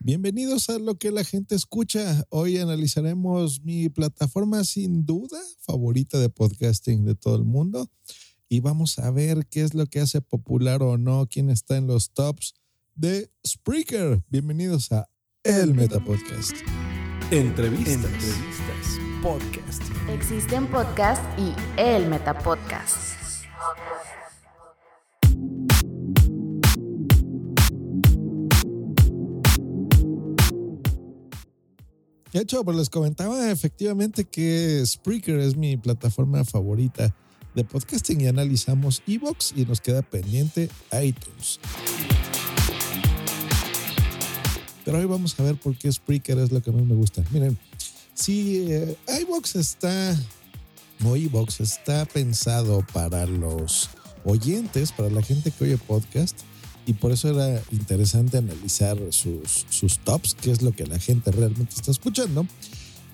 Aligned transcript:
Bienvenidos 0.00 0.70
a 0.70 0.78
lo 0.78 0.96
que 0.96 1.10
la 1.10 1.24
gente 1.24 1.54
escucha. 1.56 2.24
Hoy 2.30 2.58
analizaremos 2.58 3.62
mi 3.62 3.88
plataforma 3.88 4.62
sin 4.64 5.04
duda 5.04 5.40
favorita 5.58 6.18
de 6.18 6.30
podcasting 6.30 7.04
de 7.04 7.16
todo 7.16 7.34
el 7.34 7.44
mundo 7.44 7.90
y 8.48 8.60
vamos 8.60 8.98
a 9.00 9.10
ver 9.10 9.46
qué 9.50 9.62
es 9.62 9.74
lo 9.74 9.86
que 9.86 10.00
hace 10.00 10.20
popular 10.20 10.82
o 10.82 10.96
no, 10.98 11.26
quién 11.28 11.50
está 11.50 11.76
en 11.76 11.88
los 11.88 12.12
tops 12.12 12.54
de 12.94 13.30
Spreaker. 13.46 14.22
Bienvenidos 14.28 14.92
a 14.92 15.08
El 15.42 15.74
Meta 15.74 15.98
Podcast. 16.02 16.52
Entrevistas, 17.32 17.94
Entrevistas. 17.96 18.98
podcast. 19.20 19.82
Existen 20.08 20.66
podcast 20.68 21.22
y 21.38 21.52
el 21.76 22.08
Metapodcast. 22.08 23.18
De 32.32 32.40
hecho, 32.40 32.62
pues 32.64 32.76
les 32.76 32.90
comentaba 32.90 33.50
efectivamente 33.50 34.24
que 34.24 34.82
Spreaker 34.84 35.40
es 35.40 35.56
mi 35.56 35.76
plataforma 35.76 36.44
favorita 36.44 37.14
de 37.54 37.64
podcasting 37.64 38.20
y 38.20 38.26
analizamos 38.26 39.02
Evox 39.06 39.54
y 39.56 39.64
nos 39.64 39.80
queda 39.80 40.02
pendiente 40.02 40.68
iTunes. 41.02 41.58
Pero 44.84 44.98
hoy 44.98 45.06
vamos 45.06 45.38
a 45.38 45.42
ver 45.42 45.56
por 45.56 45.76
qué 45.76 45.90
Spreaker 45.90 46.38
es 46.38 46.52
lo 46.52 46.62
que 46.62 46.70
más 46.70 46.84
me 46.84 46.94
gusta. 46.94 47.22
Miren, 47.30 47.58
si 48.14 48.72
eh, 48.72 48.96
está 49.54 50.16
o 51.04 51.16
está 51.60 52.04
pensado 52.06 52.84
para 52.92 53.26
los 53.26 53.88
oyentes, 54.24 54.92
para 54.92 55.08
la 55.10 55.22
gente 55.22 55.50
que 55.50 55.64
oye 55.64 55.78
podcast, 55.78 56.38
y 56.88 56.94
por 56.94 57.12
eso 57.12 57.28
era 57.28 57.62
interesante 57.70 58.38
analizar 58.38 58.96
sus, 59.10 59.66
sus 59.68 59.98
tops, 59.98 60.34
qué 60.34 60.50
es 60.50 60.62
lo 60.62 60.72
que 60.72 60.86
la 60.86 60.98
gente 60.98 61.30
realmente 61.30 61.74
está 61.76 61.90
escuchando. 61.90 62.46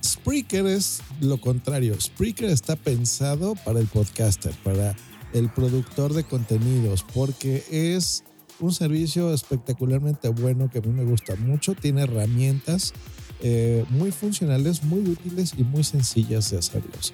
Spreaker 0.05 0.67
es 0.67 1.01
lo 1.21 1.41
contrario. 1.41 2.01
Spreaker 2.01 2.51
está 2.51 2.77
pensado 2.77 3.57
para 3.65 3.81
el 3.81 3.89
podcaster, 3.89 4.53
para 4.63 4.95
el 5.33 5.51
productor 5.51 6.15
de 6.15 6.23
contenidos, 6.23 7.05
porque 7.13 7.65
es 7.69 8.23
un 8.61 8.73
servicio 8.73 9.35
espectacularmente 9.35 10.29
bueno 10.29 10.71
que 10.71 10.79
a 10.79 10.83
mí 10.83 10.93
me 10.93 11.05
gusta 11.05 11.35
mucho. 11.35 11.75
Tiene 11.75 12.03
herramientas 12.03 12.93
eh, 13.41 13.85
muy 13.91 14.13
funcionales, 14.13 14.85
muy 14.85 15.01
útiles 15.01 15.55
y 15.59 15.65
muy 15.65 15.83
sencillas 15.83 16.49
de 16.53 16.59
hacerlos. 16.59 17.13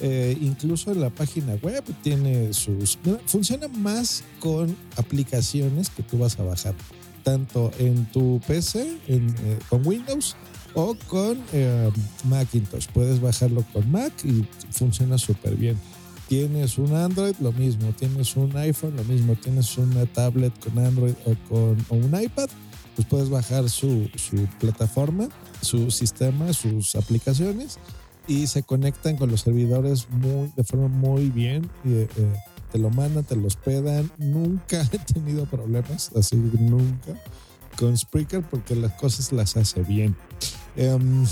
Eh, 0.00 0.36
incluso 0.40 0.94
la 0.94 1.10
página 1.10 1.54
web 1.56 1.84
tiene 2.02 2.52
sus... 2.54 2.98
Funciona 3.26 3.68
más 3.68 4.24
con 4.38 4.74
aplicaciones 4.96 5.90
que 5.90 6.02
tú 6.02 6.18
vas 6.18 6.38
a 6.38 6.42
bajar, 6.42 6.74
tanto 7.22 7.70
en 7.78 8.06
tu 8.06 8.40
PC, 8.46 8.98
en, 9.08 9.28
eh, 9.28 9.58
con 9.68 9.86
Windows 9.86 10.36
o 10.74 10.96
con 11.06 11.38
eh, 11.52 11.90
Macintosh. 12.24 12.86
Puedes 12.94 13.20
bajarlo 13.20 13.62
con 13.72 13.90
Mac 13.90 14.12
y 14.24 14.46
funciona 14.70 15.18
súper 15.18 15.54
bien. 15.56 15.76
Tienes 16.28 16.78
un 16.78 16.94
Android, 16.94 17.34
lo 17.40 17.52
mismo. 17.52 17.92
Tienes 17.92 18.36
un 18.36 18.56
iPhone, 18.56 18.96
lo 18.96 19.04
mismo. 19.04 19.34
Tienes 19.34 19.76
una 19.76 20.06
tablet 20.06 20.52
con 20.64 20.78
Android 20.82 21.14
o 21.26 21.34
con 21.48 21.76
un 21.90 22.22
iPad, 22.22 22.48
pues 22.94 23.06
puedes 23.06 23.28
bajar 23.28 23.68
su, 23.68 24.08
su 24.14 24.46
plataforma, 24.60 25.28
su 25.60 25.90
sistema, 25.90 26.52
sus 26.52 26.94
aplicaciones 26.94 27.78
y 28.30 28.46
se 28.46 28.62
conectan 28.62 29.16
con 29.16 29.28
los 29.28 29.40
servidores 29.40 30.08
muy, 30.08 30.52
de 30.54 30.62
forma 30.62 30.86
muy 30.86 31.30
bien. 31.30 31.68
Y, 31.84 31.94
eh, 31.94 32.08
te 32.70 32.78
lo 32.78 32.88
mandan, 32.90 33.24
te 33.24 33.34
lo 33.34 33.48
hospedan. 33.48 34.08
Nunca 34.18 34.88
he 34.92 34.98
tenido 34.98 35.46
problemas, 35.46 36.12
así 36.14 36.36
nunca, 36.36 37.20
con 37.76 37.98
Spreaker 37.98 38.44
porque 38.48 38.76
las 38.76 38.92
cosas 38.92 39.32
las 39.32 39.56
hace 39.56 39.82
bien. 39.82 40.14
Um, 40.76 41.26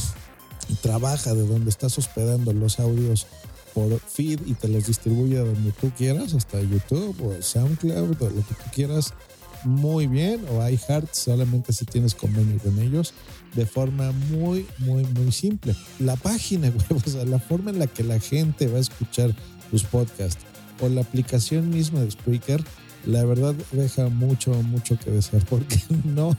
trabaja 0.82 1.34
de 1.34 1.46
donde 1.46 1.70
estás 1.70 1.96
hospedando 1.98 2.52
los 2.52 2.80
audios 2.80 3.28
por 3.74 4.00
feed 4.00 4.40
y 4.46 4.54
te 4.54 4.66
los 4.66 4.88
distribuye 4.88 5.38
donde 5.38 5.70
tú 5.70 5.92
quieras, 5.96 6.34
hasta 6.34 6.60
YouTube 6.60 7.16
o 7.22 7.40
SoundCloud 7.40 8.20
o 8.20 8.30
lo 8.30 8.44
que 8.44 8.54
tú 8.54 8.70
quieras, 8.74 9.14
muy 9.64 10.06
bien. 10.06 10.44
O 10.50 10.66
iHeart, 10.66 11.12
solamente 11.12 11.72
si 11.72 11.84
tienes 11.84 12.14
convenio 12.14 12.58
con 12.58 12.78
ellos, 12.80 13.14
de 13.54 13.66
forma 13.66 14.12
muy, 14.30 14.66
muy, 14.78 15.04
muy 15.04 15.32
simple. 15.32 15.74
La 15.98 16.16
página 16.16 16.68
web, 16.90 17.02
o 17.04 17.10
sea, 17.10 17.24
la 17.24 17.38
forma 17.38 17.70
en 17.70 17.78
la 17.78 17.86
que 17.86 18.04
la 18.04 18.20
gente 18.20 18.66
va 18.66 18.78
a 18.78 18.80
escuchar 18.80 19.34
tus 19.70 19.84
podcasts 19.84 20.44
o 20.80 20.88
la 20.88 21.00
aplicación 21.00 21.70
misma 21.70 22.00
de 22.00 22.10
Spreaker, 22.10 22.62
la 23.04 23.24
verdad 23.24 23.54
deja 23.72 24.08
mucho, 24.08 24.52
mucho 24.62 24.98
que 24.98 25.10
desear 25.10 25.44
porque 25.46 25.80
no 26.04 26.36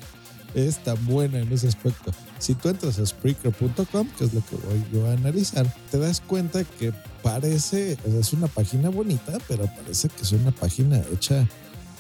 es 0.54 0.84
tan 0.84 1.04
buena 1.06 1.40
en 1.40 1.52
ese 1.52 1.68
aspecto. 1.68 2.12
Si 2.40 2.56
tú 2.56 2.70
entras 2.70 3.00
a 3.00 3.06
Spreaker.com, 3.06 4.08
que 4.18 4.24
es 4.24 4.34
lo 4.34 4.42
que 4.46 4.56
voy 4.56 4.84
yo 4.92 5.06
a 5.08 5.14
analizar, 5.14 5.72
te 5.92 5.98
das 5.98 6.22
cuenta 6.22 6.64
que 6.64 6.94
parece, 7.22 7.98
es 8.06 8.34
una 8.34 8.48
página 8.48 8.90
bonita, 8.90 9.38
pero 9.48 9.66
parece 9.66 10.10
que 10.10 10.24
es 10.24 10.32
una 10.32 10.52
página 10.52 11.02
hecha 11.12 11.48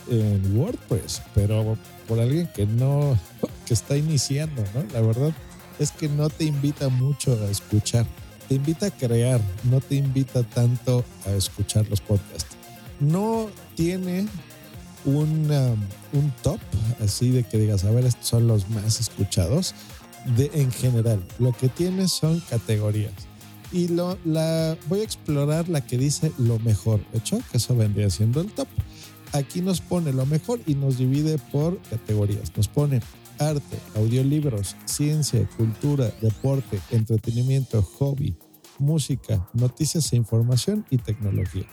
en 0.09 0.57
WordPress, 0.57 1.21
pero 1.33 1.77
por 2.07 2.19
alguien 2.19 2.49
que 2.53 2.65
no, 2.65 3.17
que 3.65 3.73
está 3.73 3.97
iniciando, 3.97 4.63
¿no? 4.73 4.83
La 4.93 5.01
verdad 5.01 5.33
es 5.79 5.91
que 5.91 6.09
no 6.09 6.29
te 6.29 6.45
invita 6.45 6.89
mucho 6.89 7.33
a 7.33 7.49
escuchar, 7.49 8.05
te 8.47 8.55
invita 8.55 8.87
a 8.87 8.91
crear, 8.91 9.39
no 9.63 9.79
te 9.79 9.95
invita 9.95 10.43
tanto 10.43 11.05
a 11.25 11.31
escuchar 11.31 11.87
los 11.89 12.01
podcasts. 12.01 12.55
No 12.99 13.49
tiene 13.75 14.27
un, 15.05 15.49
um, 15.49 16.19
un 16.19 16.31
top 16.41 16.59
así 17.01 17.29
de 17.29 17.43
que 17.43 17.57
digas, 17.57 17.85
a 17.85 17.91
ver, 17.91 18.05
estos 18.05 18.27
son 18.27 18.47
los 18.47 18.69
más 18.69 18.99
escuchados 18.99 19.73
de, 20.35 20.51
en 20.53 20.71
general. 20.71 21.23
Lo 21.37 21.53
que 21.53 21.69
tiene 21.69 22.07
son 22.07 22.39
categorías. 22.41 23.13
Y 23.71 23.87
lo, 23.89 24.17
la, 24.25 24.77
voy 24.87 25.01
a 25.01 25.03
explorar 25.03 25.69
la 25.69 25.81
que 25.81 25.97
dice 25.97 26.31
lo 26.37 26.59
mejor, 26.59 26.99
¿de 27.11 27.19
hecho? 27.19 27.39
Que 27.51 27.57
eso 27.57 27.75
vendría 27.75 28.09
siendo 28.09 28.41
el 28.41 28.51
top. 28.51 28.67
Aquí 29.33 29.61
nos 29.61 29.79
pone 29.79 30.11
lo 30.11 30.25
mejor 30.25 30.59
y 30.65 30.75
nos 30.75 30.97
divide 30.97 31.37
por 31.37 31.79
categorías. 31.83 32.55
Nos 32.57 32.67
pone 32.67 33.01
arte, 33.39 33.77
audiolibros, 33.95 34.75
ciencia, 34.85 35.47
cultura, 35.55 36.11
deporte, 36.21 36.79
entretenimiento, 36.91 37.81
hobby, 37.81 38.35
música, 38.79 39.47
noticias 39.53 40.11
e 40.13 40.15
información 40.15 40.85
y 40.89 40.97
tecnología. 40.97 41.65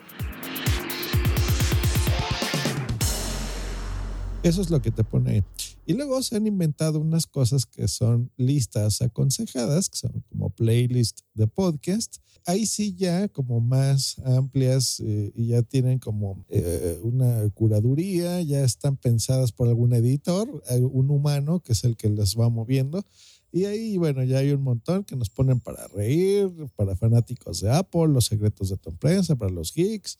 Eso 4.42 4.60
es 4.60 4.70
lo 4.70 4.80
que 4.80 4.90
te 4.90 5.02
pone. 5.02 5.44
Y 5.86 5.94
luego 5.94 6.20
se 6.20 6.36
han 6.36 6.48
inventado 6.48 6.98
unas 6.98 7.26
cosas 7.28 7.64
que 7.64 7.86
son 7.86 8.32
listas 8.36 9.00
aconsejadas, 9.02 9.88
que 9.88 9.96
son 9.96 10.24
como 10.28 10.50
playlist 10.50 11.20
de 11.34 11.46
podcast. 11.46 12.16
Ahí 12.44 12.66
sí 12.66 12.96
ya 12.96 13.28
como 13.28 13.60
más 13.60 14.18
amplias 14.24 15.00
eh, 15.00 15.30
y 15.34 15.48
ya 15.48 15.62
tienen 15.62 16.00
como 16.00 16.44
eh, 16.48 16.98
una 17.04 17.48
curaduría, 17.50 18.42
ya 18.42 18.64
están 18.64 18.96
pensadas 18.96 19.52
por 19.52 19.68
algún 19.68 19.92
editor, 19.94 20.62
un 20.90 21.10
humano 21.10 21.60
que 21.60 21.72
es 21.72 21.84
el 21.84 21.96
que 21.96 22.08
las 22.08 22.36
va 22.36 22.48
moviendo. 22.48 23.04
Y 23.52 23.64
ahí, 23.64 23.96
bueno, 23.96 24.24
ya 24.24 24.38
hay 24.38 24.50
un 24.50 24.62
montón 24.62 25.04
que 25.04 25.16
nos 25.16 25.30
ponen 25.30 25.60
para 25.60 25.86
reír, 25.88 26.50
para 26.74 26.96
fanáticos 26.96 27.60
de 27.60 27.70
Apple, 27.70 28.08
los 28.08 28.26
secretos 28.26 28.70
de 28.70 28.76
tu 28.76 28.90
empresa, 28.90 29.36
para 29.36 29.52
los 29.52 29.72
geeks, 29.72 30.18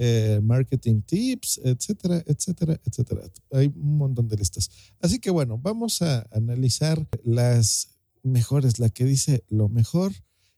eh, 0.00 0.40
marketing 0.42 1.02
tips, 1.02 1.60
etcétera, 1.64 2.22
etcétera, 2.26 2.80
etcétera. 2.84 3.22
Hay 3.52 3.66
un 3.66 3.98
montón 3.98 4.28
de 4.28 4.36
listas. 4.36 4.70
Así 5.00 5.18
que 5.18 5.30
bueno, 5.30 5.58
vamos 5.58 6.00
a 6.02 6.26
analizar 6.30 7.06
las 7.24 7.98
mejores, 8.22 8.78
la 8.78 8.88
que 8.88 9.04
dice 9.04 9.44
lo 9.48 9.68
mejor. 9.68 10.12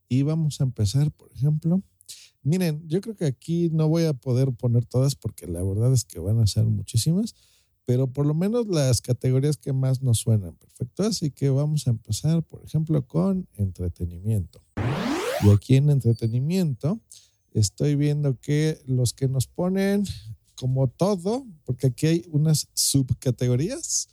Y 0.08 0.22
vamos 0.22 0.60
a 0.60 0.64
empezar, 0.64 1.10
por 1.12 1.32
ejemplo. 1.32 1.82
Miren, 2.42 2.86
yo 2.88 3.00
creo 3.00 3.16
que 3.16 3.26
aquí 3.26 3.70
no 3.70 3.88
voy 3.88 4.04
a 4.04 4.12
poder 4.12 4.52
poner 4.52 4.84
todas 4.84 5.14
porque 5.14 5.46
la 5.46 5.62
verdad 5.62 5.92
es 5.92 6.04
que 6.04 6.18
van 6.18 6.40
a 6.40 6.46
ser 6.46 6.64
muchísimas 6.64 7.34
pero 7.90 8.06
por 8.06 8.24
lo 8.24 8.34
menos 8.34 8.68
las 8.68 9.00
categorías 9.00 9.56
que 9.56 9.72
más 9.72 10.00
nos 10.00 10.18
suenan. 10.18 10.54
Perfecto. 10.54 11.02
Así 11.02 11.32
que 11.32 11.50
vamos 11.50 11.88
a 11.88 11.90
empezar, 11.90 12.40
por 12.44 12.64
ejemplo, 12.64 13.04
con 13.04 13.48
entretenimiento. 13.54 14.62
Y 15.42 15.50
aquí 15.50 15.74
en 15.74 15.90
entretenimiento 15.90 17.00
estoy 17.52 17.96
viendo 17.96 18.38
que 18.40 18.80
los 18.86 19.12
que 19.12 19.28
nos 19.28 19.46
ponen 19.46 20.04
como 20.54 20.88
todo, 20.88 21.46
porque 21.64 21.88
aquí 21.88 22.06
hay 22.06 22.24
unas 22.30 22.68
subcategorías 22.74 24.08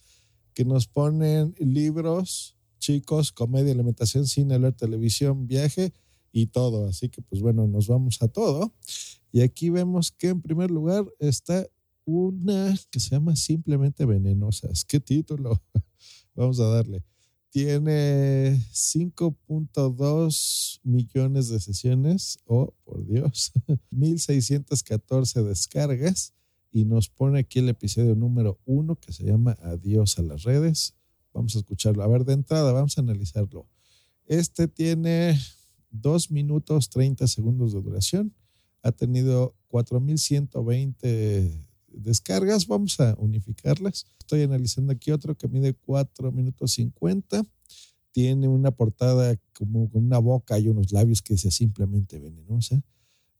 que 0.53 0.65
nos 0.65 0.87
ponen 0.87 1.53
libros, 1.59 2.55
chicos, 2.79 3.31
comedia, 3.31 3.73
alimentación, 3.73 4.25
cine, 4.25 4.57
leer, 4.57 4.73
televisión, 4.73 5.45
viaje 5.45 5.93
y 6.31 6.47
todo. 6.47 6.87
Así 6.87 7.09
que 7.09 7.21
pues 7.21 7.41
bueno, 7.41 7.67
nos 7.67 7.87
vamos 7.87 8.21
a 8.21 8.27
todo. 8.27 8.73
Y 9.31 9.41
aquí 9.41 9.69
vemos 9.69 10.11
que 10.11 10.29
en 10.29 10.41
primer 10.41 10.71
lugar 10.71 11.05
está 11.19 11.67
una 12.05 12.73
que 12.89 12.99
se 12.99 13.09
llama 13.09 13.35
Simplemente 13.35 14.05
Venenosas. 14.05 14.85
¿Qué 14.85 14.99
título? 14.99 15.61
Vamos 16.35 16.59
a 16.59 16.69
darle. 16.69 17.03
Tiene 17.57 18.61
5.2 18.71 20.79
millones 20.83 21.49
de 21.49 21.59
sesiones. 21.59 22.37
Oh, 22.45 22.71
por 22.85 23.03
Dios. 23.07 23.51
1614 23.89 25.41
descargas. 25.41 26.35
Y 26.71 26.85
nos 26.85 27.09
pone 27.09 27.39
aquí 27.39 27.57
el 27.57 27.69
episodio 27.69 28.13
número 28.13 28.59
uno 28.65 28.95
que 28.95 29.11
se 29.11 29.23
llama 29.23 29.57
Adiós 29.63 30.19
a 30.19 30.21
las 30.21 30.43
redes. 30.43 30.93
Vamos 31.33 31.55
a 31.55 31.57
escucharlo. 31.57 32.03
A 32.03 32.07
ver, 32.07 32.25
de 32.25 32.33
entrada, 32.33 32.73
vamos 32.73 32.95
a 32.99 33.01
analizarlo. 33.01 33.67
Este 34.27 34.67
tiene 34.67 35.35
2 35.89 36.29
minutos 36.29 36.91
30 36.91 37.25
segundos 37.25 37.73
de 37.73 37.81
duración. 37.81 38.35
Ha 38.83 38.91
tenido 38.91 39.55
4120 39.69 41.59
descargas, 41.91 42.67
vamos 42.67 42.99
a 42.99 43.15
unificarlas. 43.17 44.05
Estoy 44.19 44.43
analizando 44.43 44.91
aquí 44.91 45.11
otro 45.11 45.35
que 45.35 45.47
mide 45.47 45.73
4 45.73 46.31
minutos 46.31 46.73
50. 46.73 47.43
Tiene 48.11 48.47
una 48.47 48.71
portada 48.71 49.37
como 49.53 49.89
con 49.89 50.05
una 50.05 50.17
boca 50.17 50.57
y 50.59 50.67
unos 50.69 50.91
labios 50.91 51.21
que 51.21 51.33
dice 51.33 51.51
simplemente 51.51 52.19
venenosa. 52.19 52.81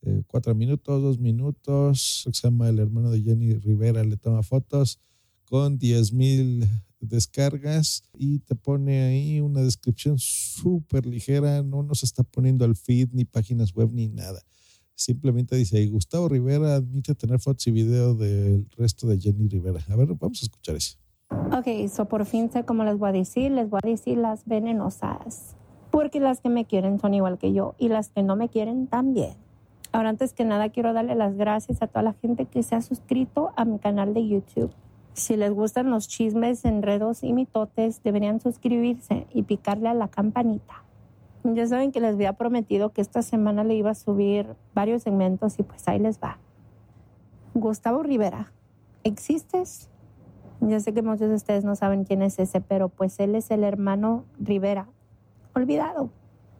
Eh, 0.02 0.22
cuatro 0.26 0.54
minutos, 0.54 1.02
dos 1.02 1.18
minutos. 1.18 2.22
Se 2.24 2.30
llama 2.32 2.68
El 2.68 2.78
hermano 2.78 3.10
de 3.10 3.22
Jenny 3.22 3.54
Rivera, 3.54 4.04
le 4.04 4.16
toma 4.16 4.42
fotos 4.42 5.00
con 5.44 5.78
10 5.78 6.12
mil 6.12 6.68
descargas 7.00 8.02
y 8.16 8.40
te 8.40 8.54
pone 8.54 9.02
ahí 9.02 9.40
una 9.40 9.62
descripción 9.62 10.18
súper 10.18 11.06
ligera. 11.06 11.62
No 11.62 11.82
nos 11.82 12.04
está 12.04 12.22
poniendo 12.22 12.64
el 12.64 12.76
feed, 12.76 13.08
ni 13.12 13.24
páginas 13.24 13.74
web, 13.74 13.90
ni 13.92 14.08
nada 14.08 14.44
simplemente 14.98 15.56
dice, 15.56 15.86
Gustavo 15.86 16.28
Rivera 16.28 16.74
admite 16.74 17.14
tener 17.14 17.38
fotos 17.38 17.66
y 17.68 17.70
video 17.70 18.14
del 18.14 18.68
resto 18.76 19.06
de 19.06 19.18
Jenny 19.18 19.48
Rivera. 19.48 19.80
A 19.88 19.96
ver, 19.96 20.08
vamos 20.08 20.42
a 20.42 20.46
escuchar 20.46 20.74
eso. 20.74 20.98
Ok, 21.30 21.88
so 21.88 22.06
por 22.06 22.26
fin 22.26 22.50
sé 22.50 22.64
cómo 22.64 22.84
les 22.84 22.98
voy 22.98 23.10
a 23.10 23.12
decir, 23.12 23.52
les 23.52 23.70
voy 23.70 23.80
a 23.82 23.88
decir 23.88 24.18
las 24.18 24.44
venenosas. 24.44 25.54
Porque 25.90 26.20
las 26.20 26.40
que 26.40 26.48
me 26.48 26.66
quieren 26.66 26.98
son 26.98 27.14
igual 27.14 27.38
que 27.38 27.52
yo 27.52 27.74
y 27.78 27.88
las 27.88 28.08
que 28.08 28.22
no 28.22 28.36
me 28.36 28.48
quieren 28.48 28.88
también. 28.88 29.34
Ahora, 29.92 30.10
antes 30.10 30.34
que 30.34 30.44
nada, 30.44 30.68
quiero 30.68 30.92
darle 30.92 31.14
las 31.14 31.36
gracias 31.36 31.80
a 31.80 31.86
toda 31.86 32.02
la 32.02 32.12
gente 32.12 32.44
que 32.44 32.62
se 32.62 32.74
ha 32.74 32.82
suscrito 32.82 33.52
a 33.56 33.64
mi 33.64 33.78
canal 33.78 34.12
de 34.12 34.26
YouTube. 34.26 34.70
Si 35.14 35.36
les 35.36 35.52
gustan 35.52 35.90
los 35.90 36.08
chismes, 36.08 36.64
enredos 36.64 37.22
y 37.24 37.32
mitotes, 37.32 38.02
deberían 38.02 38.40
suscribirse 38.40 39.26
y 39.32 39.44
picarle 39.44 39.88
a 39.88 39.94
la 39.94 40.08
campanita. 40.08 40.84
Ya 41.44 41.66
saben 41.66 41.92
que 41.92 42.00
les 42.00 42.14
había 42.14 42.34
prometido 42.34 42.92
que 42.92 43.00
esta 43.00 43.22
semana 43.22 43.64
le 43.64 43.74
iba 43.74 43.90
a 43.90 43.94
subir 43.94 44.56
varios 44.74 45.02
segmentos 45.02 45.58
y 45.58 45.62
pues 45.62 45.86
ahí 45.88 45.98
les 45.98 46.18
va. 46.18 46.38
Gustavo 47.54 48.02
Rivera, 48.02 48.52
¿existes? 49.04 49.88
Ya 50.60 50.80
sé 50.80 50.92
que 50.92 51.02
muchos 51.02 51.28
de 51.28 51.34
ustedes 51.34 51.64
no 51.64 51.76
saben 51.76 52.04
quién 52.04 52.22
es 52.22 52.38
ese, 52.38 52.60
pero 52.60 52.88
pues 52.88 53.18
él 53.20 53.34
es 53.34 53.50
el 53.50 53.64
hermano 53.64 54.24
Rivera. 54.38 54.88
Olvidado. 55.54 56.10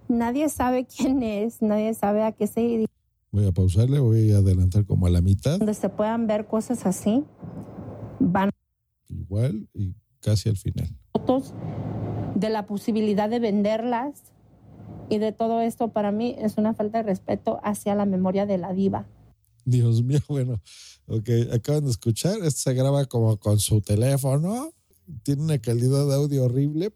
Nadie 0.09 0.49
sabe 0.49 0.87
quién 0.97 1.23
es, 1.23 1.61
nadie 1.63 1.95
sabe 1.95 2.23
a 2.23 2.33
qué 2.33 2.47
se. 2.47 2.87
Voy 3.31 3.47
a 3.47 3.53
pausarle, 3.53 3.99
voy 3.99 4.33
a 4.33 4.39
adelantar 4.39 4.87
como 4.87 5.07
a 5.07 5.11
la 5.11 5.21
mitad. 5.21 5.59
Donde 5.59 5.75
se 5.75 5.89
puedan 5.89 6.27
ver 6.27 6.47
cosas 6.47 6.87
así, 6.87 7.25
van. 8.19 8.51
Igual 9.09 9.69
y 9.75 9.95
casi 10.21 10.49
al 10.49 10.57
final. 10.57 10.89
Fotos 11.13 11.55
de 12.35 12.51
la 12.51 12.67
posibilidad 12.67 13.29
de 13.29 13.41
venderlas 13.41 14.23
y 15.11 15.19
de 15.19 15.33
todo 15.33 15.61
esto 15.61 15.93
para 15.93 16.13
mí 16.13 16.35
es 16.39 16.57
una 16.57 16.75
falta 16.75 16.99
de 16.99 17.05
respeto 17.05 17.61
hacia 17.63 17.95
la 17.95 18.07
memoria 18.07 18.47
de 18.47 18.59
la 18.59 18.73
diva. 18.73 19.07
Dios 19.65 20.03
mío, 20.03 20.21
bueno, 20.29 20.61
ok, 21.07 21.29
acaban 21.53 21.85
de 21.85 21.91
escuchar, 21.91 22.39
esto 22.45 22.71
se 22.71 22.75
graba 22.75 23.05
como 23.07 23.39
con 23.39 23.59
su 23.59 23.81
teléfono, 23.81 24.73
tiene 25.23 25.43
una 25.43 25.59
calidad 25.59 26.07
de 26.07 26.15
audio 26.15 26.45
horrible 26.45 26.93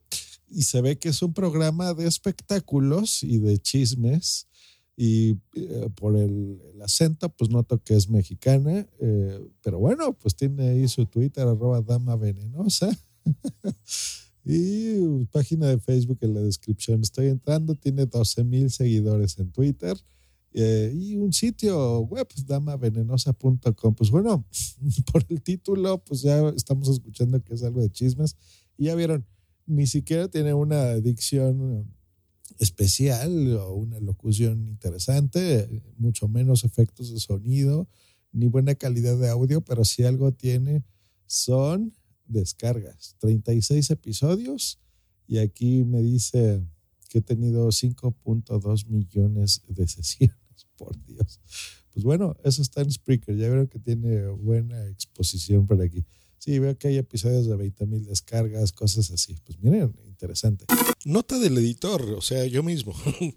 y 0.48 0.62
se 0.62 0.80
ve 0.80 0.98
que 0.98 1.08
es 1.08 1.22
un 1.22 1.32
programa 1.32 1.94
de 1.94 2.06
espectáculos 2.06 3.22
y 3.22 3.38
de 3.38 3.58
chismes 3.58 4.48
y 4.96 5.38
eh, 5.54 5.88
por 5.94 6.16
el, 6.16 6.60
acento 6.82 7.28
pues 7.30 7.50
noto 7.50 7.78
que 7.78 7.94
es 7.94 8.08
mexicana, 8.08 8.86
eh, 9.00 9.40
pero 9.62 9.78
bueno, 9.78 10.12
pues 10.14 10.34
tiene 10.34 10.70
ahí 10.70 10.88
su 10.88 11.06
Twitter 11.06 11.46
arroba 11.46 11.80
dama 11.80 12.16
venenosa. 12.16 12.90
Y 14.44 15.24
página 15.26 15.68
de 15.68 15.78
Facebook 15.78 16.18
en 16.20 16.34
la 16.34 16.40
descripción. 16.40 17.00
Estoy 17.02 17.28
entrando, 17.28 17.74
tiene 17.74 18.06
12 18.06 18.44
mil 18.44 18.70
seguidores 18.70 19.38
en 19.38 19.50
Twitter. 19.52 19.96
Eh, 20.54 20.92
y 20.94 21.16
un 21.16 21.32
sitio 21.32 22.00
web, 22.00 22.28
damavenenosa.com. 22.46 23.94
Pues 23.94 24.10
bueno, 24.10 24.46
por 25.12 25.24
el 25.28 25.42
título, 25.42 26.02
pues 26.04 26.22
ya 26.22 26.48
estamos 26.50 26.88
escuchando 26.88 27.42
que 27.42 27.54
es 27.54 27.62
algo 27.62 27.80
de 27.80 27.90
chismes. 27.90 28.36
Y 28.76 28.86
ya 28.86 28.94
vieron, 28.94 29.24
ni 29.66 29.86
siquiera 29.86 30.28
tiene 30.28 30.54
una 30.54 30.94
dicción 30.96 31.92
especial 32.58 33.56
o 33.56 33.74
una 33.74 33.98
locución 34.00 34.68
interesante, 34.68 35.68
mucho 35.96 36.28
menos 36.28 36.64
efectos 36.64 37.12
de 37.12 37.20
sonido, 37.20 37.88
ni 38.32 38.46
buena 38.46 38.74
calidad 38.74 39.18
de 39.18 39.28
audio, 39.28 39.62
pero 39.62 39.84
si 39.84 40.04
algo 40.04 40.32
tiene 40.32 40.84
son 41.26 41.94
descargas, 42.32 43.16
36 43.18 43.90
episodios 43.90 44.78
y 45.26 45.38
aquí 45.38 45.84
me 45.84 46.02
dice 46.02 46.62
que 47.08 47.18
he 47.18 47.22
tenido 47.22 47.68
5.2 47.68 48.86
millones 48.86 49.62
de 49.68 49.86
sesiones, 49.86 50.36
por 50.76 51.02
Dios. 51.04 51.40
Pues 51.92 52.04
bueno, 52.04 52.36
eso 52.42 52.62
está 52.62 52.80
en 52.80 52.90
Spreaker, 52.90 53.36
ya 53.36 53.50
veo 53.50 53.68
que 53.68 53.78
tiene 53.78 54.26
buena 54.28 54.86
exposición 54.88 55.66
por 55.66 55.80
aquí. 55.82 56.04
Sí, 56.38 56.58
veo 56.58 56.76
que 56.76 56.88
hay 56.88 56.96
episodios 56.96 57.46
de 57.46 57.54
20 57.54 57.86
mil 57.86 58.04
descargas, 58.04 58.72
cosas 58.72 59.12
así. 59.12 59.38
Pues 59.44 59.60
miren, 59.60 59.94
interesante. 60.08 60.64
Nota 61.04 61.38
del 61.38 61.56
editor, 61.56 62.02
o 62.02 62.20
sea, 62.20 62.46
yo 62.46 62.64
mismo. 62.64 62.94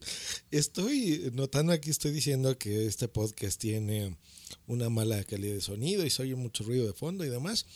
Estoy 0.52 1.30
notando 1.34 1.72
aquí, 1.72 1.92
estoy 1.92 2.12
diciendo 2.12 2.58
que 2.58 2.88
este 2.88 3.08
podcast 3.08 3.62
tiene 3.62 4.18
una 4.66 4.90
mala 4.90 5.24
calidad 5.24 5.54
de 5.54 5.62
sonido 5.62 6.04
y 6.04 6.10
se 6.10 6.24
oye 6.24 6.36
mucho 6.36 6.64
ruido 6.64 6.88
de 6.88 6.94
fondo 6.94 7.24
y 7.26 7.30
demás. 7.30 7.68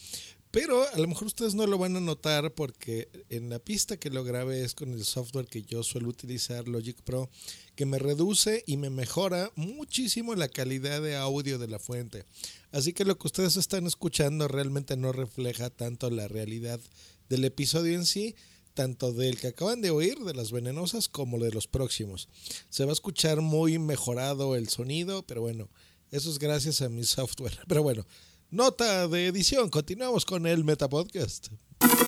Pero 0.52 0.84
a 0.92 0.98
lo 0.98 1.08
mejor 1.08 1.28
ustedes 1.28 1.54
no 1.54 1.68
lo 1.68 1.78
van 1.78 1.96
a 1.96 2.00
notar 2.00 2.52
porque 2.56 3.08
en 3.30 3.50
la 3.50 3.60
pista 3.60 3.98
que 3.98 4.10
lo 4.10 4.24
grabé 4.24 4.64
es 4.64 4.74
con 4.74 4.94
el 4.94 5.06
software 5.06 5.46
que 5.46 5.62
yo 5.62 5.84
suelo 5.84 6.10
utilizar, 6.10 6.68
Logic 6.68 7.00
Pro, 7.04 7.30
que 7.76 7.86
me 7.86 8.00
reduce 8.00 8.64
y 8.66 8.78
me 8.78 8.90
mejora 8.90 9.52
muchísimo 9.56 10.34
la 10.34 10.48
calidad 10.48 11.04
de 11.04 11.16
audio 11.16 11.60
de 11.60 11.68
la 11.68 11.78
fuente. 11.78 12.26
Así 12.72 12.94
que 12.94 13.06
lo 13.06 13.18
que 13.20 13.28
ustedes 13.28 13.58
están 13.58 13.86
escuchando 13.86 14.48
realmente 14.48 14.98
no 14.98 15.12
refleja 15.12 15.70
tanto 15.70 16.10
la 16.10 16.28
realidad 16.28 16.80
del 17.30 17.46
episodio 17.46 17.94
en 17.94 18.08
sí, 18.08 18.36
tanto 18.74 19.14
del 19.14 19.40
que 19.40 19.48
acaban 19.50 19.82
de 19.82 19.92
oír, 19.92 20.18
de 20.20 20.34
las 20.34 20.52
venenosas, 20.52 21.10
como 21.10 21.38
de 21.38 21.52
los 21.52 21.68
próximos. 21.68 22.28
Se 22.70 22.86
va 22.86 22.92
a 22.92 22.94
escuchar 22.94 23.42
muy 23.42 23.78
mejorado 23.78 24.56
el 24.56 24.68
sonido, 24.68 25.22
pero 25.28 25.42
bueno, 25.42 25.70
eso 26.10 26.32
es 26.32 26.40
gracias 26.40 26.82
a 26.82 26.90
mi 26.90 27.04
software. 27.06 27.60
Pero 27.68 27.84
bueno, 27.84 28.08
Nota 28.52 29.08
de 29.08 29.28
edición, 29.28 29.70
continuamos 29.70 30.26
con 30.26 30.48
el 30.48 30.64
Metapodcast. 30.64 31.50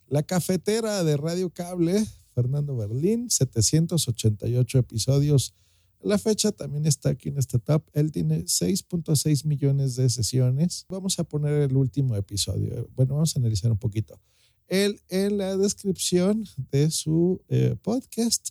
La 0.08 0.24
cafetera 0.24 1.04
de 1.04 1.16
Radio 1.16 1.52
Cable, 1.52 2.04
Fernando 2.34 2.76
Berlín, 2.76 3.30
788 3.30 4.80
episodios. 4.80 5.54
La 6.02 6.18
fecha 6.18 6.52
también 6.52 6.88
está 6.88 7.10
aquí 7.10 7.30
en 7.30 7.38
este 7.38 7.60
top. 7.60 7.84
Él 7.94 8.12
tiene 8.12 8.46
6.6 8.46 9.46
millones 9.46 9.96
de 9.98 10.10
sesiones. 10.10 10.88
Vamos 10.90 11.20
a 11.20 11.26
poner 11.26 11.62
el 11.62 11.78
último 11.78 12.16
episodio. 12.16 12.90
Bueno, 12.96 13.14
vamos 13.14 13.36
a 13.36 13.40
analizar 13.40 13.72
un 13.72 13.78
poquito. 13.78 14.20
él 14.68 15.00
en 15.10 15.38
la 15.38 15.56
descripción 15.58 16.48
de 16.72 16.90
su 16.90 17.40
eh, 17.50 17.76
podcast 17.84 18.50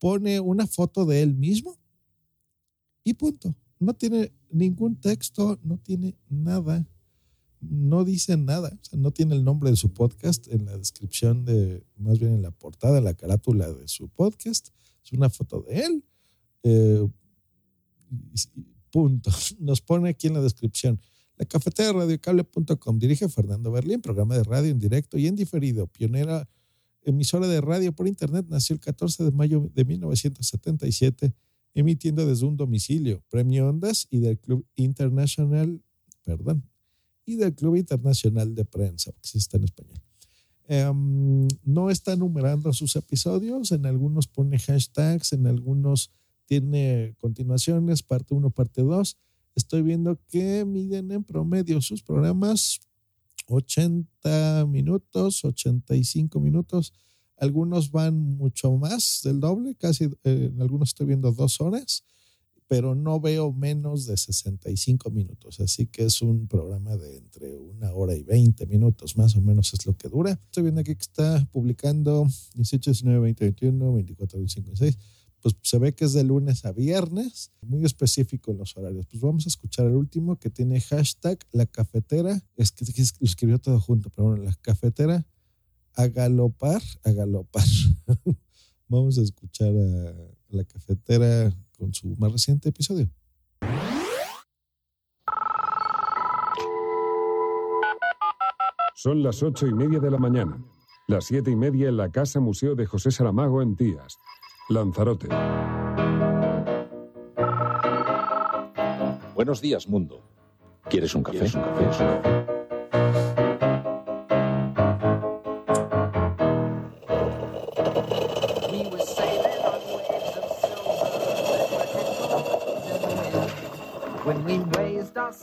pone 0.00 0.40
una 0.40 0.66
foto 0.66 1.06
de 1.06 1.22
él 1.22 1.34
mismo 1.34 1.78
y 3.04 3.14
punto. 3.14 3.54
No 3.78 3.94
tiene 3.94 4.32
ningún 4.50 4.96
texto, 4.96 5.60
no 5.62 5.78
tiene 5.78 6.16
nada, 6.28 6.84
no 7.60 8.04
dice 8.04 8.36
nada, 8.36 8.72
o 8.80 8.84
sea, 8.84 8.98
no 8.98 9.10
tiene 9.10 9.34
el 9.34 9.44
nombre 9.44 9.70
de 9.70 9.76
su 9.76 9.92
podcast 9.92 10.48
en 10.48 10.66
la 10.66 10.76
descripción 10.76 11.44
de, 11.44 11.84
más 11.96 12.18
bien 12.18 12.32
en 12.32 12.42
la 12.42 12.50
portada, 12.50 12.98
en 12.98 13.04
la 13.04 13.14
carátula 13.14 13.72
de 13.72 13.88
su 13.88 14.08
podcast. 14.08 14.68
Es 15.04 15.12
una 15.12 15.30
foto 15.30 15.62
de 15.62 15.80
él. 15.80 16.04
Eh, 16.62 17.08
punto. 18.90 19.30
Nos 19.58 19.80
pone 19.80 20.08
aquí 20.08 20.26
en 20.26 20.34
la 20.34 20.40
descripción. 20.40 21.00
La 21.36 21.46
cafetera 21.46 21.88
de 21.88 21.94
radiocable.com 21.94 22.98
dirige 22.98 23.28
Fernando 23.28 23.72
Berlín, 23.72 24.02
programa 24.02 24.36
de 24.36 24.44
radio 24.44 24.70
en 24.70 24.78
directo 24.78 25.16
y 25.16 25.26
en 25.26 25.36
diferido, 25.36 25.86
pionera 25.86 26.48
emisora 27.02 27.46
de 27.46 27.60
radio 27.60 27.92
por 27.92 28.06
internet, 28.06 28.46
nació 28.48 28.74
el 28.74 28.80
14 28.80 29.24
de 29.24 29.30
mayo 29.30 29.70
de 29.74 29.84
1977, 29.84 31.32
emitiendo 31.74 32.26
desde 32.26 32.46
un 32.46 32.56
domicilio, 32.56 33.22
Premio 33.30 33.68
Ondas 33.68 34.06
y 34.10 34.18
del 34.18 34.38
Club 34.38 34.66
Internacional, 34.76 35.82
perdón, 36.24 36.64
y 37.30 37.36
del 37.36 37.54
Club 37.54 37.76
Internacional 37.76 38.54
de 38.54 38.64
Prensa, 38.64 39.12
que 39.12 39.28
sí 39.28 39.38
está 39.38 39.56
en 39.56 39.64
español. 39.64 40.00
Em, 40.68 41.48
no 41.64 41.90
está 41.90 42.14
numerando 42.14 42.72
sus 42.72 42.94
episodios, 42.96 43.72
en 43.72 43.86
algunos 43.86 44.28
pone 44.28 44.58
hashtags, 44.58 45.32
en 45.32 45.46
algunos 45.46 46.12
tiene 46.46 47.14
continuaciones, 47.18 48.02
parte 48.02 48.34
1, 48.34 48.50
parte 48.50 48.82
2. 48.82 49.16
Estoy 49.56 49.82
viendo 49.82 50.18
que 50.28 50.64
miden 50.64 51.10
en 51.10 51.24
promedio 51.24 51.80
sus 51.80 52.02
programas 52.02 52.80
80 53.46 54.66
minutos, 54.68 55.44
85 55.44 56.40
minutos. 56.40 56.92
Algunos 57.36 57.90
van 57.90 58.36
mucho 58.36 58.72
más 58.72 59.22
del 59.24 59.40
doble, 59.40 59.74
casi 59.74 60.04
eh, 60.24 60.50
en 60.52 60.60
algunos 60.60 60.90
estoy 60.90 61.06
viendo 61.06 61.32
dos 61.32 61.60
horas, 61.60 62.04
pero 62.70 62.94
no 62.94 63.18
veo 63.18 63.52
menos 63.52 64.06
de 64.06 64.16
65 64.16 65.10
minutos. 65.10 65.58
Así 65.58 65.86
que 65.86 66.04
es 66.04 66.22
un 66.22 66.46
programa 66.46 66.96
de 66.96 67.16
entre 67.16 67.58
una 67.58 67.92
hora 67.92 68.14
y 68.14 68.22
20 68.22 68.64
minutos, 68.66 69.16
más 69.16 69.34
o 69.34 69.40
menos 69.40 69.74
es 69.74 69.84
lo 69.86 69.96
que 69.96 70.08
dura. 70.08 70.38
Estoy 70.44 70.62
viendo 70.62 70.80
aquí 70.80 70.94
que 70.94 71.02
está 71.02 71.44
publicando 71.50 72.28
18, 72.54 72.92
19, 72.92 73.18
20, 73.18 73.44
21, 73.44 73.92
24, 73.92 74.38
25, 74.38 74.66
26 74.66 74.98
pues 75.40 75.56
se 75.62 75.78
ve 75.78 75.94
que 75.94 76.04
es 76.04 76.12
de 76.12 76.22
lunes 76.22 76.64
a 76.64 76.70
viernes, 76.70 77.50
muy 77.60 77.84
específico 77.84 78.52
en 78.52 78.58
los 78.58 78.76
horarios. 78.76 79.06
Pues 79.06 79.20
vamos 79.20 79.46
a 79.46 79.48
escuchar 79.48 79.86
el 79.86 79.96
último 79.96 80.38
que 80.38 80.50
tiene 80.50 80.80
hashtag 80.80 81.40
la 81.50 81.66
cafetera, 81.66 82.40
es 82.56 82.70
que, 82.70 82.84
lo 82.84 83.26
escribió 83.26 83.58
todo 83.58 83.80
junto, 83.80 84.10
pero 84.10 84.28
bueno, 84.28 84.44
la 84.44 84.54
cafetera 84.62 85.26
a 85.94 86.06
galopar, 86.06 86.82
a 87.02 87.10
galopar. 87.10 87.64
vamos 88.88 89.18
a 89.18 89.22
escuchar 89.22 89.74
a 89.74 90.14
la 90.50 90.64
cafetera 90.64 91.52
con 91.80 91.94
su 91.94 92.14
más 92.16 92.30
reciente 92.30 92.68
episodio. 92.68 93.08
Son 98.94 99.22
las 99.22 99.42
ocho 99.42 99.66
y 99.66 99.72
media 99.72 99.98
de 99.98 100.10
la 100.10 100.18
mañana. 100.18 100.62
Las 101.08 101.24
siete 101.24 101.50
y 101.50 101.56
media 101.56 101.88
en 101.88 101.96
la 101.96 102.10
Casa 102.10 102.38
Museo 102.38 102.74
de 102.74 102.84
José 102.84 103.10
Saramago 103.10 103.62
en 103.62 103.74
Tías, 103.74 104.18
Lanzarote. 104.68 105.28
Buenos 109.34 109.62
días, 109.62 109.88
mundo. 109.88 110.22
¿Quieres 110.90 111.14
un 111.14 111.22
café? 111.22 111.38
¿Quieres 111.38 111.54
un 111.54 111.62
café? 111.62 113.39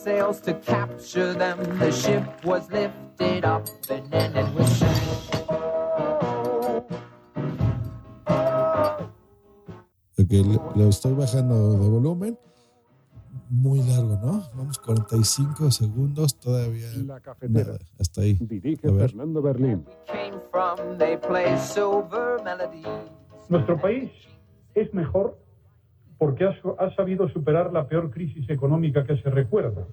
Sails 0.07 0.39
to 0.39 0.53
capture 0.61 1.33
them, 1.33 1.57
the 1.79 1.91
ship 1.91 2.23
was 2.45 2.71
lifted 2.71 3.43
up 3.43 3.63
and 3.89 4.09
then 4.09 4.31
it 4.37 4.47
was 4.55 4.81
Ok, 10.19 10.31
le- 10.31 10.61
lo 10.75 10.89
estoy 10.89 11.13
bajando 11.13 11.73
de 11.77 11.89
volumen. 11.89 12.39
Muy 13.49 13.81
largo, 13.83 14.17
¿no? 14.23 14.43
Vamos 14.55 14.77
45 14.79 15.71
segundos 15.71 16.35
todavía. 16.39 16.87
La 17.05 17.19
cafetera. 17.19 17.63
Nada, 17.73 17.79
hasta 17.99 18.21
ahí. 18.21 18.33
Dirige 18.41 18.89
ver. 18.89 19.09
Fernando 19.09 19.41
Berlín. 19.41 19.85
Nuestro 23.49 23.79
país 23.79 24.11
es 24.73 24.93
mejor 24.93 25.37
porque 26.17 26.45
ha, 26.45 26.55
ha 26.79 26.95
sabido 26.95 27.29
superar 27.29 27.71
la 27.74 27.88
peor 27.88 28.09
crisis 28.12 28.50
económica 28.50 29.03
que 29.05 29.17
se 29.17 29.29
recuerda, 29.29 29.86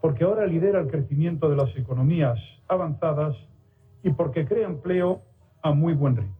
porque 0.00 0.24
ahora 0.24 0.46
lidera 0.46 0.80
el 0.80 0.88
crecimiento 0.88 1.48
de 1.50 1.56
las 1.56 1.74
economías 1.76 2.38
avanzadas 2.68 3.36
y 4.02 4.10
porque 4.10 4.46
crea 4.46 4.66
empleo 4.66 5.20
a 5.62 5.72
muy 5.72 5.92
buen 5.94 6.16
ritmo. 6.16 6.34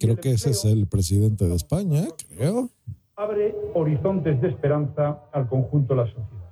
Creo 0.00 0.16
que 0.16 0.32
ese 0.32 0.50
es 0.50 0.64
el 0.64 0.86
presidente 0.88 1.46
de 1.46 1.54
España, 1.54 2.02
creo. 2.36 2.68
Abre 3.16 3.54
horizontes 3.74 4.40
de 4.40 4.48
esperanza 4.48 5.20
al 5.32 5.48
conjunto 5.48 5.94
de 5.94 6.00
la 6.02 6.06
sociedad. 6.06 6.50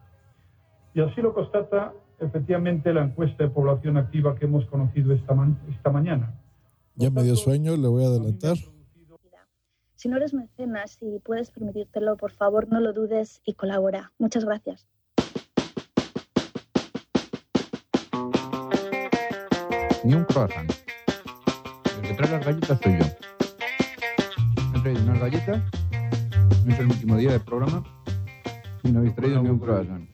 Y 0.94 1.00
así 1.00 1.20
lo 1.20 1.34
constata 1.34 1.92
efectivamente 2.20 2.92
la 2.94 3.02
encuesta 3.02 3.42
de 3.42 3.50
población 3.50 3.96
activa 3.96 4.36
que 4.36 4.44
hemos 4.44 4.64
conocido 4.66 5.12
esta, 5.12 5.34
ma- 5.34 5.58
esta 5.68 5.90
mañana. 5.90 6.38
Ya 6.94 7.10
me 7.10 7.24
dio 7.24 7.34
sueño, 7.34 7.76
le 7.76 7.88
voy 7.88 8.04
a 8.04 8.08
adelantar. 8.08 8.56
Si 9.96 10.08
no 10.08 10.16
eres 10.16 10.34
mecenas 10.34 10.98
y 11.00 11.18
puedes 11.20 11.50
permitírtelo, 11.50 12.16
por 12.16 12.32
favor, 12.32 12.68
no 12.68 12.80
lo 12.80 12.92
dudes 12.92 13.40
y 13.44 13.54
colabora. 13.54 14.12
Muchas 14.18 14.44
gracias. 14.44 14.86
Ni 20.04 20.14
un 20.14 20.24
croissant. 20.24 20.70
El 21.96 22.02
que 22.08 22.14
trae 22.14 22.30
las 22.32 22.44
galletas 22.44 22.78
soy 22.82 22.98
yo. 22.98 23.04
Me 24.72 24.78
he 24.78 24.82
traído 24.82 25.02
unas 25.04 25.20
galletas. 25.20 25.62
No 26.64 26.72
es 26.72 26.78
el 26.80 26.86
último 26.86 27.16
día 27.16 27.30
del 27.32 27.40
programa. 27.40 27.84
Y 28.82 28.90
no 28.90 28.98
habéis 29.00 29.14
traído 29.14 29.42
ni 29.42 29.48
un 29.50 29.58
croissant. 29.58 30.08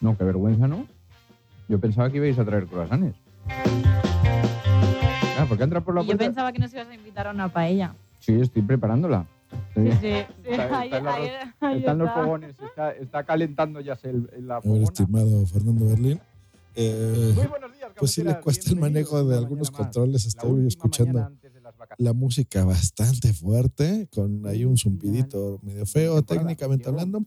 No, 0.00 0.16
qué 0.16 0.24
vergüenza, 0.24 0.68
¿no? 0.68 0.86
Yo 1.68 1.80
pensaba 1.80 2.10
que 2.10 2.18
ibais 2.18 2.38
a 2.38 2.44
traer 2.44 2.66
croissants. 2.66 3.16
Ah, 5.36 5.46
porque 5.48 5.64
entra 5.64 5.80
por 5.80 5.94
la 5.94 6.02
Y 6.02 6.04
yo 6.04 6.08
puerta. 6.10 6.24
pensaba 6.26 6.52
que 6.52 6.58
nos 6.60 6.72
ibas 6.72 6.88
a 6.88 6.94
invitar 6.94 7.26
a 7.26 7.30
una 7.32 7.48
paella. 7.48 7.94
Sí, 8.24 8.32
estoy 8.40 8.62
preparándola. 8.62 9.26
Sí, 9.74 9.82
sí, 9.92 9.98
sí. 10.00 10.06
Está- 10.50 10.84
está 10.84 11.00
la 11.00 11.14
ahí 11.60 11.78
están 11.78 11.98
los 11.98 12.08
está. 12.08 12.22
fogones, 12.22 12.56
está, 12.60 12.90
está 12.92 13.24
calentando 13.24 13.80
ya 13.80 13.96
el, 14.02 14.28
la 14.46 14.60
fogona. 14.60 14.82
estimado 14.84 15.46
Fernando 15.46 15.86
Berlín. 15.86 16.20
eh, 16.74 17.32
Muy 17.34 17.46
buenos 17.46 17.72
días, 17.72 17.90
pues 17.96 18.10
sí 18.12 18.22
le 18.24 18.38
cuesta 18.40 18.70
el 18.70 18.76
manejo 18.76 19.22
de 19.24 19.36
algunos 19.36 19.70
controles. 19.70 20.26
Estoy 20.26 20.66
escuchando 20.66 21.30
la 21.98 22.12
música 22.12 22.64
bastante 22.64 23.32
fuerte, 23.32 24.08
con 24.12 24.46
ahí 24.46 24.64
un 24.64 24.76
zumbidito 24.76 25.60
medio 25.62 25.86
feo 25.86 26.22
técnicamente 26.22 26.88
hablando. 26.88 27.22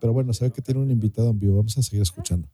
Pero 0.00 0.12
bueno, 0.12 0.32
se 0.32 0.46
ve 0.46 0.50
que 0.50 0.62
tiene 0.62 0.80
un 0.80 0.90
invitado 0.90 1.30
en 1.30 1.38
vivo. 1.38 1.56
Vamos 1.58 1.76
a 1.78 1.82
seguir 1.82 2.02
escuchando. 2.02 2.48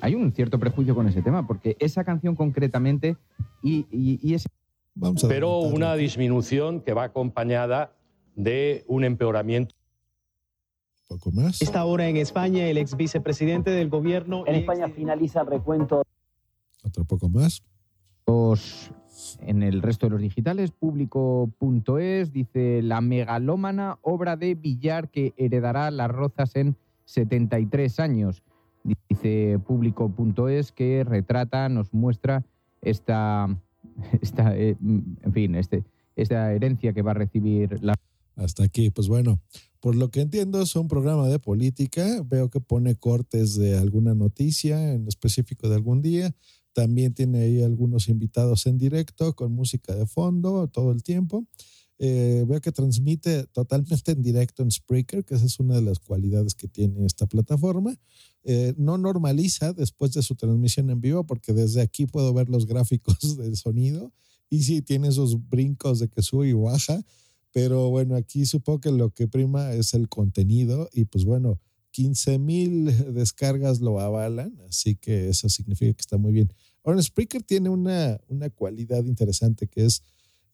Hay 0.00 0.14
un 0.14 0.32
cierto 0.32 0.58
prejuicio 0.58 0.94
con 0.94 1.08
ese 1.08 1.22
tema, 1.22 1.46
porque 1.46 1.76
esa 1.80 2.04
canción 2.04 2.34
concretamente 2.36 3.16
y, 3.62 3.86
y, 3.90 4.18
y 4.22 4.34
ese... 4.34 4.48
Vamos 4.94 5.24
a 5.24 5.28
pero 5.28 5.60
una 5.60 5.94
disminución 5.94 6.80
que 6.80 6.92
va 6.92 7.04
acompañada 7.04 7.92
de 8.36 8.84
un 8.88 9.04
empeoramiento. 9.04 9.74
poco 11.08 11.30
más. 11.30 11.60
Esta 11.60 11.84
hora 11.84 12.08
en 12.08 12.16
España, 12.16 12.66
el 12.66 12.78
ex 12.78 12.96
vicepresidente 12.96 13.70
del 13.70 13.90
gobierno. 13.90 14.44
En 14.46 14.54
España 14.54 14.88
finaliza 14.88 15.42
el 15.42 15.46
recuento. 15.46 16.02
Otro 16.84 17.04
poco 17.04 17.28
más. 17.28 17.62
Los- 18.26 18.90
en 19.40 19.62
el 19.62 19.82
resto 19.82 20.06
de 20.06 20.10
los 20.10 20.20
digitales, 20.22 20.70
público.es 20.72 22.32
dice 22.32 22.80
la 22.82 23.00
megalómana 23.02 23.98
obra 24.02 24.36
de 24.36 24.54
Villar 24.54 25.10
que 25.10 25.32
heredará 25.36 25.90
las 25.90 26.10
rozas 26.10 26.56
en 26.56 26.76
73 27.04 28.00
años. 28.00 28.42
Dice 28.84 29.58
público.es 29.66 30.72
que 30.72 31.04
retrata, 31.04 31.68
nos 31.68 31.92
muestra 31.92 32.42
esta, 32.80 33.54
esta 34.22 34.56
eh, 34.56 34.76
en 34.80 35.32
fin, 35.32 35.54
este, 35.54 35.84
esta 36.16 36.52
herencia 36.52 36.92
que 36.92 37.02
va 37.02 37.12
a 37.12 37.14
recibir 37.14 37.82
la 37.82 37.94
Hasta 38.36 38.64
aquí, 38.64 38.90
pues 38.90 39.08
bueno, 39.08 39.40
por 39.80 39.96
lo 39.96 40.10
que 40.10 40.20
entiendo 40.20 40.62
es 40.62 40.76
un 40.76 40.88
programa 40.88 41.28
de 41.28 41.38
política. 41.38 42.22
Veo 42.24 42.50
que 42.50 42.60
pone 42.60 42.94
cortes 42.96 43.56
de 43.56 43.76
alguna 43.76 44.14
noticia 44.14 44.92
en 44.92 45.08
específico 45.08 45.68
de 45.68 45.74
algún 45.74 46.02
día. 46.02 46.34
También 46.72 47.14
tiene 47.14 47.40
ahí 47.40 47.62
algunos 47.62 48.08
invitados 48.08 48.66
en 48.66 48.78
directo 48.78 49.34
con 49.34 49.52
música 49.52 49.94
de 49.94 50.06
fondo 50.06 50.68
todo 50.68 50.92
el 50.92 51.02
tiempo. 51.02 51.44
Eh, 51.98 52.44
veo 52.48 52.60
que 52.60 52.72
transmite 52.72 53.44
totalmente 53.52 54.12
en 54.12 54.22
directo 54.22 54.62
en 54.62 54.70
Spreaker, 54.70 55.24
que 55.24 55.34
esa 55.34 55.46
es 55.46 55.60
una 55.60 55.76
de 55.76 55.82
las 55.82 55.98
cualidades 55.98 56.54
que 56.54 56.68
tiene 56.68 57.06
esta 57.06 57.26
plataforma. 57.26 57.96
Eh, 58.44 58.74
no 58.76 58.98
normaliza 58.98 59.72
después 59.72 60.12
de 60.12 60.22
su 60.22 60.34
transmisión 60.34 60.90
en 60.90 61.00
vivo, 61.00 61.24
porque 61.24 61.52
desde 61.52 61.80
aquí 61.80 62.06
puedo 62.06 62.32
ver 62.34 62.48
los 62.48 62.66
gráficos 62.66 63.16
del 63.36 63.56
sonido. 63.56 64.12
Y 64.50 64.64
sí, 64.64 64.82
tiene 64.82 65.08
esos 65.08 65.48
brincos 65.48 65.98
de 65.98 66.08
que 66.08 66.22
sube 66.22 66.48
y 66.48 66.52
baja. 66.52 67.02
Pero 67.52 67.90
bueno, 67.90 68.16
aquí 68.16 68.46
supongo 68.46 68.80
que 68.80 68.90
lo 68.90 69.10
que 69.10 69.28
prima 69.28 69.72
es 69.72 69.94
el 69.94 70.08
contenido. 70.08 70.88
Y 70.92 71.04
pues 71.04 71.24
bueno, 71.24 71.60
15 71.92 72.38
mil 72.38 72.84
descargas 73.14 73.80
lo 73.80 74.00
avalan. 74.00 74.58
Así 74.68 74.96
que 74.96 75.28
eso 75.28 75.48
significa 75.48 75.92
que 75.92 76.00
está 76.00 76.16
muy 76.16 76.32
bien. 76.32 76.52
Ahora, 76.84 77.00
Spreaker 77.00 77.42
tiene 77.42 77.68
una, 77.68 78.20
una 78.28 78.50
cualidad 78.50 79.04
interesante 79.04 79.68
que 79.68 79.84
es 79.84 80.02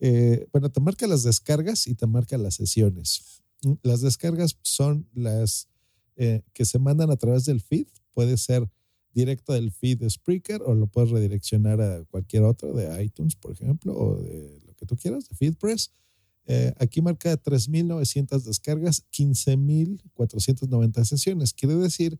eh, 0.00 0.46
bueno, 0.52 0.70
te 0.70 0.80
marca 0.80 1.06
las 1.06 1.22
descargas 1.22 1.86
y 1.86 1.94
te 1.94 2.06
marca 2.06 2.38
las 2.38 2.54
sesiones. 2.54 3.42
Las 3.82 4.00
descargas 4.00 4.56
son 4.62 5.08
las 5.14 5.68
eh, 6.16 6.42
que 6.52 6.64
se 6.64 6.78
mandan 6.78 7.10
a 7.10 7.16
través 7.16 7.44
del 7.44 7.60
feed. 7.60 7.86
Puede 8.12 8.36
ser 8.36 8.68
directo 9.12 9.52
del 9.52 9.70
feed 9.70 9.98
de 9.98 10.10
Spreaker 10.10 10.62
o 10.62 10.74
lo 10.74 10.88
puedes 10.88 11.10
redireccionar 11.10 11.80
a 11.80 12.04
cualquier 12.04 12.42
otro, 12.42 12.74
de 12.74 13.04
iTunes, 13.04 13.36
por 13.36 13.52
ejemplo, 13.52 13.96
o 13.96 14.16
de 14.20 14.60
lo 14.66 14.74
que 14.74 14.84
tú 14.86 14.96
quieras, 14.96 15.28
de 15.28 15.36
FeedPress. 15.36 15.92
Eh, 16.46 16.72
aquí 16.78 17.00
marca 17.02 17.40
3.900 17.40 18.42
descargas, 18.42 19.04
15.490 19.12 21.04
sesiones. 21.04 21.52
Quiere 21.52 21.76
decir 21.76 22.18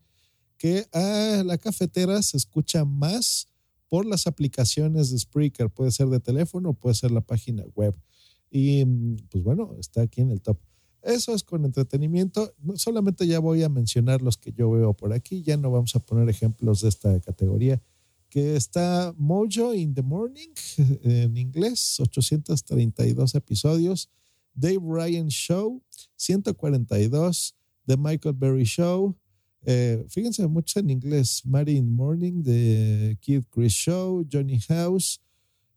que 0.57 0.87
a 0.93 1.43
la 1.43 1.57
cafetera 1.57 2.21
se 2.21 2.37
escucha 2.37 2.85
más 2.85 3.48
por 3.89 4.05
las 4.05 4.27
aplicaciones 4.27 5.11
de 5.11 5.19
Spreaker. 5.19 5.69
Puede 5.69 5.91
ser 5.91 6.07
de 6.07 6.19
teléfono, 6.19 6.73
puede 6.73 6.95
ser 6.95 7.11
la 7.11 7.21
página 7.21 7.63
web. 7.75 7.95
Y 8.49 8.85
pues 9.29 9.43
bueno, 9.43 9.75
está 9.79 10.01
aquí 10.03 10.21
en 10.21 10.31
el 10.31 10.41
top. 10.41 10.57
Eso 11.01 11.33
es 11.33 11.43
con 11.43 11.65
entretenimiento. 11.65 12.53
solamente 12.75 13.25
ya 13.25 13.39
voy 13.39 13.63
a 13.63 13.69
mencionar 13.69 14.21
los 14.21 14.37
que 14.37 14.51
yo 14.51 14.69
veo 14.71 14.93
por 14.93 15.13
aquí. 15.13 15.41
Ya 15.43 15.57
no 15.57 15.71
vamos 15.71 15.95
a 15.95 15.99
poner 15.99 16.29
ejemplos 16.29 16.81
de 16.81 16.89
esta 16.89 17.19
categoría. 17.21 17.81
Que 18.29 18.55
está 18.55 19.13
Mojo 19.17 19.73
in 19.73 19.93
the 19.95 20.03
Morning 20.03 20.49
en 21.03 21.35
inglés, 21.37 21.99
832 21.99 23.35
episodios. 23.35 24.09
Dave 24.53 24.81
Ryan 24.81 25.29
Show, 25.29 25.81
142. 26.15 27.55
The 27.87 27.97
Michael 27.97 28.35
Berry 28.35 28.65
Show, 28.65 29.15
eh, 29.63 30.05
fíjense 30.09 30.47
mucho 30.47 30.79
en 30.79 30.89
inglés. 30.89 31.41
Marine 31.45 31.89
Morning 31.89 32.43
de 32.43 33.17
Kid 33.19 33.43
Chris 33.49 33.73
Show, 33.73 34.25
Johnny 34.31 34.59
House, 34.61 35.21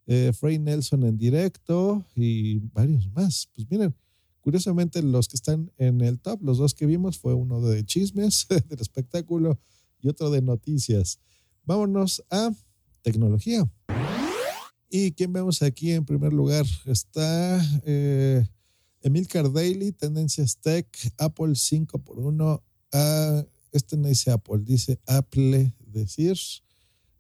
eh, 0.06 0.32
Nelson 0.60 1.04
en 1.04 1.18
directo 1.18 2.04
y 2.14 2.58
varios 2.72 3.10
más. 3.12 3.48
Pues 3.54 3.68
miren, 3.70 3.94
curiosamente 4.40 5.02
los 5.02 5.28
que 5.28 5.36
están 5.36 5.70
en 5.78 6.00
el 6.00 6.20
top, 6.20 6.42
los 6.42 6.58
dos 6.58 6.74
que 6.74 6.86
vimos 6.86 7.18
fue 7.18 7.34
uno 7.34 7.60
de 7.60 7.84
chismes, 7.84 8.46
del 8.68 8.80
espectáculo 8.80 9.58
y 10.00 10.08
otro 10.08 10.30
de 10.30 10.42
noticias. 10.42 11.18
Vámonos 11.64 12.22
a 12.30 12.52
tecnología. 13.02 13.68
¿Y 14.90 15.12
quién 15.12 15.32
vemos 15.32 15.62
aquí 15.62 15.92
en 15.92 16.04
primer 16.04 16.32
lugar? 16.32 16.66
Está 16.84 17.64
eh, 17.84 18.46
Emil 19.00 19.26
Daily, 19.54 19.92
Tendencias 19.92 20.58
Tech, 20.58 20.86
Apple 21.16 21.54
5 21.54 21.98
por 21.98 22.18
1 22.18 22.62
a 22.92 23.46
este 23.72 23.96
no 23.96 24.08
dice 24.08 24.30
Apple, 24.30 24.58
dice 24.58 24.98
Apple 25.06 25.72
decir. 25.86 26.36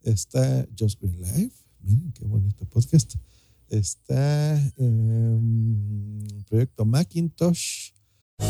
Está 0.04 0.66
Just 0.74 1.00
Green 1.00 1.20
Live. 1.20 1.52
Miren 1.80 2.12
qué 2.12 2.24
bonito 2.24 2.64
podcast. 2.66 3.16
Está 3.68 4.58
um, 4.78 6.26
Proyecto 6.48 6.84
Macintosh. 6.84 7.92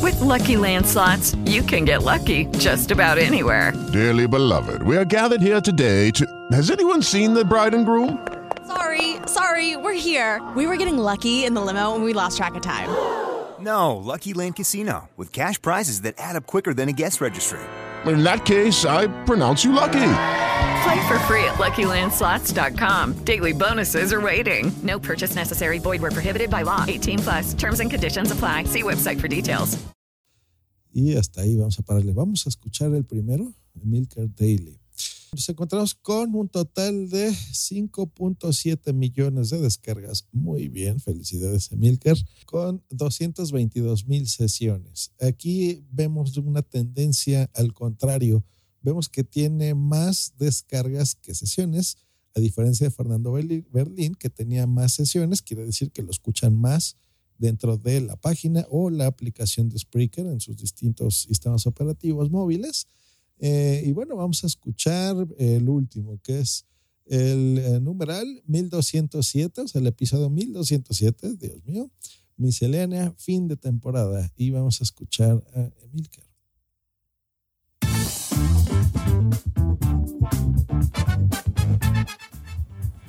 With 0.01 0.19
lucky 0.21 0.57
landslots, 0.57 1.37
you 1.49 1.63
can 1.63 1.85
get 1.85 2.03
lucky 2.03 2.47
just 2.59 2.91
about 2.91 3.19
anywhere. 3.19 3.73
Dearly 3.93 4.27
beloved, 4.27 4.83
we 4.83 4.97
are 4.97 5.05
gathered 5.05 5.43
here 5.43 5.61
today 5.61 6.11
to. 6.13 6.27
Has 6.51 6.71
anyone 6.71 7.03
seen 7.03 7.35
the 7.35 7.45
bride 7.45 7.75
and 7.75 7.85
groom? 7.85 8.27
Sorry, 8.67 9.17
sorry, 9.27 9.77
we're 9.77 9.93
here. 9.93 10.41
We 10.57 10.67
were 10.67 10.77
getting 10.77 10.99
lucky 10.99 11.45
in 11.45 11.55
the 11.55 11.61
limo 11.61 11.95
and 11.95 12.05
we 12.05 12.15
lost 12.15 12.39
track 12.39 12.55
of 12.55 12.63
time. 12.63 12.89
No, 13.61 13.97
Lucky 13.97 14.33
Land 14.33 14.57
Casino, 14.57 15.09
with 15.17 15.33
cash 15.33 15.61
prizes 15.61 16.01
that 16.01 16.15
add 16.19 16.37
up 16.37 16.47
quicker 16.47 16.75
than 16.75 16.89
a 16.89 16.93
guest 16.93 17.21
registry 17.21 17.61
in 18.07 18.23
that 18.25 18.45
case, 18.45 18.85
I 18.85 19.07
pronounce 19.25 19.65
you 19.65 19.73
lucky. 19.73 20.15
Play 20.83 21.09
for 21.09 21.19
free 21.27 21.45
at 21.45 21.59
LuckyLandSlots.com. 21.59 23.25
Daily 23.25 23.53
bonuses 23.53 24.13
are 24.13 24.21
waiting. 24.21 24.73
No 24.83 24.99
purchase 24.99 25.37
necessary. 25.37 25.79
Void 25.79 26.03
were 26.03 26.11
prohibited 26.11 26.51
by 26.51 26.63
law. 26.63 26.85
18 26.89 27.19
plus. 27.21 27.55
Terms 27.55 27.81
and 27.81 27.91
conditions 27.91 28.31
apply. 28.31 28.65
See 28.65 28.83
website 28.83 29.21
for 29.21 29.29
details. 29.29 29.79
Y 30.95 31.17
hasta 31.17 31.41
ahí 31.41 31.57
vamos 31.57 31.79
a 31.79 31.83
pararle. 31.83 32.13
Vamos 32.13 32.45
a 32.47 32.51
escuchar 32.51 32.95
el 32.95 33.05
primero, 33.05 33.55
Milker 33.83 34.29
Daily. 34.29 34.82
Nos 35.33 35.49
encontramos 35.49 35.95
con 35.95 36.35
un 36.35 36.49
total 36.49 37.09
de 37.09 37.31
5.7 37.31 38.93
millones 38.93 39.49
de 39.51 39.61
descargas. 39.61 40.27
Muy 40.31 40.69
bien, 40.69 41.01
felicidades 41.01 41.73
Emilker. 41.73 42.19
Con 42.45 42.83
222 42.91 44.07
mil 44.07 44.29
sesiones. 44.29 45.13
Aquí 45.21 45.85
vemos 45.91 46.37
una 46.37 46.61
tendencia 46.61 47.51
al 47.55 47.73
contrario. 47.73 48.45
Vemos 48.83 49.09
que 49.09 49.25
tiene 49.25 49.75
más 49.75 50.35
descargas 50.39 51.15
que 51.15 51.35
sesiones, 51.35 51.97
a 52.35 52.41
diferencia 52.41 52.87
de 52.87 52.91
Fernando 52.91 53.33
Berlín, 53.33 54.15
que 54.15 54.29
tenía 54.29 54.67
más 54.67 54.93
sesiones. 54.93 55.41
Quiere 55.41 55.65
decir 55.65 55.93
que 55.93 56.03
lo 56.03 56.11
escuchan 56.11 56.55
más 56.55 56.97
dentro 57.39 57.77
de 57.77 58.01
la 58.01 58.17
página 58.17 58.67
o 58.71 58.91
la 58.91 59.07
aplicación 59.07 59.69
de 59.69 59.79
Spreaker 59.79 60.27
en 60.27 60.41
sus 60.41 60.57
distintos 60.57 61.23
sistemas 61.23 61.67
operativos 61.67 62.31
móviles. 62.31 62.87
Eh, 63.45 63.83
y 63.85 63.91
bueno, 63.91 64.15
vamos 64.15 64.45
a 64.45 64.47
escuchar 64.47 65.17
el 65.37 65.69
último, 65.69 66.17
que 66.23 66.39
es 66.39 66.65
el 67.07 67.59
eh, 67.59 67.81
numeral 67.81 68.41
1207, 68.47 69.63
o 69.63 69.67
sea, 69.67 69.81
el 69.81 69.89
episodio 69.89 70.31
1207, 70.31 71.35
Dios 71.35 71.65
mío, 71.65 71.91
miscelánea, 72.37 73.13
fin 73.19 73.49
de 73.49 73.57
temporada. 73.57 74.31
Y 74.37 74.51
vamos 74.51 74.81
a 74.81 74.85
escuchar 74.85 75.43
a 75.57 75.71
Emilcar. 75.83 76.25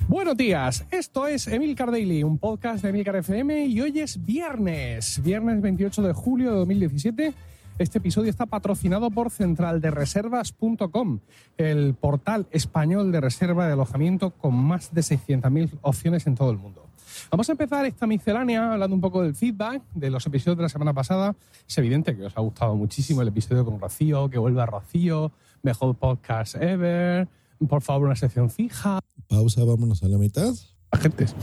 Buenos 0.08 0.36
días, 0.36 0.84
esto 0.90 1.28
es 1.28 1.46
Emilcar 1.46 1.92
Daily, 1.92 2.24
un 2.24 2.38
podcast 2.38 2.82
de 2.82 2.88
Emilcar 2.88 3.14
FM 3.14 3.66
y 3.66 3.80
hoy 3.80 4.00
es 4.00 4.24
viernes, 4.24 5.22
viernes 5.22 5.60
28 5.62 6.02
de 6.02 6.12
julio 6.12 6.50
de 6.50 6.56
2017 6.56 7.34
este 7.78 7.98
episodio 7.98 8.30
está 8.30 8.46
patrocinado 8.46 9.10
por 9.10 9.30
centraldereservas.com, 9.30 11.18
el 11.56 11.94
portal 11.94 12.46
español 12.52 13.10
de 13.10 13.20
reserva 13.20 13.66
de 13.66 13.72
alojamiento 13.72 14.30
con 14.30 14.54
más 14.54 14.94
de 14.94 15.00
600.000 15.00 15.78
opciones 15.82 16.26
en 16.26 16.36
todo 16.36 16.50
el 16.50 16.58
mundo. 16.58 16.86
Vamos 17.30 17.48
a 17.48 17.52
empezar 17.52 17.84
esta 17.86 18.06
miscelánea 18.06 18.72
hablando 18.72 18.94
un 18.94 19.00
poco 19.00 19.22
del 19.22 19.34
feedback 19.34 19.82
de 19.94 20.10
los 20.10 20.24
episodios 20.26 20.56
de 20.56 20.62
la 20.62 20.68
semana 20.68 20.92
pasada. 20.94 21.34
Es 21.66 21.78
evidente 21.78 22.16
que 22.16 22.24
os 22.24 22.36
ha 22.36 22.40
gustado 22.40 22.76
muchísimo 22.76 23.22
el 23.22 23.28
episodio 23.28 23.64
con 23.64 23.80
Rocío, 23.80 24.28
que 24.30 24.38
vuelva 24.38 24.66
Rocío, 24.66 25.32
mejor 25.62 25.96
podcast 25.96 26.56
ever, 26.56 27.28
por 27.68 27.82
favor 27.82 28.06
una 28.06 28.16
sección 28.16 28.50
fija. 28.50 29.00
Pausa, 29.28 29.64
vámonos 29.64 30.02
a 30.02 30.08
la 30.08 30.18
mitad. 30.18 30.54
Agentes. 30.90 31.34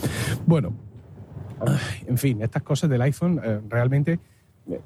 Bueno, 0.45 0.73
en 2.07 2.17
fin, 2.17 2.41
estas 2.41 2.63
cosas 2.63 2.89
del 2.89 3.01
iPhone 3.01 3.39
eh, 3.43 3.61
realmente 3.69 4.19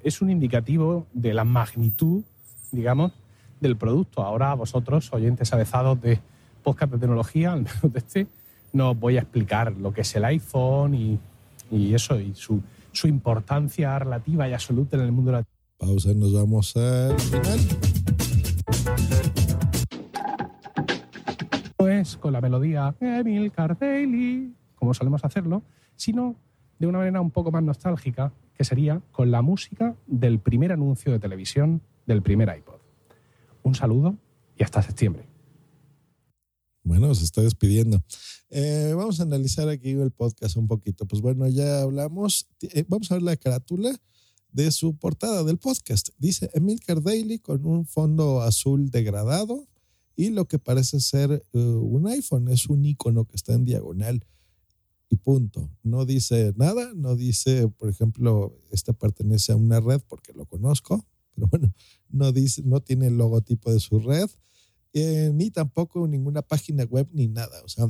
es 0.03 0.21
un 0.21 0.29
indicativo 0.29 1.05
de 1.13 1.33
la 1.33 1.43
magnitud, 1.43 2.23
digamos, 2.71 3.11
del 3.59 3.77
producto. 3.77 4.23
Ahora 4.23 4.53
vosotros, 4.53 5.11
oyentes 5.13 5.53
avezados 5.53 6.01
de 6.01 6.19
podcast 6.63 6.93
de 6.93 6.99
tecnología, 6.99 7.53
al 7.53 7.63
menos 7.63 7.93
de 7.93 7.99
este, 7.99 8.27
no 8.73 8.91
os 8.91 8.99
voy 8.99 9.17
a 9.17 9.21
explicar 9.21 9.71
lo 9.73 9.93
que 9.93 10.01
es 10.01 10.15
el 10.15 10.25
iPhone 10.25 10.95
y, 10.95 11.93
eso, 11.93 12.19
y 12.19 12.33
su, 12.35 12.61
importancia 13.03 13.97
relativa 13.99 14.47
y 14.49 14.53
absoluta 14.53 14.97
en 14.97 15.03
el 15.03 15.11
mundo 15.11 15.31
de 15.31 15.37
la... 15.37 15.43
Pausa, 15.77 16.13
nos 16.13 16.33
vamos 16.33 16.75
al 16.75 17.19
final. 17.19 17.59
No 21.77 21.87
es 21.87 22.17
con 22.17 22.33
la 22.33 22.41
melodía 22.41 22.95
Emil 22.99 23.51
Daily, 23.79 24.53
como 24.75 24.93
solemos 24.93 25.23
hacerlo, 25.23 25.63
sino 25.95 26.35
de 26.79 26.87
una 26.87 26.99
manera 26.99 27.21
un 27.21 27.31
poco 27.31 27.51
más 27.51 27.63
nostálgica, 27.63 28.31
que 28.57 28.63
sería 28.63 29.01
con 29.11 29.31
la 29.31 29.41
música 29.41 29.95
del 30.07 30.39
primer 30.39 30.71
anuncio 30.71 31.11
de 31.11 31.19
televisión 31.19 31.81
del 32.05 32.21
primer 32.21 32.55
iPod. 32.57 32.79
Un 33.63 33.75
saludo 33.75 34.15
y 34.57 34.63
hasta 34.63 34.81
septiembre. 34.81 35.25
Bueno, 36.83 37.13
se 37.15 37.23
está 37.23 37.41
despidiendo. 37.41 38.03
Eh, 38.49 38.93
vamos 38.95 39.19
a 39.19 39.23
analizar 39.23 39.67
aquí 39.69 39.91
el 39.91 40.11
podcast 40.11 40.55
un 40.55 40.67
poquito. 40.67 41.05
Pues 41.07 41.21
bueno, 41.21 41.47
ya 41.47 41.81
hablamos. 41.81 42.47
Eh, 42.61 42.85
vamos 42.87 43.11
a 43.11 43.15
ver 43.15 43.23
la 43.23 43.35
carátula 43.35 43.99
de 44.51 44.71
su 44.71 44.95
portada 44.95 45.43
del 45.43 45.57
podcast. 45.57 46.09
Dice 46.19 46.49
Emilcar 46.53 47.01
Daily 47.01 47.39
con 47.39 47.65
un 47.65 47.85
fondo 47.87 48.41
azul 48.41 48.91
degradado 48.91 49.67
y 50.15 50.29
lo 50.29 50.47
que 50.47 50.59
parece 50.59 50.99
ser 50.99 51.43
eh, 51.53 51.59
un 51.59 52.07
iPhone. 52.07 52.49
Es 52.49 52.67
un 52.67 52.85
icono 52.85 53.25
que 53.25 53.35
está 53.35 53.53
en 53.53 53.65
diagonal 53.65 54.23
punto. 55.15 55.69
No 55.83 56.05
dice 56.05 56.53
nada, 56.55 56.91
no 56.95 57.15
dice, 57.15 57.67
por 57.67 57.89
ejemplo, 57.89 58.57
este 58.71 58.93
pertenece 58.93 59.51
a 59.51 59.55
una 59.55 59.79
red 59.79 60.01
porque 60.07 60.33
lo 60.33 60.45
conozco, 60.45 61.05
pero 61.33 61.47
bueno, 61.47 61.73
no 62.09 62.31
dice, 62.31 62.61
no 62.63 62.81
tiene 62.81 63.07
el 63.07 63.17
logotipo 63.17 63.71
de 63.71 63.79
su 63.79 63.99
red, 63.99 64.29
eh, 64.93 65.31
ni 65.33 65.51
tampoco 65.51 66.07
ninguna 66.07 66.41
página 66.41 66.83
web 66.85 67.07
ni 67.11 67.27
nada. 67.27 67.61
O 67.63 67.67
sea, 67.67 67.87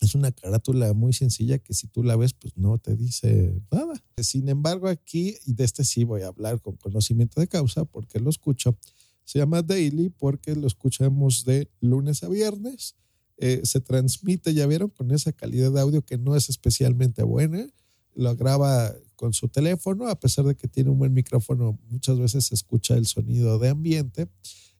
es 0.00 0.14
una 0.14 0.32
carátula 0.32 0.92
muy 0.94 1.12
sencilla 1.12 1.58
que 1.58 1.74
si 1.74 1.86
tú 1.86 2.02
la 2.02 2.16
ves, 2.16 2.32
pues 2.32 2.56
no 2.56 2.78
te 2.78 2.96
dice 2.96 3.60
nada. 3.70 4.02
Sin 4.16 4.48
embargo, 4.48 4.88
aquí, 4.88 5.36
y 5.44 5.52
de 5.52 5.64
este 5.64 5.84
sí 5.84 6.04
voy 6.04 6.22
a 6.22 6.28
hablar 6.28 6.60
con 6.60 6.76
conocimiento 6.76 7.40
de 7.40 7.48
causa, 7.48 7.84
porque 7.84 8.18
lo 8.18 8.30
escucho. 8.30 8.76
Se 9.24 9.38
llama 9.38 9.62
Daily 9.62 10.08
porque 10.08 10.56
lo 10.56 10.66
escuchamos 10.66 11.44
de 11.44 11.70
lunes 11.80 12.22
a 12.22 12.28
viernes. 12.28 12.96
Eh, 13.42 13.62
se 13.64 13.80
transmite, 13.80 14.52
ya 14.52 14.66
vieron, 14.66 14.90
con 14.90 15.10
esa 15.12 15.32
calidad 15.32 15.72
de 15.72 15.80
audio 15.80 16.02
que 16.02 16.18
no 16.18 16.36
es 16.36 16.50
especialmente 16.50 17.22
buena. 17.22 17.66
Lo 18.14 18.36
graba 18.36 18.94
con 19.16 19.32
su 19.32 19.48
teléfono, 19.48 20.08
a 20.08 20.20
pesar 20.20 20.44
de 20.44 20.54
que 20.54 20.68
tiene 20.68 20.90
un 20.90 20.98
buen 20.98 21.14
micrófono, 21.14 21.78
muchas 21.88 22.18
veces 22.18 22.44
se 22.44 22.54
escucha 22.54 22.96
el 22.96 23.06
sonido 23.06 23.58
de 23.58 23.70
ambiente, 23.70 24.28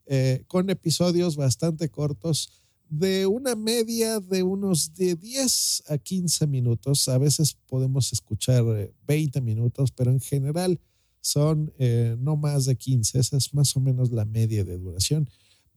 eh, 0.05 0.45
con 0.47 0.69
episodios 0.69 1.37
bastante 1.37 1.89
cortos 1.89 2.53
de 2.91 3.27
una 3.27 3.55
media 3.55 4.21
de 4.21 4.43
unos 4.43 4.95
de 4.95 5.15
10 5.15 5.85
a 5.89 5.97
15 5.97 6.47
minutos. 6.47 7.09
A 7.09 7.17
veces 7.17 7.57
podemos 7.67 8.13
escuchar 8.13 8.63
20 9.07 9.39
eh, 9.39 9.43
minutos, 9.43 9.91
pero 9.91 10.11
en 10.11 10.21
general 10.21 10.79
son 11.23 11.73
no 12.19 12.37
más 12.37 12.67
de 12.67 12.77
15. 12.77 13.21
Esa 13.21 13.39
es 13.39 13.55
más 13.55 13.75
o 13.75 13.81
menos 13.81 14.11
la 14.11 14.27
media 14.27 14.65
de 14.65 14.77
duración. 14.77 15.31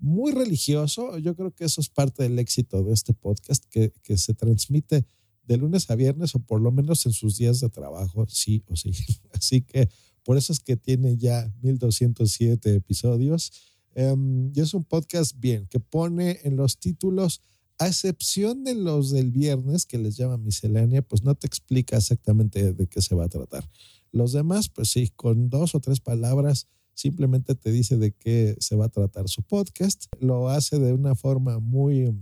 Muy 0.03 0.31
religioso. 0.33 1.17
Yo 1.17 1.35
creo 1.35 1.51
que 1.51 1.65
eso 1.65 1.81
es 1.81 1.89
parte 1.89 2.23
del 2.23 2.37
éxito 2.37 2.83
de 2.83 2.93
este 2.93 3.13
podcast, 3.13 3.63
que, 3.69 3.93
que 4.03 4.17
se 4.17 4.33
transmite 4.33 5.05
de 5.43 5.57
lunes 5.57 5.89
a 5.89 5.95
viernes 5.95 6.35
o 6.35 6.39
por 6.39 6.61
lo 6.61 6.71
menos 6.71 7.05
en 7.05 7.13
sus 7.13 7.37
días 7.37 7.59
de 7.59 7.69
trabajo, 7.69 8.25
sí 8.27 8.63
o 8.67 8.75
sí. 8.75 8.91
Así 9.33 9.61
que 9.61 9.89
por 10.23 10.37
eso 10.37 10.53
es 10.53 10.59
que 10.59 10.77
tiene 10.77 11.17
ya 11.17 11.51
1207 11.61 12.75
episodios 12.75 13.51
Em, 13.95 14.51
y 14.53 14.59
es 14.59 14.73
un 14.73 14.83
podcast 14.83 15.39
bien, 15.39 15.67
que 15.67 15.79
pone 15.79 16.39
en 16.43 16.55
los 16.55 16.79
títulos, 16.79 17.41
a 17.77 17.87
excepción 17.87 18.63
de 18.63 18.75
los 18.75 19.11
del 19.11 19.31
viernes, 19.31 19.85
que 19.85 19.97
les 19.97 20.15
llama 20.15 20.37
miscelánea, 20.37 21.01
pues 21.01 21.23
no 21.23 21.35
te 21.35 21.47
explica 21.47 21.97
exactamente 21.97 22.73
de 22.73 22.87
qué 22.87 23.01
se 23.01 23.15
va 23.15 23.25
a 23.25 23.29
tratar. 23.29 23.69
Los 24.11 24.31
demás, 24.31 24.69
pues 24.69 24.89
sí, 24.89 25.09
con 25.15 25.49
dos 25.49 25.75
o 25.75 25.79
tres 25.79 25.99
palabras, 25.99 26.67
simplemente 26.93 27.55
te 27.55 27.71
dice 27.71 27.97
de 27.97 28.11
qué 28.11 28.55
se 28.59 28.75
va 28.75 28.85
a 28.85 28.89
tratar 28.89 29.27
su 29.27 29.43
podcast. 29.43 30.05
Lo 30.19 30.49
hace 30.49 30.79
de 30.79 30.93
una 30.93 31.15
forma 31.15 31.59
muy 31.59 32.13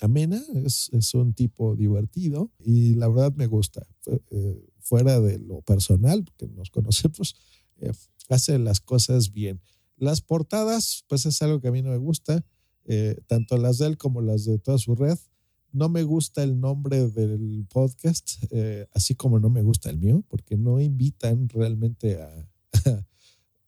amena, 0.00 0.42
es, 0.64 0.90
un 1.14 1.32
tipo 1.32 1.76
divertido 1.76 2.50
y 2.58 2.94
la 2.94 3.08
verdad 3.08 3.32
me 3.34 3.46
gusta. 3.46 3.86
Eh, 4.30 4.68
fuera 4.82 5.20
de 5.20 5.38
lo 5.38 5.62
personal, 5.62 6.24
que 6.36 6.48
nos 6.48 6.70
conocemos, 6.70 7.36
eh, 7.78 7.92
hace 8.28 8.58
las 8.58 8.80
cosas 8.80 9.32
bien. 9.32 9.60
Las 9.96 10.20
portadas, 10.20 11.04
pues 11.08 11.26
es 11.26 11.40
algo 11.42 11.60
que 11.60 11.68
a 11.68 11.72
mí 11.72 11.82
no 11.82 11.90
me 11.90 11.98
gusta, 11.98 12.44
eh, 12.84 13.16
tanto 13.26 13.56
las 13.56 13.78
de 13.78 13.86
él 13.86 13.96
como 13.96 14.20
las 14.20 14.44
de 14.44 14.58
toda 14.58 14.78
su 14.78 14.94
red. 14.94 15.18
No 15.72 15.88
me 15.88 16.02
gusta 16.02 16.42
el 16.42 16.60
nombre 16.60 17.08
del 17.08 17.66
podcast, 17.70 18.32
eh, 18.50 18.86
así 18.92 19.14
como 19.14 19.38
no 19.38 19.48
me 19.48 19.62
gusta 19.62 19.88
el 19.90 19.98
mío, 19.98 20.22
porque 20.28 20.56
no 20.56 20.80
invitan 20.80 21.48
realmente 21.48 22.20
a 22.20 22.48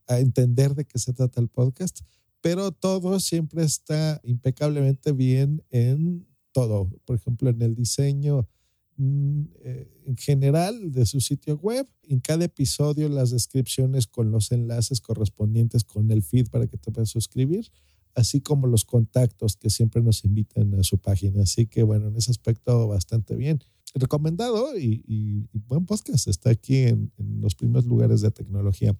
entender 0.08 0.74
de 0.74 0.84
qué 0.84 0.98
se 0.98 1.12
trata 1.12 1.40
el 1.40 1.48
podcast, 1.48 2.00
pero 2.40 2.72
todo 2.72 3.20
siempre 3.20 3.64
está 3.64 4.20
impecablemente 4.24 5.12
bien 5.12 5.62
en 5.70 6.26
todo. 6.52 6.90
Por 7.04 7.16
ejemplo, 7.16 7.50
en 7.50 7.62
el 7.62 7.74
diseño 7.74 8.48
Mm, 8.96 9.46
eh, 9.64 9.90
en 10.06 10.16
general 10.16 10.92
de 10.92 11.04
su 11.04 11.20
sitio 11.20 11.56
web. 11.56 11.86
En 12.04 12.20
cada 12.20 12.44
episodio 12.44 13.08
las 13.08 13.30
descripciones 13.30 14.06
con 14.06 14.30
los 14.30 14.52
enlaces 14.52 15.00
correspondientes 15.00 15.82
con 15.82 16.10
el 16.10 16.22
feed 16.22 16.48
para 16.48 16.68
que 16.68 16.76
te 16.76 16.92
puedas 16.92 17.10
suscribir, 17.10 17.72
así 18.14 18.40
como 18.40 18.68
los 18.68 18.84
contactos 18.84 19.56
que 19.56 19.70
siempre 19.70 20.00
nos 20.00 20.24
invitan 20.24 20.74
a 20.74 20.84
su 20.84 20.98
página. 20.98 21.42
Así 21.42 21.66
que 21.66 21.82
bueno, 21.82 22.08
en 22.08 22.16
ese 22.16 22.30
aspecto 22.30 22.86
bastante 22.86 23.34
bien. 23.34 23.58
Recomendado 23.94 24.78
y, 24.78 25.48
buen 25.66 25.86
podcast. 25.86 26.28
Está 26.28 26.50
aquí 26.50 26.78
en, 26.78 27.12
en 27.16 27.40
los 27.40 27.54
primeros 27.54 27.86
lugares 27.86 28.20
de 28.20 28.30
tecnología. 28.30 28.96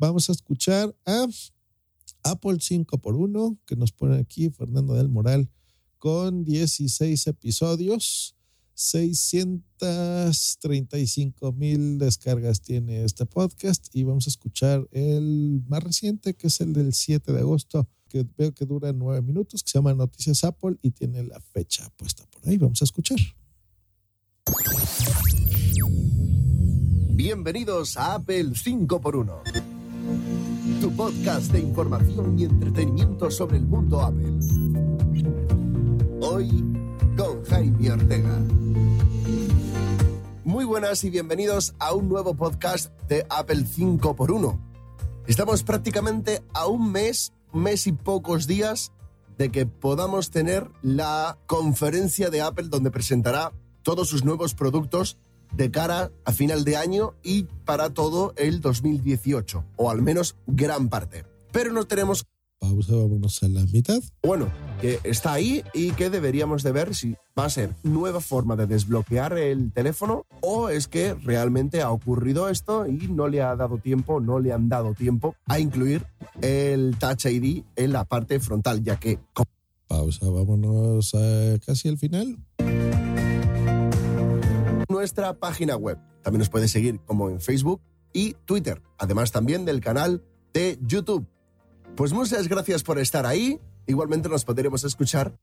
Vamos 0.00 0.28
a 0.30 0.32
escuchar 0.32 0.96
a 1.04 1.28
Apple 2.22 2.54
5x1 2.54 3.58
que 3.66 3.76
nos 3.76 3.92
pone 3.92 4.16
aquí 4.16 4.48
Fernando 4.48 4.94
del 4.94 5.10
Moral 5.10 5.50
con 5.98 6.42
16 6.42 7.26
episodios 7.26 8.34
635 8.72 11.52
mil 11.52 11.98
descargas 11.98 12.62
tiene 12.62 13.04
este 13.04 13.26
podcast 13.26 13.94
y 13.94 14.04
vamos 14.04 14.26
a 14.26 14.30
escuchar 14.30 14.88
el 14.90 15.62
más 15.68 15.84
reciente 15.84 16.32
que 16.32 16.46
es 16.46 16.62
el 16.62 16.72
del 16.72 16.94
7 16.94 17.34
de 17.34 17.40
agosto 17.40 17.86
que 18.08 18.26
veo 18.38 18.54
que 18.54 18.64
dura 18.64 18.94
nueve 18.94 19.20
minutos 19.20 19.62
que 19.62 19.68
se 19.68 19.76
llama 19.76 19.92
Noticias 19.92 20.44
Apple 20.44 20.78
y 20.80 20.92
tiene 20.92 21.24
la 21.24 21.40
fecha 21.40 21.90
puesta 21.98 22.24
por 22.30 22.48
ahí. 22.48 22.56
Vamos 22.56 22.80
a 22.80 22.84
escuchar. 22.84 23.18
Bienvenidos 27.22 27.98
a 27.98 28.14
Apple 28.14 28.52
5x1, 28.52 29.42
tu 30.80 30.94
podcast 30.96 31.52
de 31.52 31.60
información 31.60 32.38
y 32.38 32.44
entretenimiento 32.44 33.30
sobre 33.30 33.58
el 33.58 33.64
mundo 33.64 34.00
Apple. 34.00 34.38
Hoy 36.20 36.64
con 37.16 37.44
Jaime 37.44 37.90
Ortega. 37.90 38.38
Muy 40.44 40.64
buenas 40.64 41.04
y 41.04 41.10
bienvenidos 41.10 41.74
a 41.78 41.94
un 41.94 42.08
nuevo 42.08 42.34
podcast 42.34 42.90
de 43.08 43.26
Apple 43.28 43.64
5x1. 43.64 44.58
Estamos 45.26 45.62
prácticamente 45.62 46.42
a 46.54 46.66
un 46.66 46.90
mes, 46.90 47.32
mes 47.52 47.86
y 47.86 47.92
pocos 47.92 48.46
días 48.46 48.92
de 49.38 49.50
que 49.50 49.66
podamos 49.66 50.30
tener 50.30 50.70
la 50.82 51.38
conferencia 51.46 52.30
de 52.30 52.42
Apple 52.42 52.68
donde 52.68 52.90
presentará 52.90 53.52
todos 53.82 54.08
sus 54.08 54.24
nuevos 54.24 54.54
productos 54.54 55.18
de 55.52 55.70
cara 55.70 56.10
a 56.24 56.32
final 56.32 56.64
de 56.64 56.76
año 56.76 57.14
y 57.22 57.44
para 57.64 57.90
todo 57.90 58.32
el 58.36 58.60
2018, 58.60 59.64
o 59.76 59.90
al 59.90 60.02
menos 60.02 60.36
gran 60.46 60.88
parte. 60.88 61.24
Pero 61.52 61.72
no 61.72 61.84
tenemos 61.84 62.24
pausa, 62.60 62.94
vámonos 62.94 63.42
a 63.42 63.48
la 63.48 63.64
mitad. 63.72 64.00
Bueno, 64.22 64.48
que 64.80 65.00
está 65.02 65.32
ahí 65.32 65.64
y 65.72 65.92
que 65.92 66.10
deberíamos 66.10 66.62
de 66.62 66.72
ver 66.72 66.94
si 66.94 67.16
va 67.36 67.46
a 67.46 67.50
ser 67.50 67.74
nueva 67.82 68.20
forma 68.20 68.54
de 68.54 68.66
desbloquear 68.66 69.36
el 69.38 69.72
teléfono 69.72 70.26
o 70.42 70.68
es 70.68 70.86
que 70.86 71.14
realmente 71.14 71.80
ha 71.80 71.90
ocurrido 71.90 72.48
esto 72.48 72.86
y 72.86 73.08
no 73.08 73.28
le 73.28 73.42
ha 73.42 73.56
dado 73.56 73.78
tiempo, 73.78 74.20
no 74.20 74.38
le 74.38 74.52
han 74.52 74.68
dado 74.68 74.94
tiempo 74.94 75.34
a 75.46 75.58
incluir 75.58 76.04
el 76.42 76.96
Touch 76.98 77.24
ID 77.26 77.64
en 77.76 77.92
la 77.92 78.04
parte 78.04 78.38
frontal, 78.38 78.84
ya 78.84 78.96
que... 78.96 79.18
Pausa, 79.88 80.28
vámonos 80.30 81.14
a 81.14 81.58
casi 81.64 81.88
al 81.88 81.98
final. 81.98 82.38
Nuestra 84.90 85.32
página 85.38 85.76
web. 85.76 85.98
También 86.22 86.40
nos 86.40 86.50
puede 86.50 86.68
seguir 86.68 87.00
como 87.06 87.30
en 87.30 87.40
Facebook 87.40 87.80
y 88.12 88.34
Twitter, 88.44 88.82
además 88.98 89.32
también 89.32 89.64
del 89.64 89.80
canal 89.80 90.22
de 90.52 90.78
YouTube 90.82 91.26
pues 91.96 92.12
muchas 92.12 92.48
gracias 92.48 92.82
por 92.82 92.98
estar 92.98 93.26
ahí. 93.26 93.60
Igualmente 93.86 94.28
nos 94.28 94.44
podremos 94.44 94.84
escuchar. 94.84 95.38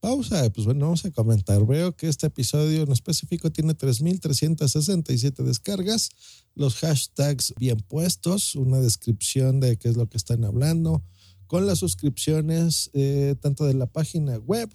Pausa, 0.00 0.48
pues 0.50 0.64
bueno, 0.64 0.86
vamos 0.86 1.04
a 1.04 1.10
comentar. 1.10 1.64
Veo 1.66 1.94
que 1.94 2.08
este 2.08 2.28
episodio 2.28 2.82
en 2.82 2.92
específico 2.92 3.50
tiene 3.50 3.76
3.367 3.76 5.42
descargas, 5.42 6.10
los 6.54 6.76
hashtags 6.76 7.54
bien 7.58 7.78
puestos, 7.80 8.54
una 8.54 8.78
descripción 8.78 9.60
de 9.60 9.76
qué 9.76 9.88
es 9.88 9.96
lo 9.96 10.08
que 10.08 10.16
están 10.16 10.44
hablando, 10.44 11.02
con 11.46 11.66
las 11.66 11.78
suscripciones 11.78 12.90
eh, 12.92 13.34
tanto 13.40 13.64
de 13.64 13.74
la 13.74 13.86
página 13.86 14.36
web 14.38 14.70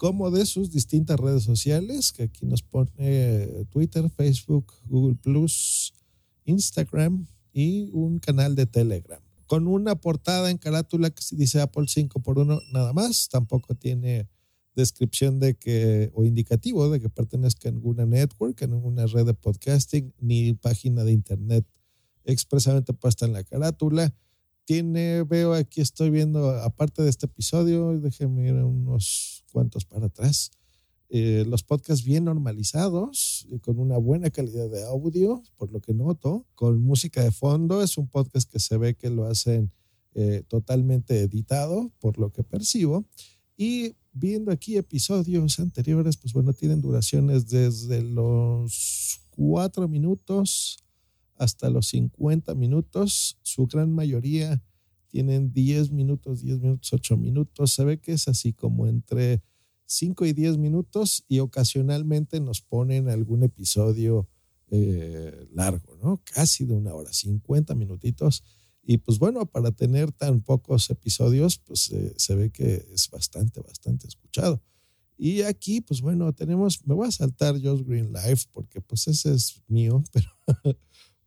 como 0.00 0.30
de 0.30 0.46
sus 0.46 0.72
distintas 0.72 1.20
redes 1.20 1.42
sociales, 1.42 2.10
que 2.10 2.22
aquí 2.22 2.46
nos 2.46 2.62
pone 2.62 3.66
Twitter, 3.68 4.08
Facebook, 4.08 4.72
Google 4.86 5.16
Plus, 5.16 5.92
Instagram 6.46 7.26
y 7.52 7.90
un 7.92 8.18
canal 8.18 8.54
de 8.54 8.64
Telegram 8.64 9.20
con 9.44 9.66
una 9.66 9.96
portada 9.96 10.50
en 10.50 10.56
carátula 10.56 11.10
que 11.10 11.22
dice 11.32 11.60
Apple 11.60 11.84
5 11.86 12.22
por 12.22 12.38
1 12.38 12.60
nada 12.72 12.94
más, 12.94 13.28
tampoco 13.28 13.74
tiene 13.74 14.26
descripción 14.74 15.38
de 15.38 15.54
que 15.54 16.10
o 16.14 16.24
indicativo 16.24 16.88
de 16.88 16.98
que 16.98 17.10
pertenezca 17.10 17.68
a 17.68 17.72
ninguna 17.72 18.06
network, 18.06 18.62
a 18.62 18.68
ninguna 18.68 19.04
red 19.04 19.26
de 19.26 19.34
podcasting, 19.34 20.14
ni 20.18 20.54
página 20.54 21.04
de 21.04 21.12
internet 21.12 21.66
expresamente 22.24 22.94
puesta 22.94 23.26
en 23.26 23.34
la 23.34 23.44
carátula. 23.44 24.14
Tiene, 24.64 25.24
veo 25.24 25.52
aquí, 25.52 25.82
estoy 25.82 26.08
viendo, 26.08 26.48
aparte 26.62 27.02
de 27.02 27.10
este 27.10 27.26
episodio, 27.26 27.98
déjenme 27.98 28.48
ir 28.48 28.54
unos 28.54 29.39
cuantos 29.50 29.84
para 29.84 30.06
atrás. 30.06 30.50
Eh, 31.12 31.44
los 31.48 31.64
podcasts 31.64 32.04
bien 32.04 32.24
normalizados, 32.24 33.44
y 33.50 33.58
con 33.58 33.80
una 33.80 33.98
buena 33.98 34.30
calidad 34.30 34.70
de 34.70 34.84
audio, 34.84 35.42
por 35.56 35.72
lo 35.72 35.80
que 35.80 35.92
noto, 35.92 36.46
con 36.54 36.80
música 36.80 37.24
de 37.24 37.32
fondo. 37.32 37.82
Es 37.82 37.98
un 37.98 38.06
podcast 38.06 38.48
que 38.50 38.60
se 38.60 38.76
ve 38.76 38.94
que 38.94 39.10
lo 39.10 39.26
hacen 39.26 39.72
eh, 40.14 40.44
totalmente 40.46 41.20
editado, 41.20 41.90
por 41.98 42.18
lo 42.18 42.32
que 42.32 42.44
percibo. 42.44 43.04
Y 43.56 43.96
viendo 44.12 44.52
aquí 44.52 44.76
episodios 44.76 45.58
anteriores, 45.58 46.16
pues 46.16 46.32
bueno, 46.32 46.52
tienen 46.52 46.80
duraciones 46.80 47.48
desde 47.48 48.02
los 48.02 49.20
cuatro 49.30 49.88
minutos 49.88 50.84
hasta 51.36 51.70
los 51.70 51.88
50 51.88 52.54
minutos. 52.54 53.38
Su 53.42 53.66
gran 53.66 53.92
mayoría 53.92 54.62
tienen 55.10 55.52
10 55.52 55.90
minutos, 55.90 56.42
10 56.42 56.60
minutos, 56.60 56.92
8 56.92 57.16
minutos. 57.16 57.72
Se 57.72 57.84
ve 57.84 58.00
que 58.00 58.12
es 58.12 58.28
así 58.28 58.52
como 58.52 58.86
entre 58.86 59.42
5 59.86 60.24
y 60.26 60.32
10 60.32 60.58
minutos 60.58 61.24
y 61.28 61.40
ocasionalmente 61.40 62.40
nos 62.40 62.62
ponen 62.62 63.08
algún 63.08 63.42
episodio 63.42 64.28
eh, 64.70 65.48
largo, 65.52 65.96
¿no? 66.02 66.22
Casi 66.32 66.64
de 66.64 66.74
una 66.74 66.94
hora, 66.94 67.12
50 67.12 67.74
minutitos. 67.74 68.44
Y 68.82 68.98
pues 68.98 69.18
bueno, 69.18 69.44
para 69.46 69.72
tener 69.72 70.12
tan 70.12 70.40
pocos 70.40 70.88
episodios, 70.90 71.58
pues 71.58 71.90
eh, 71.90 72.14
se 72.16 72.34
ve 72.36 72.50
que 72.50 72.86
es 72.92 73.10
bastante, 73.10 73.60
bastante 73.60 74.06
escuchado. 74.06 74.62
Y 75.18 75.42
aquí, 75.42 75.80
pues 75.80 76.00
bueno, 76.00 76.32
tenemos, 76.32 76.86
me 76.86 76.94
voy 76.94 77.08
a 77.08 77.12
saltar 77.12 77.60
Josh 77.60 77.84
Green 77.84 78.12
Live 78.12 78.42
porque 78.52 78.80
pues 78.80 79.06
ese 79.08 79.34
es 79.34 79.62
mío, 79.68 80.02
pero 80.12 80.28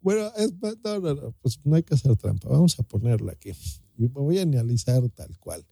bueno, 0.04 0.32
es, 0.38 0.54
no, 0.62 1.00
no, 1.00 1.16
no, 1.16 1.32
pues 1.42 1.60
no 1.64 1.76
hay 1.76 1.84
que 1.84 1.96
hacer 1.96 2.16
trampa. 2.18 2.50
Vamos 2.50 2.78
a 2.80 2.84
ponerlo 2.84 3.32
aquí. 3.32 3.52
Me 3.98 4.08
voy 4.08 4.38
a 4.38 4.44
analizar 4.44 5.08
tal 5.10 5.38
cual. 5.40 5.66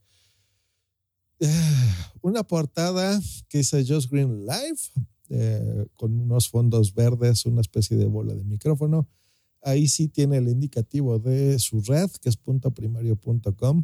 Una 2.22 2.44
portada 2.44 3.20
que 3.50 3.60
dice 3.60 3.86
Josh 3.86 4.08
Green 4.10 4.46
Live 4.46 4.80
eh, 5.30 5.86
con 5.96 6.20
unos 6.20 6.50
fondos 6.50 6.94
verdes, 6.94 7.46
una 7.46 7.62
especie 7.62 7.98
de 7.98 8.06
bola 8.06 8.34
de 8.34 8.44
micrófono. 8.44 9.08
Ahí 9.62 9.88
sí 9.88 10.08
tiene 10.08 10.38
el 10.38 10.50
indicativo 10.50 11.20
de 11.20 11.58
su 11.60 11.82
red, 11.82 12.10
que 12.22 12.30
es 12.30 12.38
puntoprimario.com. 12.38 13.84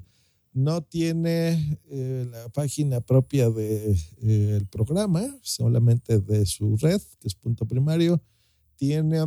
No 0.53 0.81
tiene 0.81 1.79
eh, 1.89 2.27
la 2.29 2.49
página 2.49 2.99
propia 2.99 3.49
del 3.49 3.95
de, 4.21 4.57
eh, 4.57 4.61
programa, 4.69 5.23
solamente 5.41 6.19
de 6.19 6.45
su 6.45 6.77
red, 6.77 7.01
que 7.19 7.27
es 7.27 7.35
punto 7.35 7.65
primario. 7.65 8.21
Tiene, 8.75 9.19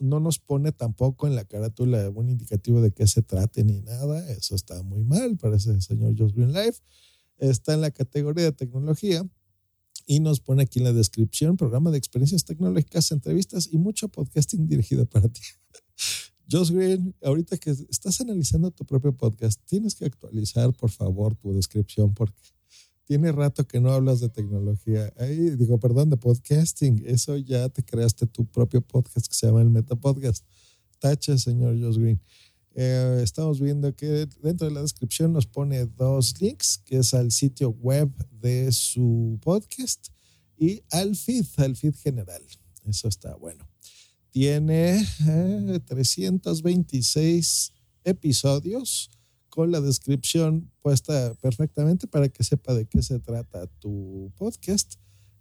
no 0.00 0.18
nos 0.18 0.38
pone 0.38 0.72
tampoco 0.72 1.26
en 1.26 1.36
la 1.36 1.44
carátula 1.44 2.10
un 2.10 2.30
indicativo 2.30 2.80
de 2.80 2.90
qué 2.90 3.06
se 3.06 3.22
trate 3.22 3.62
ni 3.64 3.80
nada. 3.80 4.28
Eso 4.32 4.54
está 4.54 4.82
muy 4.82 5.04
mal 5.04 5.36
para 5.36 5.56
ese 5.56 5.80
señor 5.80 6.16
Josh 6.18 6.32
Green 6.32 6.52
Life. 6.52 6.80
Está 7.38 7.74
en 7.74 7.82
la 7.82 7.90
categoría 7.90 8.44
de 8.44 8.52
tecnología 8.52 9.24
y 10.06 10.20
nos 10.20 10.40
pone 10.40 10.62
aquí 10.62 10.78
en 10.78 10.86
la 10.86 10.92
descripción 10.92 11.56
programa 11.56 11.90
de 11.90 11.98
experiencias 11.98 12.44
tecnológicas, 12.44 13.12
entrevistas 13.12 13.68
y 13.70 13.78
mucho 13.78 14.08
podcasting 14.08 14.66
dirigido 14.66 15.06
para 15.06 15.28
ti. 15.28 15.42
Josh 16.50 16.72
Green, 16.72 17.14
ahorita 17.22 17.58
que 17.58 17.70
estás 17.70 18.20
analizando 18.20 18.72
tu 18.72 18.84
propio 18.84 19.16
podcast, 19.16 19.60
tienes 19.66 19.94
que 19.94 20.06
actualizar, 20.06 20.72
por 20.72 20.90
favor, 20.90 21.36
tu 21.36 21.52
descripción 21.52 22.12
porque 22.12 22.42
tiene 23.10 23.32
rato 23.32 23.66
que 23.66 23.80
no 23.80 23.90
hablas 23.90 24.20
de 24.20 24.28
tecnología. 24.28 25.12
Ahí 25.18 25.50
digo, 25.56 25.80
perdón, 25.80 26.10
de 26.10 26.16
podcasting. 26.16 27.02
Eso 27.04 27.36
ya 27.36 27.68
te 27.68 27.82
creaste 27.82 28.24
tu 28.28 28.46
propio 28.46 28.82
podcast 28.82 29.26
que 29.26 29.34
se 29.34 29.48
llama 29.48 29.62
el 29.62 29.68
Meta 29.68 29.96
Podcast. 29.96 30.46
Tache, 31.00 31.36
señor 31.36 31.76
Josh 31.76 31.98
Green. 31.98 32.22
Eh, 32.76 33.18
estamos 33.20 33.60
viendo 33.60 33.96
que 33.96 34.28
dentro 34.40 34.68
de 34.68 34.74
la 34.74 34.82
descripción 34.82 35.32
nos 35.32 35.48
pone 35.48 35.86
dos 35.86 36.40
links, 36.40 36.78
que 36.84 36.98
es 36.98 37.12
al 37.12 37.32
sitio 37.32 37.70
web 37.70 38.12
de 38.30 38.70
su 38.70 39.40
podcast 39.42 40.10
y 40.56 40.84
al 40.92 41.16
feed, 41.16 41.46
al 41.56 41.74
feed 41.74 41.96
general. 41.96 42.44
Eso 42.84 43.08
está 43.08 43.34
bueno. 43.34 43.68
Tiene 44.30 45.04
eh, 45.26 45.80
326 45.84 47.72
episodios 48.04 49.10
con 49.50 49.70
la 49.70 49.80
descripción 49.80 50.70
puesta 50.80 51.34
perfectamente 51.42 52.06
para 52.06 52.28
que 52.28 52.42
sepa 52.44 52.72
de 52.74 52.86
qué 52.86 53.02
se 53.02 53.18
trata 53.18 53.66
tu 53.80 54.32
podcast. 54.36 54.94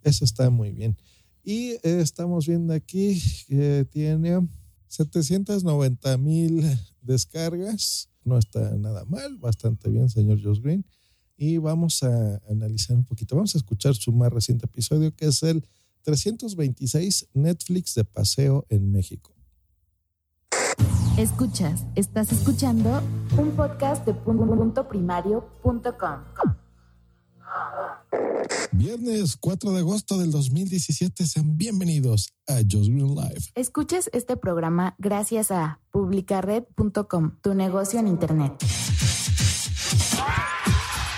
Eso 0.03 0.25
está 0.25 0.49
muy 0.49 0.71
bien. 0.71 0.97
Y 1.43 1.71
eh, 1.71 2.01
estamos 2.01 2.47
viendo 2.47 2.73
aquí 2.73 3.21
que 3.47 3.87
tiene 3.89 4.47
790 4.87 6.17
mil 6.17 6.63
descargas. 7.01 8.09
No 8.25 8.37
está 8.37 8.75
nada 8.75 9.05
mal, 9.05 9.37
bastante 9.37 9.89
bien, 9.89 10.09
señor 10.09 10.41
Josh 10.43 10.61
Green. 10.61 10.85
Y 11.37 11.57
vamos 11.57 12.03
a 12.03 12.41
analizar 12.49 12.97
un 12.97 13.05
poquito. 13.05 13.35
Vamos 13.35 13.55
a 13.55 13.59
escuchar 13.59 13.95
su 13.95 14.11
más 14.11 14.31
reciente 14.33 14.65
episodio, 14.65 15.15
que 15.15 15.25
es 15.27 15.41
el 15.43 15.63
326 16.01 17.29
Netflix 17.33 17.95
de 17.95 18.03
paseo 18.03 18.65
en 18.69 18.91
México. 18.91 19.38
Escuchas, 21.19 21.83
estás 21.95 22.31
escuchando 22.31 23.03
un 23.37 23.51
podcast 23.51 24.05
de 24.05 24.13
punto 24.13 24.87
primario.com. 24.87 25.83
Viernes 28.71 29.35
4 29.35 29.71
de 29.73 29.79
agosto 29.79 30.17
del 30.17 30.31
2017, 30.31 31.27
sean 31.27 31.57
bienvenidos 31.57 32.33
a 32.47 32.59
Just 32.59 32.87
Green 32.87 33.15
Live. 33.15 33.51
Escuches 33.55 34.09
este 34.13 34.37
programa 34.37 34.95
gracias 34.97 35.51
a 35.51 35.81
publicared.com, 35.91 37.35
tu 37.41 37.53
negocio 37.53 37.99
en 37.99 38.07
Internet. 38.07 38.53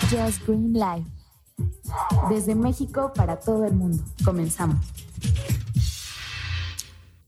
Just 0.10 0.48
Green 0.48 0.74
Live. 0.74 1.06
Desde 2.28 2.56
México 2.56 3.12
para 3.14 3.40
todo 3.40 3.66
el 3.66 3.76
mundo. 3.76 4.04
Comenzamos. 4.26 4.84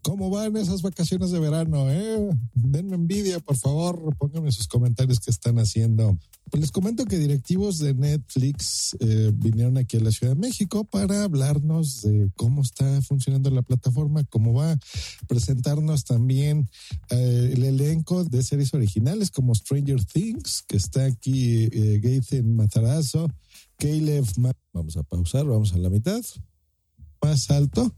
¿Cómo 0.03 0.29
van 0.29 0.57
esas 0.57 0.81
vacaciones 0.81 1.31
de 1.31 1.39
verano? 1.39 1.89
Eh? 1.89 2.29
Denme 2.53 2.95
envidia, 2.95 3.39
por 3.39 3.55
favor. 3.55 4.13
Pónganme 4.17 4.51
sus 4.51 4.67
comentarios 4.67 5.21
que 5.21 5.31
están 5.31 5.59
haciendo. 5.59 6.17
Pues 6.51 6.59
les 6.59 6.71
comento 6.71 7.05
que 7.05 7.17
directivos 7.17 7.79
de 7.79 7.93
Netflix 7.93 8.97
eh, 8.99 9.31
vinieron 9.33 9.77
aquí 9.77 9.95
a 9.95 10.01
la 10.01 10.11
Ciudad 10.11 10.35
de 10.35 10.41
México 10.41 10.83
para 10.83 11.23
hablarnos 11.23 12.01
de 12.01 12.29
cómo 12.35 12.63
está 12.63 13.01
funcionando 13.01 13.49
la 13.49 13.61
plataforma, 13.61 14.25
cómo 14.25 14.53
va 14.53 14.73
a 14.73 14.79
presentarnos 15.27 16.03
también 16.03 16.69
eh, 17.09 17.51
el 17.53 17.63
elenco 17.63 18.25
de 18.25 18.43
series 18.43 18.73
originales 18.73 19.31
como 19.31 19.55
Stranger 19.55 20.03
Things, 20.03 20.63
que 20.67 20.75
está 20.75 21.05
aquí 21.05 21.69
eh, 21.71 22.01
Gaten 22.03 22.57
Matarazzo, 22.57 23.29
Caleb. 23.77 24.25
Ma 24.37 24.51
vamos 24.73 24.97
a 24.97 25.03
pausar, 25.03 25.45
vamos 25.45 25.73
a 25.73 25.77
la 25.77 25.89
mitad 25.89 26.21
más 27.23 27.49
alto, 27.49 27.93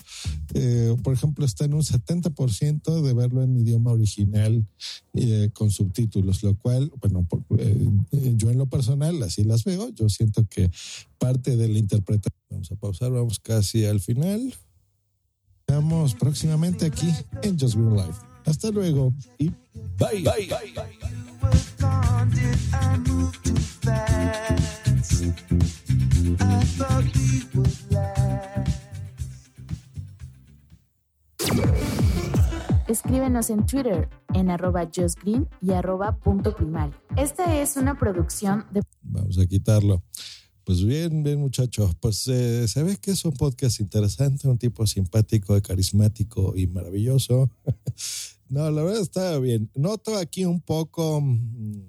eh, 0.54 0.96
por 1.04 1.14
ejemplo, 1.14 1.46
está 1.46 1.66
en 1.66 1.74
un 1.74 1.82
70% 1.82 3.02
de 3.02 3.14
verlo 3.14 3.42
en 3.42 3.58
idioma 3.58 3.92
original 3.92 4.66
eh, 5.14 5.50
con 5.54 5.72
subtítulos, 5.72 6.44
lo 6.44 6.56
cual, 6.56 6.92
bueno, 7.02 7.26
por, 7.28 7.44
eh, 7.58 7.90
yo 8.36 8.52
en 8.52 8.58
lo 8.58 8.68
personal 8.68 9.22
así 9.24 9.44
las 9.44 9.64
veo, 9.64 9.90
yo 9.90 10.10
siento 10.10 10.46
que 10.48 10.70
parte 11.18 11.58
de 11.58 11.68
la 11.68 11.80
interpretación, 11.80 12.40
vamos 12.50 12.72
a 12.72 12.76
pausar, 12.76 13.12
vamos 13.12 13.40
casi 13.40 13.86
al 13.86 14.00
final. 14.00 14.54
Estamos 15.62 16.14
próximamente 16.14 16.86
aquí 16.86 17.12
en 17.42 17.60
Just 17.60 17.76
Green 17.76 17.96
Life. 17.96 18.20
Hasta 18.46 18.70
luego 18.70 19.12
y 19.40 19.50
bye. 19.98 20.22
bye, 20.22 20.48
bye, 20.48 20.74
Escríbenos 32.88 33.50
en 33.50 33.66
Twitter 33.66 34.10
en 34.36 34.52
arroba 34.52 34.88
justgreen 34.96 35.50
y 35.60 35.72
arroba 35.72 36.18
punto 36.18 36.56
primario. 36.56 36.94
Esta 37.18 37.60
es 37.60 37.78
una 37.78 37.98
producción 37.98 38.66
de... 38.72 38.82
Vamos 39.02 39.40
a 39.40 39.46
quitarlo. 39.48 40.04
Pues 40.64 40.84
bien, 40.86 41.24
bien 41.24 41.40
muchachos, 41.40 41.96
pues 42.00 42.28
eh, 42.28 42.66
ve 42.76 42.98
que 42.98 43.12
es 43.12 43.26
un 43.26 43.34
podcast 43.34 43.80
interesante, 43.80 44.48
un 44.48 44.60
tipo 44.60 44.86
simpático, 44.86 45.60
carismático 45.64 46.54
y 46.56 46.68
maravilloso. 46.68 47.50
no, 48.50 48.70
la 48.70 48.84
verdad 48.84 49.02
está 49.02 49.40
bien. 49.40 49.72
Noto 49.74 50.16
aquí 50.16 50.46
un 50.46 50.62
poco 50.62 51.22
mmm, 51.22 51.82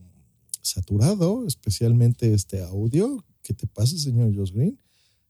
saturado, 0.62 1.46
especialmente 1.46 2.32
este 2.32 2.62
audio. 2.62 3.22
¿Qué 3.42 3.52
te 3.52 3.66
pasa, 3.66 3.98
señor 3.98 4.34
Josh 4.34 4.52
Green? 4.52 4.78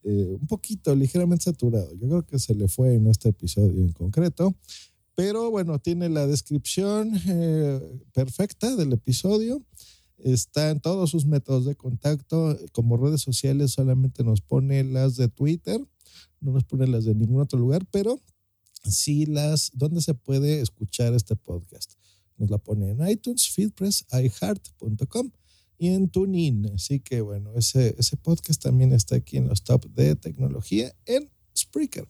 Eh, 0.05 0.37
un 0.41 0.47
poquito, 0.47 0.95
ligeramente 0.95 1.45
saturado. 1.45 1.93
Yo 1.97 2.09
creo 2.09 2.23
que 2.25 2.39
se 2.39 2.55
le 2.55 2.69
fue 2.69 2.95
en 2.95 3.09
este 3.09 3.31
episodio 3.31 3.81
en 3.83 3.91
concreto. 3.91 4.55
Pero 5.17 5.51
bueno, 5.51 5.79
tiene 5.79 6.11
la 6.11 6.27
descripción 6.27 7.11
eh, 7.27 7.81
perfecta 8.13 8.77
del 8.77 8.93
episodio. 8.93 9.65
Está 10.19 10.71
en 10.71 10.81
todos 10.81 11.11
sus 11.11 11.25
métodos 11.25 11.65
de 11.65 11.75
contacto. 11.75 12.57
Como 12.73 12.99
redes 12.99 13.23
sociales 13.23 13.73
solamente 13.73 14.23
nos 14.23 14.43
pone 14.43 14.85
las 14.85 15.17
de 15.17 15.29
Twitter, 15.29 15.81
no 16.41 16.53
nos 16.53 16.65
pone 16.65 16.87
las 16.87 17.07
de 17.07 17.15
ningún 17.15 17.41
otro 17.41 17.59
lugar, 17.59 17.87
pero 17.91 18.21
sí 18.85 19.25
las 19.25 19.71
donde 19.73 20.03
se 20.03 20.13
puede 20.13 20.61
escuchar 20.61 21.15
este 21.15 21.35
podcast. 21.35 21.95
Nos 22.37 22.51
la 22.51 22.59
pone 22.59 22.91
en 22.91 23.09
iTunes, 23.09 23.49
Feedpress, 23.49 24.05
iHeart.com 24.13 25.31
y 25.79 25.89
en 25.89 26.11
TuneIn. 26.11 26.73
Así 26.75 27.01
que 27.01 27.23
bueno, 27.23 27.55
ese, 27.55 27.95
ese 27.99 28.19
podcast 28.19 28.63
también 28.63 28.93
está 28.93 29.17
aquí 29.17 29.39
en 29.39 29.49
los 29.49 29.63
top 29.63 29.87
de 29.95 30.15
tecnología 30.15 30.95
en 31.07 31.31
Spreaker. 31.57 32.07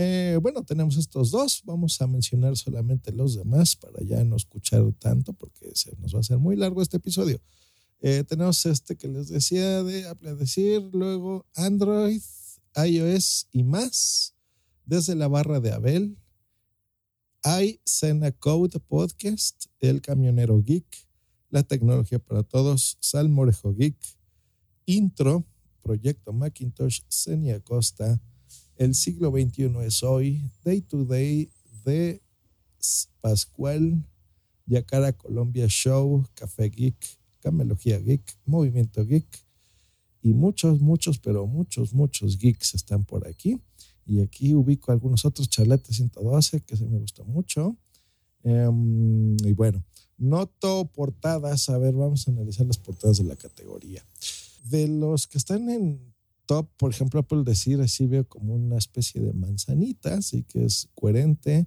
Eh, 0.00 0.38
bueno, 0.40 0.62
tenemos 0.62 0.96
estos 0.96 1.32
dos. 1.32 1.60
Vamos 1.64 2.00
a 2.00 2.06
mencionar 2.06 2.56
solamente 2.56 3.10
los 3.10 3.34
demás 3.34 3.74
para 3.74 4.00
ya 4.04 4.22
no 4.22 4.36
escuchar 4.36 4.84
tanto 4.92 5.32
porque 5.32 5.72
se 5.74 5.96
nos 5.96 6.14
va 6.14 6.18
a 6.18 6.20
hacer 6.20 6.38
muy 6.38 6.54
largo 6.54 6.80
este 6.80 6.98
episodio. 6.98 7.40
Eh, 8.00 8.22
tenemos 8.22 8.64
este 8.64 8.96
que 8.96 9.08
les 9.08 9.28
decía 9.28 9.82
de 9.82 10.06
Apple 10.06 10.36
decir, 10.36 10.82
luego 10.92 11.46
Android, 11.56 12.22
iOS 12.76 13.48
y 13.50 13.64
más, 13.64 14.36
desde 14.86 15.16
la 15.16 15.26
barra 15.26 15.58
de 15.58 15.72
Abel, 15.72 16.16
hay 17.42 17.80
Sena 17.84 18.30
Code 18.30 18.78
Podcast, 18.78 19.66
El 19.80 20.00
Camionero 20.00 20.62
Geek, 20.62 20.86
La 21.50 21.64
Tecnología 21.64 22.20
para 22.20 22.44
Todos, 22.44 22.98
Salmorejo 23.00 23.74
Geek, 23.74 23.98
Intro, 24.86 25.44
Proyecto 25.82 26.32
Macintosh, 26.32 27.00
Senia 27.08 27.58
Costa, 27.58 28.20
El 28.78 28.94
siglo 28.94 29.32
XXI 29.32 29.72
es 29.84 30.04
hoy, 30.04 30.40
Day 30.62 30.82
to 30.82 31.04
Day 31.04 31.50
de 31.84 32.22
Pascual, 33.20 34.04
Yacara 34.66 35.12
Colombia 35.12 35.66
Show, 35.68 36.24
Café 36.34 36.70
Geek, 36.70 36.96
Camelogía 37.40 37.98
Geek, 37.98 38.22
Movimiento 38.46 39.04
Geek 39.04 39.26
y 40.22 40.32
muchos, 40.32 40.80
muchos, 40.80 41.18
pero 41.18 41.48
muchos, 41.48 41.92
muchos 41.92 42.38
geeks 42.38 42.74
están 42.74 43.04
por 43.04 43.26
aquí. 43.26 43.60
Y 44.06 44.20
aquí 44.20 44.54
ubico 44.54 44.92
algunos 44.92 45.24
otros, 45.24 45.48
Charlete 45.48 45.92
112, 45.92 46.60
que 46.60 46.76
se 46.76 46.86
me 46.86 47.00
gustó 47.00 47.24
mucho. 47.24 47.76
Em, 48.44 49.36
y 49.44 49.52
bueno, 49.54 49.84
noto 50.18 50.88
portadas. 50.94 51.68
A 51.68 51.78
ver, 51.78 51.94
vamos 51.94 52.28
a 52.28 52.30
analizar 52.30 52.64
las 52.64 52.78
portadas 52.78 53.18
de 53.18 53.24
la 53.24 53.34
categoría. 53.34 54.04
De 54.62 54.86
los 54.86 55.26
que 55.26 55.38
están 55.38 55.68
en 55.68 56.07
top, 56.48 56.66
por 56.78 56.90
ejemplo, 56.90 57.20
Apple 57.20 57.42
decir, 57.44 57.80
así 57.82 58.06
veo 58.06 58.26
como 58.26 58.54
una 58.54 58.78
especie 58.78 59.20
de 59.20 59.34
manzanita, 59.34 60.14
así 60.14 60.44
que 60.44 60.64
es 60.64 60.88
coherente. 60.94 61.66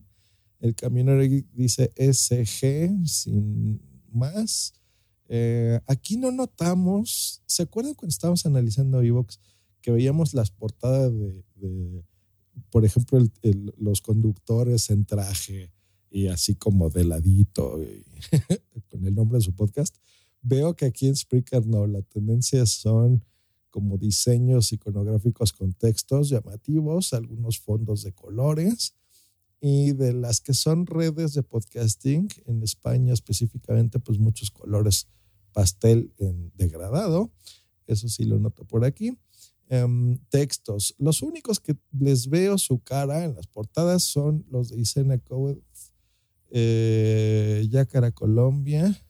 El 0.59 0.75
camionero 0.75 1.21
dice 1.53 1.91
SG 1.95 3.07
sin 3.07 3.79
más. 4.11 4.73
Eh, 5.29 5.79
aquí 5.85 6.17
no 6.17 6.31
notamos, 6.31 7.43
¿se 7.45 7.63
acuerdan 7.63 7.93
cuando 7.93 8.11
estábamos 8.11 8.45
analizando 8.45 9.01
Evox 9.01 9.39
que 9.81 9.91
veíamos 9.91 10.33
las 10.33 10.49
portadas 10.49 11.13
de, 11.13 11.43
de 11.55 12.03
por 12.71 12.83
ejemplo, 12.83 13.23
los 13.77 14.01
conductores 14.01 14.89
en 14.89 15.05
traje 15.05 15.71
y 16.09 16.27
así 16.27 16.55
como 16.55 16.89
de 16.89 17.05
ladito 17.05 17.79
con 18.89 19.05
el 19.05 19.13
nombre 19.13 19.37
de 19.37 19.43
su 19.43 19.53
podcast? 19.53 19.95
Veo 20.41 20.75
que 20.75 20.85
aquí 20.85 21.07
en 21.07 21.15
Spreaker 21.15 21.67
no, 21.67 21.85
la 21.85 22.01
tendencia 22.01 22.65
son 22.65 23.23
como 23.71 23.97
diseños 23.97 24.71
iconográficos 24.71 25.53
con 25.53 25.73
textos 25.73 26.29
llamativos, 26.29 27.13
algunos 27.13 27.59
fondos 27.59 28.03
de 28.03 28.11
colores 28.13 28.93
y 29.59 29.93
de 29.93 30.13
las 30.13 30.41
que 30.41 30.53
son 30.53 30.85
redes 30.85 31.33
de 31.33 31.43
podcasting 31.43 32.27
en 32.45 32.61
España 32.63 33.13
específicamente, 33.13 33.99
pues 33.99 34.19
muchos 34.19 34.51
colores 34.51 35.07
pastel 35.53 36.13
en 36.17 36.51
degradado. 36.55 37.31
Eso 37.87 38.09
sí 38.09 38.25
lo 38.25 38.39
noto 38.39 38.65
por 38.65 38.85
aquí. 38.85 39.17
Um, 39.69 40.17
textos. 40.29 40.95
Los 40.97 41.21
únicos 41.21 41.59
que 41.59 41.77
les 41.97 42.27
veo 42.27 42.57
su 42.57 42.79
cara 42.79 43.23
en 43.23 43.35
las 43.35 43.47
portadas 43.47 44.03
son 44.03 44.45
los 44.49 44.69
de 44.69 44.81
Isena 44.81 45.17
Code, 45.17 45.61
eh, 46.49 47.65
Yacara 47.69 48.11
Colombia, 48.11 49.01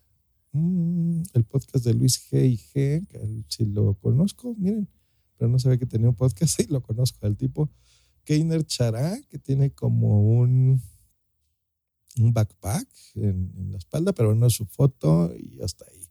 mm, 0.52 1.22
el 1.34 1.44
podcast 1.44 1.86
de 1.86 1.94
Luis 1.94 2.20
G. 2.30 2.46
y 2.46 2.58
G, 2.58 3.08
que 3.08 3.44
si 3.48 3.66
lo 3.66 3.94
conozco, 3.96 4.56
miren, 4.58 4.88
pero 5.38 5.50
no 5.50 5.60
sabía 5.60 5.78
que 5.78 5.86
tenía 5.86 6.10
un 6.10 6.16
podcast 6.16 6.60
y 6.62 6.68
lo 6.68 6.82
conozco 6.82 7.26
al 7.26 7.38
tipo. 7.38 7.70
Keiner 8.24 8.64
Chará, 8.66 9.20
que 9.30 9.40
tiene 9.40 9.72
como 9.72 10.22
un, 10.40 10.82
un 12.18 12.34
backpack 12.34 12.88
en, 13.16 13.52
en, 13.58 13.72
la 13.72 13.78
espalda, 13.78 14.14
pero 14.14 14.36
no 14.36 14.46
es 14.46 14.54
su 14.54 14.66
foto 14.66 15.34
y 15.36 15.62
hasta 15.62 15.86
ahí. 15.90 16.08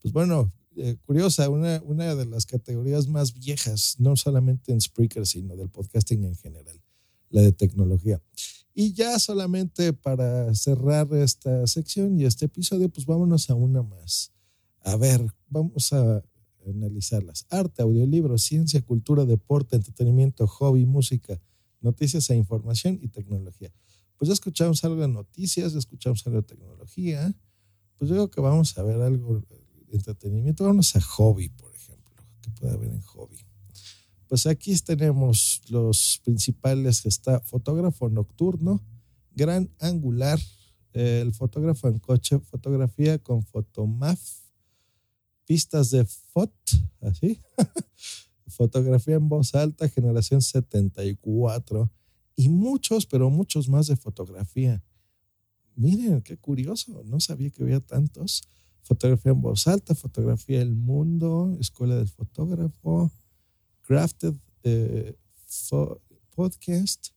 Pues 0.00 0.12
bueno, 0.12 0.50
eh, 0.76 0.96
curiosa, 1.04 1.48
una, 1.50 1.82
una 1.84 2.14
de 2.14 2.24
las 2.24 2.46
categorías 2.46 3.06
más 3.06 3.34
viejas, 3.34 3.96
no 3.98 4.16
solamente 4.16 4.72
en 4.72 4.80
Spreaker, 4.80 5.26
sino 5.26 5.54
del 5.54 5.68
podcasting 5.68 6.24
en 6.24 6.34
general, 6.36 6.80
la 7.30 7.42
de 7.42 7.52
tecnología. 7.52 8.20
Y 8.74 8.94
ya 8.94 9.18
solamente 9.18 9.92
para 9.92 10.54
cerrar 10.54 11.12
esta 11.14 11.66
sección 11.66 12.18
y 12.18 12.24
este 12.24 12.46
episodio, 12.46 12.88
pues 12.88 13.06
vámonos 13.06 13.50
a 13.50 13.54
una 13.54 13.82
más. 13.82 14.32
A 14.80 14.96
ver, 14.96 15.26
vamos 15.48 15.92
a 15.92 16.24
analizarlas. 16.66 17.46
Arte, 17.50 17.82
audiolibro, 17.82 18.38
ciencia, 18.38 18.80
cultura, 18.82 19.24
deporte, 19.24 19.76
entretenimiento, 19.76 20.46
hobby, 20.46 20.86
música, 20.86 21.40
noticias 21.80 22.30
e 22.30 22.36
información 22.36 22.98
y 23.02 23.08
tecnología. 23.08 23.72
Pues 24.16 24.28
ya 24.28 24.34
escuchamos 24.34 24.82
algo 24.84 25.02
de 25.02 25.08
noticias, 25.08 25.72
ya 25.72 25.78
escuchamos 25.78 26.26
algo 26.26 26.40
de 26.40 26.46
tecnología. 26.46 27.34
Pues 27.98 28.08
yo 28.08 28.14
creo 28.14 28.30
que 28.30 28.40
vamos 28.40 28.76
a 28.78 28.82
ver 28.82 29.00
algo 29.00 29.40
de 29.40 29.96
entretenimiento. 29.96 30.64
Vamos 30.64 30.96
a 30.96 31.00
hobby, 31.00 31.48
por 31.50 31.74
ejemplo. 31.74 32.14
¿Qué 32.40 32.50
puede 32.52 32.72
haber 32.72 32.90
en 32.90 33.00
hobby? 33.02 33.44
Pues 34.32 34.46
aquí 34.46 34.74
tenemos 34.78 35.60
los 35.68 36.22
principales. 36.24 37.04
Está 37.04 37.40
fotógrafo 37.40 38.08
nocturno, 38.08 38.82
gran 39.32 39.68
angular, 39.78 40.40
el 40.94 41.34
fotógrafo 41.34 41.88
en 41.88 41.98
coche, 41.98 42.38
fotografía 42.38 43.18
con 43.18 43.44
fotomaf, 43.44 44.18
pistas 45.44 45.90
de 45.90 46.06
FOT, 46.06 46.50
así, 47.02 47.42
fotografía 48.46 49.16
en 49.16 49.28
voz 49.28 49.54
alta, 49.54 49.86
generación 49.90 50.40
74, 50.40 51.90
y 52.34 52.48
muchos, 52.48 53.04
pero 53.04 53.28
muchos 53.28 53.68
más 53.68 53.86
de 53.88 53.96
fotografía. 53.96 54.82
Miren, 55.76 56.22
qué 56.22 56.38
curioso, 56.38 57.02
no 57.04 57.20
sabía 57.20 57.50
que 57.50 57.64
había 57.64 57.80
tantos. 57.80 58.48
Fotografía 58.80 59.32
en 59.32 59.42
voz 59.42 59.66
alta, 59.66 59.94
fotografía 59.94 60.60
del 60.60 60.74
mundo, 60.74 61.54
escuela 61.60 61.96
del 61.96 62.08
fotógrafo, 62.08 63.12
crafted 63.92 64.34
eh, 64.62 65.14
podcast, 66.34 67.08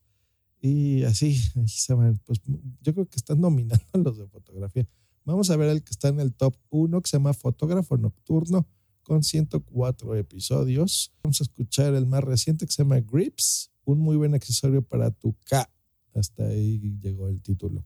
y 0.61 1.03
así, 1.03 1.37
van. 1.89 2.19
Pues 2.25 2.41
yo 2.81 2.93
creo 2.93 3.05
que 3.05 3.15
están 3.15 3.39
dominando 3.41 3.85
los 3.93 4.17
de 4.17 4.27
fotografía. 4.27 4.85
Vamos 5.23 5.49
a 5.49 5.55
ver 5.55 5.69
el 5.69 5.83
que 5.83 5.91
está 5.91 6.09
en 6.09 6.19
el 6.19 6.33
top 6.33 6.55
1, 6.69 7.01
que 7.01 7.09
se 7.09 7.17
llama 7.17 7.33
Fotógrafo 7.33 7.97
Nocturno, 7.97 8.67
con 9.03 9.23
104 9.23 10.15
episodios. 10.15 11.13
Vamos 11.23 11.39
a 11.39 11.45
escuchar 11.45 11.93
el 11.95 12.05
más 12.05 12.23
reciente 12.23 12.65
que 12.65 12.73
se 12.73 12.83
llama 12.83 12.99
Grips, 12.99 13.71
un 13.85 13.99
muy 13.99 14.17
buen 14.17 14.33
accesorio 14.33 14.81
para 14.81 15.11
tu 15.11 15.33
K. 15.45 15.69
Hasta 16.13 16.47
ahí 16.47 16.97
llegó 16.99 17.29
el 17.29 17.41
título. 17.41 17.85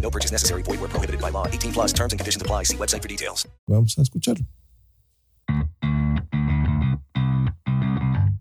No 0.00 0.10
purchase 0.10 0.32
necessary. 0.32 0.62
Void 0.62 0.80
where 0.80 0.88
prohibited 0.88 1.20
by 1.20 1.30
law. 1.30 1.46
18 1.48 1.72
plus 1.72 1.92
terms 1.92 2.12
and 2.12 2.20
conditions 2.20 2.40
apply. 2.40 2.64
See 2.64 2.76
website 2.76 3.02
for 3.02 3.08
details. 3.08 3.48
Vamos 3.66 3.98
a 3.98 4.02
escucharlo. 4.02 4.46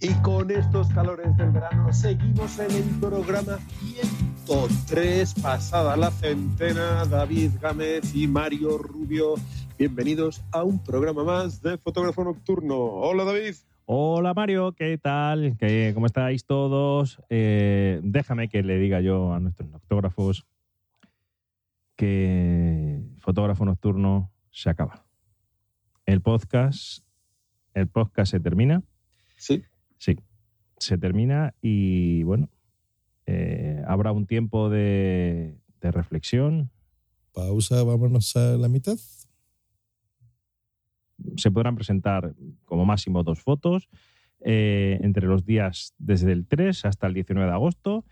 Y 0.07 0.13
con 0.21 0.51
estos 0.51 0.89
calores 0.89 1.35
del 1.35 1.49
verano 1.49 1.91
seguimos 1.91 2.59
en 2.59 2.69
el 2.69 2.83
programa 2.99 3.57
103, 4.45 5.33
pasada 5.41 5.97
la 5.97 6.11
centena, 6.11 7.05
David 7.05 7.51
Gámez 7.59 8.13
y 8.13 8.27
Mario 8.27 8.77
Rubio. 8.77 9.33
Bienvenidos 9.79 10.43
a 10.51 10.63
un 10.63 10.77
programa 10.83 11.23
más 11.23 11.61
de 11.63 11.79
Fotógrafo 11.79 12.23
Nocturno. 12.23 12.77
Hola 12.77 13.23
David. 13.23 13.55
Hola 13.85 14.35
Mario, 14.35 14.73
¿qué 14.73 14.97
tal? 14.97 15.55
¿Qué, 15.57 15.91
¿Cómo 15.95 16.05
estáis 16.05 16.45
todos? 16.45 17.19
Eh, 17.29 17.99
déjame 18.03 18.47
que 18.47 18.61
le 18.61 18.77
diga 18.77 19.01
yo 19.01 19.33
a 19.33 19.39
nuestros 19.39 19.69
noctógrafos 19.69 20.45
que 21.95 23.03
Fotógrafo 23.19 23.65
Nocturno 23.65 24.31
se 24.51 24.69
acaba. 24.69 25.05
El 26.05 26.21
podcast, 26.21 27.05
el 27.73 27.87
podcast 27.87 28.31
se 28.31 28.39
termina. 28.39 28.83
Sí. 29.37 29.63
Sí, 29.97 30.17
se 30.77 30.97
termina 30.97 31.55
y 31.61 32.23
bueno, 32.23 32.49
eh, 33.25 33.81
habrá 33.87 34.11
un 34.11 34.27
tiempo 34.27 34.69
de, 34.69 35.57
de, 35.81 35.91
reflexión. 35.91 36.71
Pausa, 37.33 37.83
vámonos 37.83 38.35
a 38.35 38.57
la 38.57 38.69
mitad. 38.69 38.97
Se 41.37 41.49
podrán 41.51 41.75
presentar 41.75 42.35
como 42.65 42.85
máximo 42.85 43.23
dos 43.23 43.41
fotos 43.41 43.89
eh, 44.41 44.99
entre 45.01 45.25
los 45.25 45.45
días 45.45 45.95
desde 45.97 46.31
el 46.31 46.45
3 46.45 46.85
hasta 46.85 47.07
el 47.07 47.13
19 47.13 47.47
de 47.47 47.53
agosto. 47.53 48.05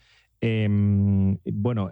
Eh, 0.46 1.38
bueno, 1.54 1.90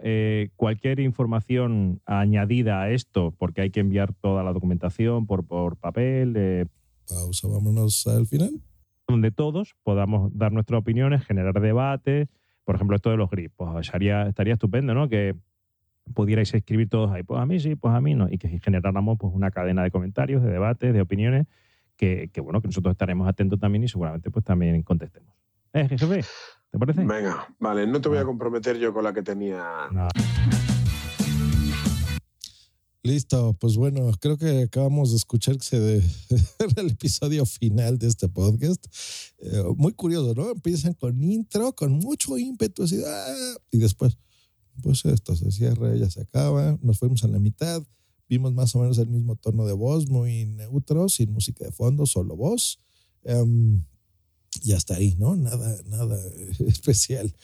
cualquier 0.56 1.00
información 1.00 2.02
añadida 2.04 2.82
a 2.82 2.90
esto, 2.90 3.34
porque 3.38 3.62
hay 3.62 3.70
que 3.70 3.80
enviar 3.80 4.12
toda 4.12 4.42
la 4.42 4.52
documentación 4.52 5.26
por, 5.26 5.46
por 5.46 5.76
papel. 5.78 6.68
Pausa, 7.08 7.48
vámonos 7.48 8.06
al 8.06 8.26
final. 8.26 8.60
donde 9.08 9.30
todos 9.30 9.74
podamos 9.82 10.30
dar 10.36 10.52
nuestras 10.52 10.80
opiniones, 10.80 11.24
generar 11.24 11.58
debate. 11.60 12.28
Por 12.64 12.74
ejemplo, 12.74 12.94
esto 12.96 13.10
de 13.10 13.16
los 13.16 13.30
grips, 13.30 13.54
pues 13.56 13.86
estaría, 13.86 14.28
estaría 14.28 14.52
estupendo, 14.52 14.94
¿no? 14.94 15.08
Que 15.08 15.34
pudierais 16.14 16.52
escribir 16.52 16.88
todos 16.88 17.10
ahí, 17.10 17.22
pues 17.22 17.40
a 17.40 17.46
mí 17.46 17.58
sí, 17.58 17.74
pues 17.74 17.94
a 17.94 18.00
mí 18.00 18.14
no, 18.14 18.28
y 18.30 18.36
que 18.36 18.48
generáramos 18.58 19.16
pues 19.18 19.32
una 19.34 19.50
cadena 19.50 19.82
de 19.82 19.90
comentarios, 19.90 20.42
de 20.42 20.50
debates, 20.50 20.92
de 20.92 21.00
opiniones, 21.00 21.46
que, 21.96 22.28
que, 22.32 22.40
bueno, 22.40 22.60
que 22.60 22.68
nosotros 22.68 22.92
estaremos 22.92 23.28
atentos 23.28 23.58
también 23.58 23.84
y 23.84 23.88
seguramente 23.88 24.30
pues 24.30 24.44
también 24.44 24.82
contestemos. 24.82 25.34
¿Eh, 25.72 25.88
jefe? 25.88 26.22
¿Te 26.72 26.78
parece? 26.78 27.04
Venga, 27.04 27.54
vale, 27.60 27.86
no 27.86 28.00
te 28.00 28.08
voy 28.08 28.16
a 28.16 28.24
comprometer 28.24 28.78
yo 28.78 28.94
con 28.94 29.04
la 29.04 29.12
que 29.12 29.22
tenía. 29.22 29.62
Listo, 33.02 33.54
pues 33.60 33.76
bueno, 33.76 34.10
creo 34.18 34.38
que 34.38 34.62
acabamos 34.62 35.10
de 35.10 35.16
escuchar 35.18 35.58
que 35.58 35.64
se 35.64 35.78
de, 35.78 35.96
el 36.76 36.90
episodio 36.90 37.44
final 37.44 37.98
de 37.98 38.06
este 38.08 38.26
podcast. 38.30 38.86
Eh, 39.40 39.64
muy 39.76 39.92
curioso, 39.92 40.32
¿no? 40.34 40.50
Empiezan 40.50 40.94
con 40.94 41.22
intro, 41.22 41.74
con 41.74 41.92
mucho 41.92 42.38
ímpetu, 42.38 42.84
así, 42.84 43.02
¡ah! 43.06 43.54
y 43.70 43.76
después, 43.76 44.16
pues 44.82 45.04
esto 45.04 45.36
se 45.36 45.50
cierra, 45.50 45.94
ya 45.94 46.08
se 46.08 46.22
acaba, 46.22 46.78
nos 46.80 46.98
fuimos 46.98 47.22
a 47.22 47.28
la 47.28 47.38
mitad, 47.38 47.82
vimos 48.30 48.54
más 48.54 48.74
o 48.76 48.78
menos 48.78 48.96
el 48.96 49.08
mismo 49.08 49.36
tono 49.36 49.66
de 49.66 49.74
voz, 49.74 50.08
muy 50.08 50.46
neutro, 50.46 51.10
sin 51.10 51.32
música 51.32 51.66
de 51.66 51.72
fondo, 51.72 52.06
solo 52.06 52.34
voz. 52.34 52.78
Um, 53.24 53.84
y 54.62 54.72
hasta 54.72 54.94
ahí, 54.94 55.14
¿no? 55.18 55.36
Nada, 55.36 55.80
nada 55.86 56.18
especial, 56.66 57.34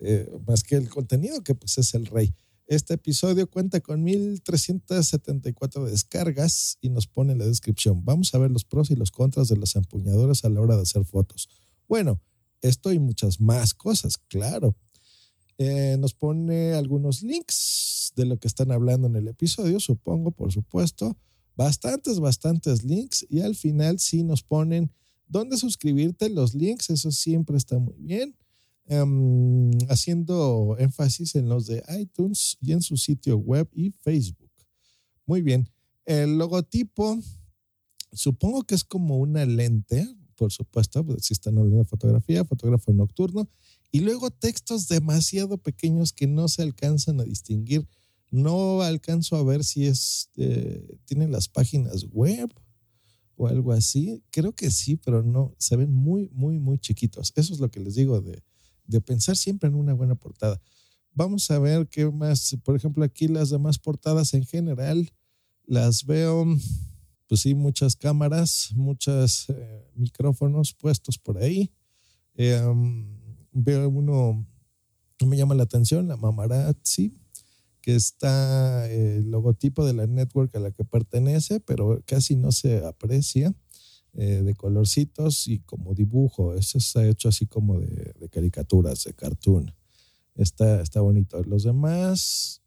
eh, 0.00 0.28
más 0.46 0.62
que 0.62 0.76
el 0.76 0.88
contenido 0.88 1.42
que 1.42 1.54
pues 1.54 1.78
es 1.78 1.94
el 1.94 2.06
rey. 2.06 2.34
Este 2.66 2.94
episodio 2.94 3.48
cuenta 3.48 3.80
con 3.80 4.02
1374 4.02 5.86
descargas 5.86 6.76
y 6.82 6.90
nos 6.90 7.06
pone 7.06 7.32
en 7.32 7.38
la 7.38 7.46
descripción. 7.46 8.04
Vamos 8.04 8.34
a 8.34 8.38
ver 8.38 8.50
los 8.50 8.64
pros 8.64 8.90
y 8.90 8.96
los 8.96 9.10
contras 9.10 9.48
de 9.48 9.56
las 9.56 9.74
empuñadoras 9.74 10.44
a 10.44 10.50
la 10.50 10.60
hora 10.60 10.76
de 10.76 10.82
hacer 10.82 11.04
fotos. 11.06 11.48
Bueno, 11.88 12.20
esto 12.60 12.92
y 12.92 12.98
muchas 12.98 13.40
más 13.40 13.72
cosas, 13.72 14.18
claro. 14.18 14.76
Eh, 15.56 15.96
nos 15.98 16.12
pone 16.12 16.74
algunos 16.74 17.22
links 17.22 18.12
de 18.14 18.26
lo 18.26 18.38
que 18.38 18.48
están 18.48 18.70
hablando 18.70 19.06
en 19.06 19.16
el 19.16 19.28
episodio, 19.28 19.80
supongo, 19.80 20.30
por 20.30 20.52
supuesto. 20.52 21.16
Bastantes, 21.56 22.20
bastantes 22.20 22.84
links. 22.84 23.26
Y 23.28 23.40
al 23.40 23.56
final 23.56 23.98
sí 23.98 24.22
nos 24.22 24.42
ponen 24.42 24.92
dónde 25.28 25.56
suscribirte, 25.56 26.28
los 26.30 26.54
links, 26.54 26.90
eso 26.90 27.10
siempre 27.10 27.56
está 27.56 27.78
muy 27.78 27.96
bien. 27.98 28.34
Um, 28.90 29.70
haciendo 29.90 30.76
énfasis 30.78 31.34
en 31.34 31.50
los 31.50 31.66
de 31.66 31.84
iTunes 32.00 32.56
y 32.62 32.72
en 32.72 32.80
su 32.80 32.96
sitio 32.96 33.36
web 33.36 33.68
y 33.74 33.90
Facebook. 33.90 34.50
Muy 35.26 35.42
bien. 35.42 35.68
El 36.06 36.38
logotipo, 36.38 37.18
supongo 38.12 38.64
que 38.64 38.74
es 38.74 38.84
como 38.84 39.18
una 39.18 39.44
lente, 39.44 40.08
por 40.36 40.52
supuesto, 40.52 41.04
pues 41.04 41.26
si 41.26 41.34
están 41.34 41.58
hablando 41.58 41.80
de 41.80 41.84
fotografía, 41.84 42.46
fotógrafo 42.46 42.94
nocturno, 42.94 43.50
y 43.90 44.00
luego 44.00 44.30
textos 44.30 44.88
demasiado 44.88 45.58
pequeños 45.58 46.14
que 46.14 46.26
no 46.26 46.48
se 46.48 46.62
alcanzan 46.62 47.20
a 47.20 47.24
distinguir. 47.24 47.86
No 48.30 48.80
alcanzo 48.80 49.36
a 49.36 49.42
ver 49.42 49.64
si 49.64 49.84
es, 49.84 50.30
eh, 50.36 50.98
tienen 51.04 51.30
las 51.30 51.48
páginas 51.48 52.04
web 52.04 52.50
o 53.38 53.46
algo 53.46 53.72
así. 53.72 54.22
Creo 54.30 54.52
que 54.52 54.70
sí, 54.70 54.96
pero 54.96 55.22
no, 55.22 55.54
se 55.58 55.76
ven 55.76 55.92
muy, 55.92 56.28
muy, 56.34 56.58
muy 56.58 56.78
chiquitos. 56.78 57.32
Eso 57.36 57.54
es 57.54 57.60
lo 57.60 57.70
que 57.70 57.80
les 57.80 57.94
digo 57.94 58.20
de, 58.20 58.42
de 58.86 59.00
pensar 59.00 59.36
siempre 59.36 59.68
en 59.68 59.76
una 59.76 59.94
buena 59.94 60.16
portada. 60.16 60.60
Vamos 61.14 61.50
a 61.50 61.58
ver 61.58 61.88
qué 61.88 62.10
más, 62.10 62.56
por 62.64 62.76
ejemplo, 62.76 63.04
aquí 63.04 63.28
las 63.28 63.50
demás 63.50 63.78
portadas 63.78 64.34
en 64.34 64.44
general, 64.44 65.10
las 65.66 66.04
veo, 66.04 66.44
pues 67.28 67.40
sí, 67.40 67.54
muchas 67.54 67.94
cámaras, 67.94 68.72
muchos 68.74 69.48
eh, 69.50 69.90
micrófonos 69.94 70.74
puestos 70.74 71.16
por 71.16 71.38
ahí. 71.38 71.72
Eh, 72.34 72.60
um, 72.62 73.06
veo 73.52 73.88
uno 73.88 74.46
que 75.16 75.26
me 75.26 75.36
llama 75.36 75.54
la 75.54 75.64
atención, 75.64 76.08
la 76.08 76.16
Mamarazzi, 76.16 77.16
que 77.88 77.94
está 77.94 78.86
eh, 78.90 79.16
el 79.16 79.30
logotipo 79.30 79.82
de 79.82 79.94
la 79.94 80.06
network 80.06 80.54
a 80.54 80.60
la 80.60 80.72
que 80.72 80.84
pertenece, 80.84 81.58
pero 81.58 82.02
casi 82.04 82.36
no 82.36 82.52
se 82.52 82.84
aprecia. 82.84 83.54
Eh, 84.12 84.42
de 84.42 84.54
colorcitos 84.54 85.48
y 85.48 85.60
como 85.60 85.94
dibujo. 85.94 86.54
Eso 86.54 86.76
está 86.76 87.06
hecho 87.08 87.30
así 87.30 87.46
como 87.46 87.80
de, 87.80 88.28
caricaturas, 88.30 89.04
de 89.04 89.14
cartoon. 89.14 89.72
Está, 90.34 90.82
está 90.82 91.00
bonito. 91.00 91.42
Los 91.44 91.62
demás, 91.62 92.60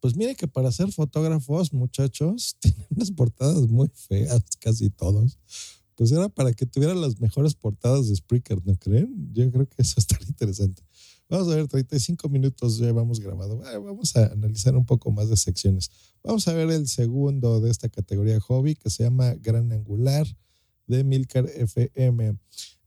pues 0.00 0.16
mire 0.16 0.34
que 0.34 0.48
para 0.48 0.72
ser 0.72 0.90
fotógrafos, 0.90 1.72
muchachos, 1.72 2.56
tienen 2.60 2.86
unas 2.90 3.12
portadas 3.12 3.68
muy 3.68 3.88
feas, 3.94 4.42
casi 4.58 4.90
todos. 4.90 5.38
Pues 5.94 6.10
era 6.10 6.28
para 6.28 6.52
que 6.52 6.66
tuvieran 6.66 7.00
las 7.00 7.20
mejores 7.20 7.54
portadas 7.54 8.08
de 8.08 8.16
Spreaker, 8.16 8.66
¿no 8.66 8.74
creen? 8.76 9.30
Yo 9.32 9.48
creo 9.52 9.68
que 9.68 9.82
eso 9.82 9.94
estaría 9.98 10.26
interesante. 10.26 10.82
Vamos 11.28 11.48
a 11.48 11.56
ver, 11.56 11.66
35 11.66 12.28
minutos 12.28 12.80
hemos 12.80 13.18
grabado. 13.18 13.58
Vamos 13.58 14.14
a 14.14 14.26
analizar 14.26 14.76
un 14.76 14.86
poco 14.86 15.10
más 15.10 15.28
de 15.28 15.36
secciones. 15.36 15.90
Vamos 16.22 16.46
a 16.46 16.52
ver 16.52 16.70
el 16.70 16.86
segundo 16.86 17.60
de 17.60 17.70
esta 17.70 17.88
categoría 17.88 18.38
hobby 18.38 18.76
que 18.76 18.90
se 18.90 19.02
llama 19.02 19.34
Gran 19.34 19.72
Angular 19.72 20.26
de 20.86 21.02
Milcar 21.02 21.46
FM. 21.46 22.38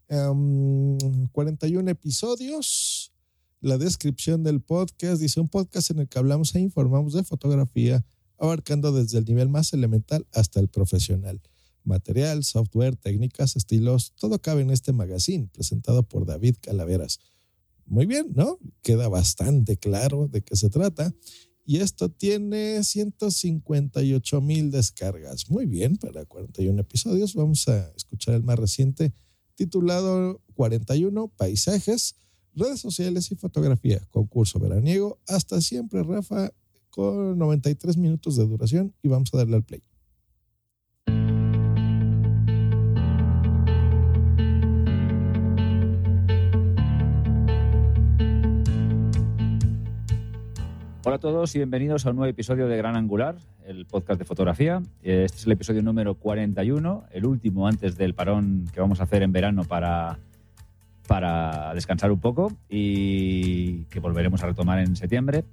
Um, 0.09 1.27
41 1.33 1.91
episodios. 1.91 3.11
La 3.59 3.77
descripción 3.77 4.41
del 4.41 4.61
podcast 4.61 5.21
dice 5.21 5.41
un 5.41 5.49
podcast 5.49 5.91
en 5.91 5.99
el 5.99 6.07
que 6.07 6.17
hablamos 6.17 6.55
e 6.55 6.61
informamos 6.61 7.11
de 7.13 7.25
fotografía, 7.25 8.05
abarcando 8.37 8.93
desde 8.93 9.17
el 9.17 9.25
nivel 9.25 9.49
más 9.49 9.73
elemental 9.73 10.25
hasta 10.31 10.61
el 10.61 10.69
profesional. 10.69 11.41
Material, 11.83 12.45
software, 12.45 12.95
técnicas, 12.95 13.57
estilos, 13.57 14.13
todo 14.15 14.39
cabe 14.39 14.61
en 14.61 14.71
este 14.71 14.93
magazine 14.93 15.49
presentado 15.51 16.03
por 16.03 16.25
David 16.25 16.55
Calaveras. 16.61 17.19
Muy 17.89 18.05
bien, 18.05 18.27
¿no? 18.35 18.59
Queda 18.83 19.07
bastante 19.07 19.77
claro 19.77 20.27
de 20.27 20.41
qué 20.41 20.55
se 20.55 20.69
trata. 20.69 21.13
Y 21.65 21.77
esto 21.77 22.09
tiene 22.09 22.83
158 22.83 24.41
mil 24.41 24.71
descargas. 24.71 25.49
Muy 25.49 25.65
bien, 25.65 25.97
para 25.97 26.25
41 26.25 26.81
episodios. 26.81 27.35
Vamos 27.35 27.67
a 27.67 27.91
escuchar 27.95 28.35
el 28.35 28.43
más 28.43 28.57
reciente, 28.57 29.13
titulado 29.55 30.41
41 30.53 31.27
Paisajes, 31.29 32.15
redes 32.55 32.79
sociales 32.79 33.31
y 33.31 33.35
fotografía. 33.35 34.05
Concurso 34.09 34.59
veraniego. 34.59 35.19
Hasta 35.27 35.61
siempre, 35.61 36.03
Rafa, 36.03 36.51
con 36.89 37.37
93 37.37 37.97
minutos 37.97 38.35
de 38.35 38.47
duración. 38.47 38.93
Y 39.01 39.07
vamos 39.07 39.33
a 39.33 39.37
darle 39.37 39.57
al 39.57 39.63
play. 39.63 39.83
Hola 51.09 51.15
a 51.15 51.19
todos 51.21 51.55
y 51.55 51.57
bienvenidos 51.57 52.05
a 52.05 52.11
un 52.11 52.17
nuevo 52.17 52.29
episodio 52.29 52.67
de 52.67 52.77
Gran 52.77 52.95
Angular, 52.95 53.35
el 53.65 53.87
podcast 53.87 54.19
de 54.19 54.25
fotografía. 54.25 54.79
Este 55.01 55.37
es 55.37 55.45
el 55.47 55.53
episodio 55.53 55.81
número 55.81 56.13
41, 56.13 57.05
el 57.11 57.25
último 57.25 57.67
antes 57.67 57.97
del 57.97 58.13
parón 58.13 58.69
que 58.71 58.79
vamos 58.79 58.99
a 58.99 59.05
hacer 59.05 59.23
en 59.23 59.31
verano 59.31 59.63
para, 59.63 60.19
para 61.07 61.73
descansar 61.73 62.11
un 62.11 62.19
poco 62.19 62.51
y 62.69 63.85
que 63.85 63.99
volveremos 63.99 64.43
a 64.43 64.45
retomar 64.45 64.77
en 64.77 64.95
septiembre. 64.95 65.45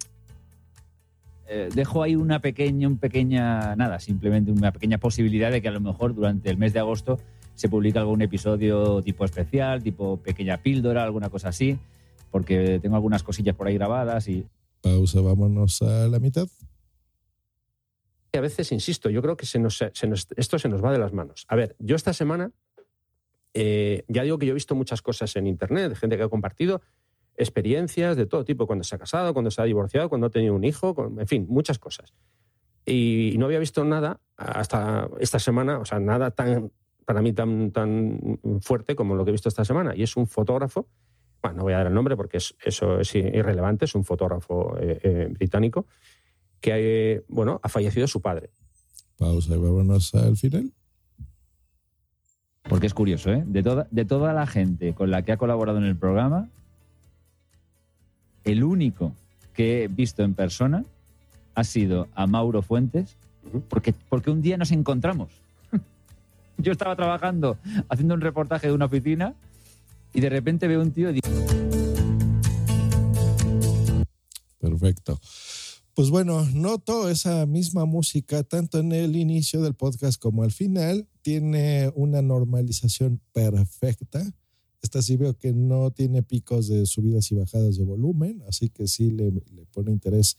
Eh, 1.49 1.71
dejo 1.75 2.03
ahí 2.03 2.17
una 2.17 2.41
pequeña, 2.41 2.87
un 2.87 2.99
pequeña, 2.99 3.75
nada, 3.77 3.99
simplemente 3.99 4.53
una 4.53 4.73
pequeña 4.73 4.99
posibilidad 4.99 5.51
de 5.51 5.63
que 5.63 5.69
a 5.69 5.73
lo 5.73 5.81
mejor 5.81 6.15
durante 6.15 6.51
el 6.51 6.59
mes 6.59 6.75
de 6.75 6.81
agosto 6.81 7.19
se 7.55 7.71
publique 7.71 7.99
algún 7.99 8.21
episodio 8.21 9.01
tipo 9.01 9.25
especial, 9.25 9.83
tipo 9.83 10.19
pequeña 10.19 10.59
píldora, 10.59 11.03
alguna 11.03 11.31
cosa 11.31 11.49
así, 11.49 11.79
porque 12.31 12.79
tengo 12.83 12.97
algunas 12.97 13.23
cosillas 13.23 13.57
por 13.57 13.69
ahí 13.69 13.75
grabadas 13.77 14.29
y 14.29 14.45
pausa, 14.81 15.21
vámonos 15.21 15.83
a 15.83 16.09
la 16.09 16.19
mitad. 16.19 16.49
A 18.33 18.41
veces, 18.41 18.71
insisto, 18.73 19.09
yo 19.11 19.23
creo 19.23 19.37
que 19.37 19.47
se 19.47 19.59
nos, 19.59 19.81
esto 20.37 20.59
se 20.59 20.69
nos 20.69 20.85
va 20.85 20.93
de 20.93 20.99
las 20.99 21.13
manos. 21.13 21.47
A 21.49 21.57
ver, 21.57 21.75
yo 21.79 21.97
esta 21.97 22.13
semana, 22.13 22.53
eh, 23.55 24.05
ya 24.09 24.23
digo 24.23 24.39
que 24.39 24.47
yo 24.47 24.51
he 24.51 24.55
visto 24.55 24.75
muchas 24.75 25.03
cosas 25.03 25.35
en 25.37 25.47
Internet, 25.47 25.97
gente 25.97 26.17
que 26.17 26.23
ha 26.23 26.29
compartido 26.29 26.83
experiencias 27.37 28.17
de 28.17 28.27
todo 28.27 28.45
tipo, 28.45 28.67
cuando 28.67 28.85
se 28.85 28.95
ha 28.95 28.99
casado, 28.99 29.33
cuando 29.33 29.51
se 29.51 29.61
ha 29.61 29.65
divorciado, 29.65 30.09
cuando 30.09 30.27
ha 30.27 30.31
tenido 30.31 30.55
un 30.55 30.65
hijo, 30.65 30.95
en 31.19 31.27
fin, 31.27 31.47
muchas 31.49 31.79
cosas. 31.79 32.15
Y 32.85 33.35
no 33.39 33.47
había 33.47 33.59
visto 33.59 33.85
nada 33.85 34.21
hasta 34.37 35.09
esta 35.19 35.39
semana, 35.39 35.79
o 35.79 35.85
sea, 35.85 35.99
nada 35.99 36.31
tan, 36.31 36.73
para 37.05 37.21
mí 37.21 37.33
tan, 37.33 37.73
tan 37.73 38.39
fuerte 38.61 38.95
como 38.95 39.15
lo 39.15 39.25
que 39.25 39.31
he 39.31 39.33
visto 39.33 39.49
esta 39.49 39.65
semana. 39.65 39.95
Y 39.95 40.03
es 40.03 40.17
un 40.17 40.27
fotógrafo 40.27 40.89
bueno, 41.47 41.59
no 41.59 41.63
voy 41.65 41.75
a 41.75 41.79
dar 41.79 41.87
el 41.87 41.95
nombre 41.95 42.17
porque 42.17 42.39
es, 42.39 42.55
eso 42.65 43.01
es 43.01 43.15
irrelevante, 43.15 43.85
es 43.85 43.95
un 43.95 44.05
fotógrafo 44.05 44.77
eh, 44.81 44.99
eh, 45.03 45.29
británico, 45.31 45.87
que 46.61 46.73
eh, 47.15 47.25
bueno, 47.29 47.61
ha 47.63 47.69
fallecido 47.69 48.07
su 48.07 48.21
padre. 48.21 48.51
Pausa 49.17 49.55
y 49.55 49.59
vámonos 49.59 50.15
al 50.15 50.37
final. 50.37 50.73
Porque 52.69 52.89
es 52.89 52.95
curioso, 52.95 53.33
¿eh? 53.33 53.45
De 53.47 53.63
toda, 53.63 53.87
de 53.91 54.05
toda 54.05 54.33
la 54.33 54.47
gente 54.47 54.93
con 54.93 55.11
la 55.11 55.23
que 55.23 55.33
ha 55.33 55.37
colaborado 55.37 55.79
en 55.79 55.85
el 55.85 55.97
programa, 55.97 56.49
el 58.45 58.65
único 58.65 59.13
que 59.55 59.85
he 59.85 59.89
visto 59.89 60.25
en 60.25 60.35
persona 60.35 60.85
ha 61.55 61.65
sido 61.65 62.09
a 62.15 62.27
Mauro 62.27 62.63
Fuentes, 62.63 63.17
porque, 63.69 63.95
porque 64.09 64.31
un 64.31 64.43
día 64.43 64.57
nos 64.57 64.73
encontramos. 64.73 65.31
Yo 66.59 66.73
estaba 66.73 66.97
trabajando, 66.97 67.57
haciendo 67.89 68.15
un 68.15 68.21
reportaje 68.21 68.67
de 68.67 68.73
una 68.73 68.87
oficina 68.87 69.35
y 70.17 70.21
de 70.21 70.31
repente 70.31 70.67
veo 70.67 70.81
un 70.81 70.93
tío 70.93 71.11
y 71.15 71.21
Perfecto. 74.59 75.21
Pues 75.95 76.11
bueno, 76.11 76.45
noto 76.55 77.11
esa 77.11 77.45
misma 77.45 77.85
música 77.85 78.43
tanto 78.43 78.79
en 78.79 78.93
el 78.93 79.15
inicio 79.15 79.61
del 79.61 79.75
podcast 79.75 80.21
como 80.21 80.43
al 80.43 80.53
final. 80.53 81.07
Tiene 81.21 81.93
una 81.95 82.23
normalización 82.23 83.21
perfecta. 83.33 84.35
Esta 84.83 85.03
sí 85.03 85.17
veo 85.17 85.37
que 85.37 85.53
no 85.53 85.91
tiene 85.91 86.23
picos 86.23 86.69
de 86.69 86.87
subidas 86.87 87.31
y 87.31 87.35
bajadas 87.35 87.77
de 87.77 87.85
volumen, 87.85 88.43
así 88.49 88.71
que 88.71 88.89
sí 88.89 89.11
le, 89.11 89.31
le 89.31 89.67
pone 89.71 89.93
interés 89.93 90.39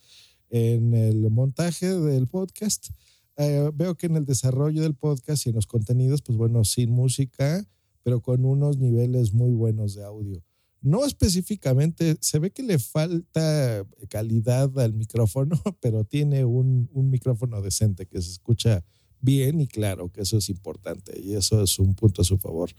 en 0.49 0.95
el 0.95 1.29
montaje 1.29 1.87
del 1.87 2.27
podcast. 2.27 2.89
Eh, 3.37 3.69
veo 3.75 3.95
que 3.95 4.07
en 4.07 4.15
el 4.15 4.25
desarrollo 4.25 4.81
del 4.81 4.95
podcast 4.95 5.45
y 5.45 5.49
en 5.49 5.55
los 5.55 5.67
contenidos, 5.67 6.23
pues 6.23 6.37
bueno, 6.37 6.63
sin 6.63 6.89
música, 6.89 7.67
pero 8.07 8.21
con 8.21 8.45
unos 8.45 8.77
niveles 8.77 9.33
muy 9.33 9.51
buenos 9.51 9.93
de 9.93 10.05
audio. 10.05 10.41
No 10.79 11.03
específicamente, 11.05 12.15
se 12.21 12.39
ve 12.39 12.51
que 12.51 12.63
le 12.63 12.79
falta 12.79 13.85
calidad 14.07 14.79
al 14.79 14.93
micrófono, 14.93 15.61
pero 15.81 16.05
tiene 16.05 16.45
un, 16.45 16.89
un 16.93 17.09
micrófono 17.09 17.61
decente 17.61 18.05
que 18.05 18.21
se 18.21 18.31
escucha 18.31 18.85
bien 19.19 19.59
y 19.59 19.67
claro, 19.67 20.09
que 20.09 20.21
eso 20.21 20.37
es 20.37 20.47
importante 20.47 21.19
y 21.21 21.33
eso 21.33 21.61
es 21.61 21.79
un 21.79 21.95
punto 21.95 22.21
a 22.21 22.23
su 22.23 22.37
favor. 22.37 22.69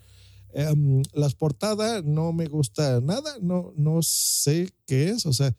Em, 0.55 1.03
las 1.13 1.35
portadas 1.35 2.03
no 2.07 2.33
me 2.33 2.47
gusta 2.47 3.03
nada, 3.03 3.37
no, 3.43 3.75
no 3.77 4.01
sé 4.01 4.71
qué 4.87 5.11
es, 5.11 5.27
o 5.27 5.35
sea, 5.35 5.55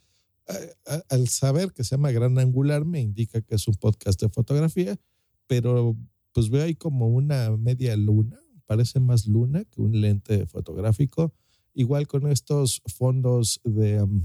a- 0.47 0.95
a- 0.95 1.03
al 1.09 1.28
saber 1.28 1.74
que 1.74 1.84
se 1.84 1.91
llama 1.91 2.09
Gran 2.09 2.39
Angular 2.39 2.86
me 2.86 3.01
indica 3.01 3.39
que 3.41 3.53
es 3.53 3.67
un 3.67 3.76
podcast 3.76 4.20
de 4.20 4.30
fotografía, 4.30 4.97
pero 5.45 5.95
pues 6.34 6.49
veo 6.49 6.63
ahí 6.63 6.74
como 6.74 7.07
una 7.09 7.55
media 7.55 7.95
luna, 7.95 8.39
parece 8.70 8.99
más 8.99 9.26
luna 9.26 9.65
que 9.65 9.82
un 9.82 9.99
lente 9.99 10.45
fotográfico, 10.45 11.34
igual 11.74 12.05
con 12.05 12.28
estos 12.28 12.84
fondos 12.86 13.59
de 13.63 13.99
um, 13.99 14.22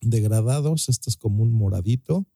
degradados, 0.00 0.88
este 0.88 1.10
es 1.10 1.18
como 1.18 1.42
un 1.42 1.52
moradito 1.52 2.26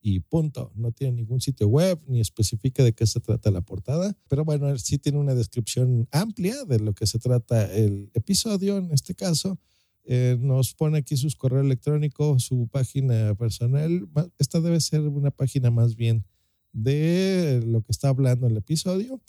y 0.00 0.18
punto. 0.18 0.72
No 0.74 0.90
tiene 0.90 1.18
ningún 1.18 1.40
sitio 1.40 1.68
web 1.68 2.00
ni 2.08 2.18
especifica 2.18 2.82
de 2.82 2.92
qué 2.92 3.06
se 3.06 3.20
trata 3.20 3.52
la 3.52 3.60
portada, 3.60 4.18
pero 4.26 4.44
bueno, 4.44 4.76
sí 4.78 4.98
tiene 4.98 5.18
una 5.18 5.36
descripción 5.36 6.08
amplia 6.10 6.64
de 6.64 6.80
lo 6.80 6.92
que 6.92 7.06
se 7.06 7.20
trata 7.20 7.72
el 7.72 8.10
episodio 8.14 8.78
en 8.78 8.90
este 8.90 9.14
caso. 9.14 9.60
Eh, 10.02 10.38
nos 10.40 10.74
pone 10.74 10.98
aquí 10.98 11.16
sus 11.16 11.36
correo 11.36 11.60
electrónico, 11.60 12.36
su 12.40 12.66
página 12.66 13.36
personal. 13.36 14.08
Esta 14.40 14.60
debe 14.60 14.80
ser 14.80 15.02
una 15.02 15.30
página 15.30 15.70
más 15.70 15.94
bien 15.94 16.24
de 16.72 17.62
lo 17.64 17.82
que 17.82 17.92
está 17.92 18.08
hablando 18.08 18.48
el 18.48 18.56
episodio 18.56 19.20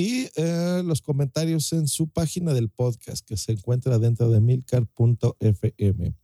y 0.00 0.30
eh, 0.34 0.82
los 0.82 1.02
comentarios 1.02 1.74
en 1.74 1.86
su 1.86 2.08
página 2.08 2.54
del 2.54 2.70
podcast 2.70 3.22
que 3.22 3.36
se 3.36 3.52
encuentra 3.52 3.98
dentro 3.98 4.30
de 4.30 4.40
milcar.fm. 4.40 6.14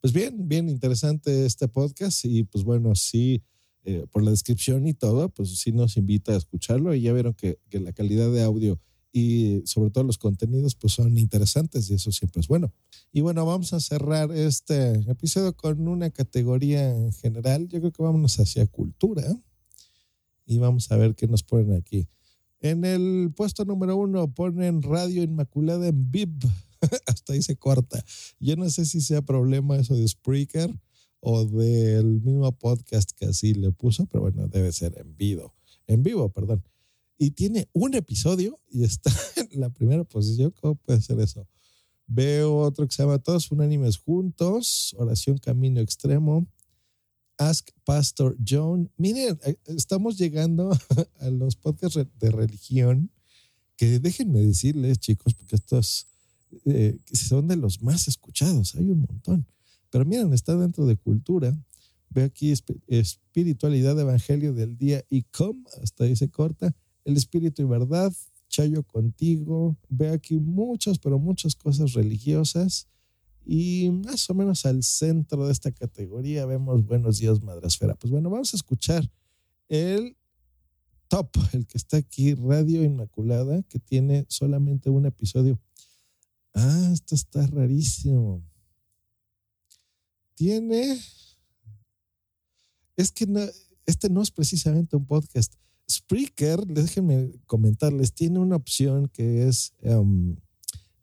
Pues 0.00 0.12
bien, 0.12 0.46
bien 0.46 0.68
interesante 0.68 1.44
este 1.44 1.66
podcast 1.66 2.24
y 2.24 2.44
pues 2.44 2.62
bueno, 2.62 2.94
sí, 2.94 3.42
eh, 3.82 4.06
por 4.12 4.22
la 4.22 4.30
descripción 4.30 4.86
y 4.86 4.94
todo, 4.94 5.28
pues 5.28 5.58
sí 5.58 5.72
nos 5.72 5.96
invita 5.96 6.34
a 6.34 6.36
escucharlo 6.36 6.94
y 6.94 7.00
ya 7.00 7.12
vieron 7.12 7.34
que, 7.34 7.58
que 7.68 7.80
la 7.80 7.92
calidad 7.92 8.30
de 8.30 8.44
audio 8.44 8.80
y 9.10 9.60
sobre 9.64 9.90
todo 9.90 10.04
los 10.04 10.18
contenidos 10.18 10.76
pues 10.76 10.92
son 10.92 11.18
interesantes 11.18 11.90
y 11.90 11.94
eso 11.94 12.12
siempre 12.12 12.38
es 12.40 12.46
bueno. 12.46 12.72
Y 13.10 13.22
bueno, 13.22 13.44
vamos 13.44 13.72
a 13.72 13.80
cerrar 13.80 14.30
este 14.30 14.92
episodio 15.10 15.56
con 15.56 15.88
una 15.88 16.10
categoría 16.10 16.90
en 16.94 17.12
general. 17.12 17.66
Yo 17.66 17.80
creo 17.80 17.90
que 17.90 18.04
vámonos 18.04 18.38
hacia 18.38 18.68
cultura 18.68 19.24
y 20.44 20.58
vamos 20.58 20.92
a 20.92 20.96
ver 20.96 21.16
qué 21.16 21.26
nos 21.26 21.42
ponen 21.42 21.72
aquí. 21.72 22.06
En 22.70 22.84
el 22.84 23.32
puesto 23.32 23.64
número 23.64 23.96
uno 23.96 24.26
ponen 24.34 24.82
Radio 24.82 25.22
Inmaculada 25.22 25.86
en 25.86 26.10
VIP. 26.10 26.44
Hasta 27.06 27.32
ahí 27.32 27.40
se 27.40 27.56
corta. 27.56 28.04
Yo 28.40 28.56
no 28.56 28.68
sé 28.70 28.84
si 28.86 29.00
sea 29.00 29.22
problema 29.22 29.76
eso 29.76 29.94
de 29.94 30.06
Spreaker 30.08 30.76
o 31.20 31.44
del 31.44 32.20
mismo 32.22 32.50
podcast 32.58 33.12
que 33.12 33.26
así 33.26 33.54
le 33.54 33.70
puso, 33.70 34.06
pero 34.06 34.22
bueno, 34.22 34.48
debe 34.48 34.72
ser 34.72 34.98
en 34.98 35.16
vivo. 35.16 35.54
En 35.86 36.02
vivo, 36.02 36.28
perdón. 36.28 36.64
Y 37.16 37.30
tiene 37.30 37.68
un 37.72 37.94
episodio 37.94 38.60
y 38.68 38.82
está 38.82 39.12
en 39.52 39.60
la 39.60 39.70
primera 39.70 40.02
posición. 40.02 40.50
¿Cómo 40.50 40.74
puede 40.74 41.00
ser 41.00 41.20
eso? 41.20 41.46
Veo 42.08 42.58
otro 42.58 42.84
que 42.88 42.96
se 42.96 43.04
llama 43.04 43.20
Todos 43.20 43.48
Unánimes 43.52 43.96
Juntos, 43.98 44.92
Oración 44.98 45.38
Camino 45.38 45.80
Extremo, 45.80 46.48
Ask 47.38 47.68
Pastor 47.84 48.36
John. 48.46 48.90
Miren, 48.96 49.38
eh, 49.44 49.56
estamos 49.66 50.16
llegando 50.18 50.70
a 51.20 51.30
los 51.30 51.56
podcasts 51.56 51.98
de 52.18 52.30
religión 52.30 53.10
que 53.76 54.00
déjenme 54.00 54.40
decirles, 54.40 54.98
chicos, 54.98 55.34
porque 55.34 55.56
estos 55.56 56.06
eh, 56.64 56.98
son 57.12 57.46
de 57.48 57.56
los 57.56 57.82
más 57.82 58.08
escuchados, 58.08 58.74
hay 58.74 58.88
un 58.90 59.00
montón. 59.00 59.46
Pero 59.90 60.04
miren, 60.06 60.32
está 60.32 60.56
dentro 60.56 60.86
de 60.86 60.96
cultura. 60.96 61.56
Veo 62.08 62.24
aquí 62.24 62.52
esp- 62.52 62.80
espiritualidad, 62.86 63.98
evangelio 64.00 64.54
del 64.54 64.78
día 64.78 65.04
y 65.10 65.22
com, 65.24 65.62
hasta 65.82 66.04
ahí 66.04 66.16
se 66.16 66.30
corta. 66.30 66.74
El 67.04 67.16
espíritu 67.16 67.62
y 67.62 67.66
verdad, 67.66 68.12
Chayo 68.48 68.82
contigo. 68.84 69.76
Veo 69.88 70.14
aquí 70.14 70.38
muchas, 70.38 70.98
pero 70.98 71.18
muchas 71.18 71.54
cosas 71.54 71.92
religiosas. 71.92 72.86
Y 73.48 73.90
más 73.90 74.28
o 74.28 74.34
menos 74.34 74.66
al 74.66 74.82
centro 74.82 75.46
de 75.46 75.52
esta 75.52 75.70
categoría 75.70 76.44
vemos 76.46 76.84
Buenos 76.84 77.18
días, 77.18 77.40
Madrasfera. 77.40 77.94
Pues 77.94 78.10
bueno, 78.10 78.28
vamos 78.28 78.52
a 78.52 78.56
escuchar 78.56 79.08
el 79.68 80.16
top, 81.06 81.30
el 81.52 81.64
que 81.64 81.78
está 81.78 81.96
aquí, 81.96 82.34
Radio 82.34 82.82
Inmaculada, 82.82 83.62
que 83.62 83.78
tiene 83.78 84.26
solamente 84.28 84.90
un 84.90 85.06
episodio. 85.06 85.60
Ah, 86.54 86.90
esto 86.92 87.14
está 87.14 87.46
rarísimo. 87.46 88.42
Tiene. 90.34 91.00
Es 92.96 93.12
que 93.12 93.26
este 93.86 94.10
no 94.10 94.22
es 94.22 94.32
precisamente 94.32 94.96
un 94.96 95.06
podcast. 95.06 95.54
Spreaker, 95.88 96.66
déjenme 96.66 97.30
comentarles, 97.46 98.12
tiene 98.12 98.40
una 98.40 98.56
opción 98.56 99.06
que 99.06 99.46
es 99.46 99.72
em, 99.82 100.36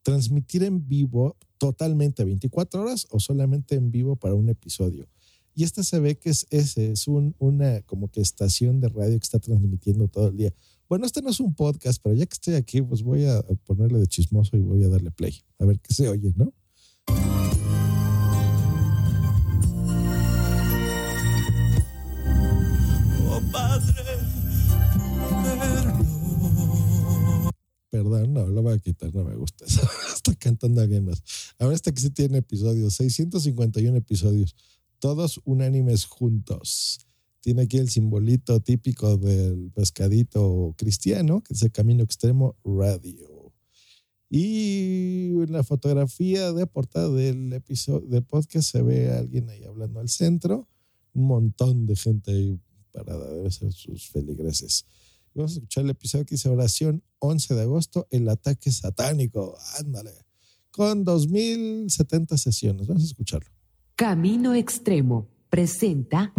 transmitir 0.02 0.64
en 0.64 0.86
vivo 0.86 1.38
totalmente 1.64 2.26
24 2.26 2.82
horas 2.82 3.08
o 3.10 3.22
solamente 3.22 3.76
en 3.76 3.90
vivo 3.90 4.18
para 4.18 4.34
un 4.34 4.50
episodio. 4.50 5.08
Y 5.56 5.64
esta 5.64 5.82
se 5.82 5.98
ve 6.02 6.18
que 6.18 6.30
es 6.30 6.46
ese, 6.50 6.92
es 6.92 7.08
un, 7.08 7.36
una 7.40 7.82
como 7.84 8.10
que 8.10 8.20
estación 8.20 8.82
de 8.82 8.90
radio 8.90 9.18
que 9.18 9.24
está 9.24 9.40
transmitiendo 9.40 10.10
todo 10.10 10.28
el 10.28 10.36
día. 10.36 10.54
Bueno, 10.90 11.06
este 11.06 11.22
no 11.22 11.30
es 11.30 11.40
un 11.40 11.56
podcast, 11.56 12.02
pero 12.04 12.16
ya 12.16 12.26
que 12.26 12.34
estoy 12.34 12.56
aquí, 12.56 12.82
pues 12.82 13.02
voy 13.02 13.24
a 13.24 13.42
ponerle 13.64 14.00
de 14.00 14.08
chismoso 14.08 14.58
y 14.58 14.60
voy 14.60 14.84
a 14.84 14.90
darle 14.90 15.12
play. 15.12 15.42
A 15.58 15.64
ver 15.64 15.80
qué 15.80 15.94
se 15.94 16.10
oye, 16.10 16.34
¿no? 16.36 16.52
Oh 23.30 23.42
Padre, 23.54 24.04
Perdón, 27.94 28.34
no, 28.34 28.48
lo 28.48 28.64
voy 28.64 28.74
a 28.74 28.80
quitar, 28.80 29.14
no 29.14 29.24
me 29.24 29.36
gusta 29.36 29.66
eso. 29.66 29.82
Está 30.16 30.34
cantando 30.34 30.82
alguien 30.82 31.06
más. 31.06 31.22
Ahora 31.60 31.76
este 31.76 31.94
que 31.94 32.02
sí 32.02 32.10
tiene 32.10 32.40
episodios, 32.40 32.96
651 32.96 33.96
episodios, 33.96 34.56
todos 34.98 35.40
unánimes 35.46 36.06
juntos. 36.06 37.06
Tiene 37.42 37.62
aquí 37.62 37.78
el 37.78 37.92
simbolito 37.92 38.60
típico 38.62 39.18
del 39.18 39.70
pescadito 39.76 40.74
cristiano, 40.76 41.44
que 41.44 41.54
es 41.54 41.62
el 41.62 41.72
Camino 41.72 42.04
Extremo 42.04 42.56
Radio. 42.64 43.54
Y 44.28 45.28
en 45.44 45.52
la 45.52 45.64
fotografía 45.64 46.52
de 46.52 46.66
portada 46.66 47.12
del 47.12 47.54
episodio 47.54 48.08
de 48.08 48.24
podcast 48.24 48.72
se 48.72 48.82
ve 48.82 49.12
a 49.12 49.20
alguien 49.20 49.52
ahí 49.52 49.64
hablando 49.66 50.00
al 50.00 50.10
centro, 50.10 50.68
un 51.14 51.28
montón 51.28 51.86
de 51.86 51.96
gente 51.96 52.32
ahí 52.32 52.60
parada, 52.92 53.32
debe 53.32 53.52
ser 53.52 53.72
sus 53.72 54.08
feligreses. 54.08 54.88
Vamos 55.36 55.54
a 55.54 55.56
escuchar 55.56 55.84
el 55.84 55.90
episodio 55.90 56.26
que 56.26 56.36
dice 56.36 56.48
oración 56.48 57.04
11 57.18 57.56
de 57.56 57.62
agosto, 57.64 58.08
el 58.12 58.30
ataque 58.30 58.72
satánico. 58.72 59.58
Ándale. 59.80 60.12
Con 60.70 61.04
2070 61.04 62.38
sesiones. 62.38 62.88
Vamos 62.88 63.04
a 63.04 63.08
escucharlo. 63.08 63.50
Camino 63.96 64.54
Extremo 64.54 65.28
presenta 65.50 66.34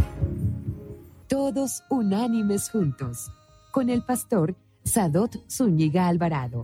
Todos 1.29 1.83
Unánimes 1.91 2.71
Juntos 2.71 3.31
con 3.73 3.91
el 3.91 4.05
pastor 4.05 4.57
Sadot 4.85 5.45
Zúñiga 5.51 6.07
Alvarado. 6.07 6.63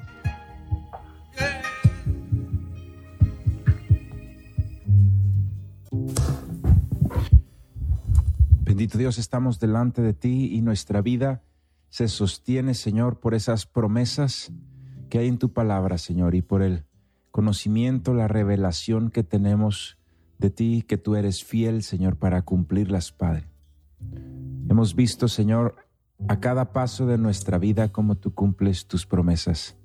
Bendito 8.63 8.99
Dios, 8.99 9.19
estamos 9.19 9.59
delante 9.59 10.01
de 10.01 10.15
ti 10.15 10.55
y 10.55 10.61
nuestra 10.61 11.03
vida 11.03 11.43
se 11.91 12.09
sostiene, 12.09 12.75
Señor, 12.75 13.21
por 13.21 13.35
esas 13.35 13.67
promesas 13.67 14.53
que 15.11 15.19
hay 15.19 15.29
en 15.29 15.39
tu 15.39 15.53
palabra, 15.53 15.99
Señor, 15.99 16.35
y 16.35 16.43
por 16.43 16.63
el 16.63 16.85
conocimiento, 17.31 18.15
la 18.15 18.29
revelación 18.29 19.11
que 19.11 19.23
tenemos 19.23 19.99
de 20.39 20.51
ti, 20.51 20.85
que 20.87 20.97
tú 20.97 21.17
eres 21.17 21.45
fiel, 21.45 21.83
Señor, 21.83 22.17
para 22.17 22.43
cumplirlas, 22.43 23.13
Padre. 23.13 23.45
Hemos 24.69 24.95
visto, 24.95 25.29
Señor, 25.29 25.77
a 26.29 26.41
cada 26.41 26.73
paso 26.73 27.07
de 27.07 27.19
nuestra 27.19 27.59
vida 27.59 27.93
cómo 27.93 28.15
tú 28.15 28.35
cumples 28.35 28.87
tus 28.87 29.05
promesas. 29.05 29.77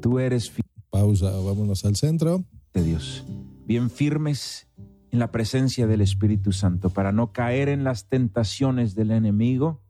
Tú 0.00 0.18
eres 0.18 0.50
fiel. 0.50 0.66
Pausa, 0.90 1.30
vámonos 1.30 1.84
al 1.84 1.96
centro. 1.96 2.44
De 2.72 2.82
Dios. 2.82 3.24
Bien 3.66 3.90
firmes 3.90 4.66
en 5.10 5.18
la 5.18 5.30
presencia 5.30 5.86
del 5.86 6.00
Espíritu 6.00 6.52
Santo 6.52 6.90
para 6.90 7.12
no 7.12 7.32
caer 7.32 7.68
en 7.68 7.84
las 7.84 8.08
tentaciones 8.08 8.94
del 8.94 9.10
enemigo, 9.12 9.83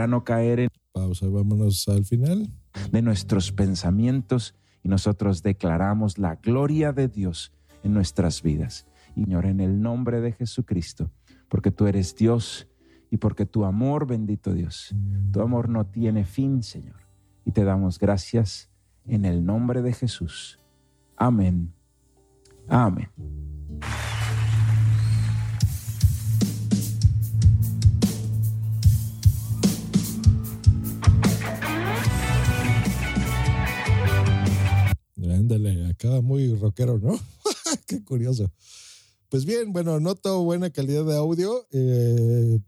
para 0.00 0.08
no 0.08 0.24
caer 0.24 0.60
en... 0.60 0.68
Pausa, 0.92 1.28
vámonos 1.28 1.86
al 1.88 2.06
final. 2.06 2.50
De 2.90 3.02
nuestros 3.02 3.52
pensamientos 3.52 4.54
y 4.82 4.88
nosotros 4.88 5.42
declaramos 5.42 6.16
la 6.16 6.36
gloria 6.36 6.94
de 6.94 7.08
Dios 7.08 7.52
en 7.82 7.92
nuestras 7.92 8.42
vidas. 8.42 8.86
Señor, 9.14 9.44
en 9.44 9.60
el 9.60 9.82
nombre 9.82 10.22
de 10.22 10.32
Jesucristo, 10.32 11.10
porque 11.50 11.70
tú 11.70 11.86
eres 11.86 12.16
Dios 12.16 12.66
y 13.10 13.18
porque 13.18 13.44
tu 13.44 13.66
amor, 13.66 14.06
bendito 14.06 14.54
Dios, 14.54 14.94
tu 15.32 15.42
amor 15.42 15.68
no 15.68 15.84
tiene 15.84 16.24
fin, 16.24 16.62
Señor. 16.62 17.02
Y 17.44 17.50
te 17.50 17.64
damos 17.64 17.98
gracias 17.98 18.70
en 19.06 19.26
el 19.26 19.44
nombre 19.44 19.82
de 19.82 19.92
Jesús. 19.92 20.58
Amén. 21.14 21.74
Amén. 22.68 23.10
Ándale, 35.40 35.86
acaba 35.86 36.20
muy 36.20 36.54
rockero, 36.54 36.98
¿no? 36.98 37.18
Qué 37.86 38.04
curioso. 38.04 38.52
Pues 39.30 39.46
bien, 39.46 39.72
bueno, 39.72 39.98
noto 39.98 40.44
buena 40.44 40.68
calidad 40.68 41.06
de 41.06 41.16
audio. 41.16 41.66
Eh, 41.72 42.60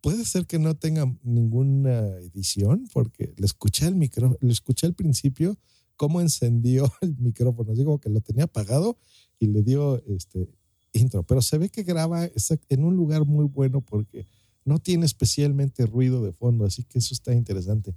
puede 0.00 0.24
ser 0.24 0.44
que 0.46 0.58
no 0.58 0.74
tenga 0.74 1.06
ninguna 1.22 2.00
edición, 2.18 2.88
porque 2.92 3.32
le 3.36 3.46
escuché 3.46 3.86
el 3.86 3.94
micro, 3.94 4.36
le 4.40 4.52
escuché 4.52 4.88
al 4.88 4.94
principio 4.94 5.56
cómo 5.94 6.20
encendió 6.20 6.92
el 7.00 7.16
micrófono. 7.18 7.74
Digo 7.74 8.00
que 8.00 8.10
lo 8.10 8.20
tenía 8.20 8.44
apagado 8.44 8.98
y 9.38 9.46
le 9.46 9.62
dio 9.62 10.02
este 10.06 10.48
intro, 10.92 11.22
pero 11.22 11.42
se 11.42 11.58
ve 11.58 11.68
que 11.68 11.84
graba 11.84 12.28
en 12.70 12.84
un 12.84 12.96
lugar 12.96 13.24
muy 13.24 13.44
bueno 13.44 13.82
porque 13.82 14.26
no 14.64 14.80
tiene 14.80 15.06
especialmente 15.06 15.86
ruido 15.86 16.24
de 16.24 16.32
fondo, 16.32 16.64
así 16.64 16.82
que 16.82 16.98
eso 16.98 17.14
está 17.14 17.32
interesante. 17.32 17.94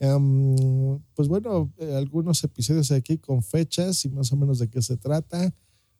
Um, 0.00 1.02
pues 1.14 1.28
bueno, 1.28 1.70
eh, 1.76 1.94
algunos 1.94 2.42
episodios 2.42 2.90
aquí 2.90 3.18
con 3.18 3.42
fechas 3.42 4.02
y 4.06 4.08
más 4.08 4.32
o 4.32 4.36
menos 4.36 4.58
de 4.58 4.68
qué 4.68 4.80
se 4.80 4.96
trata. 4.96 5.54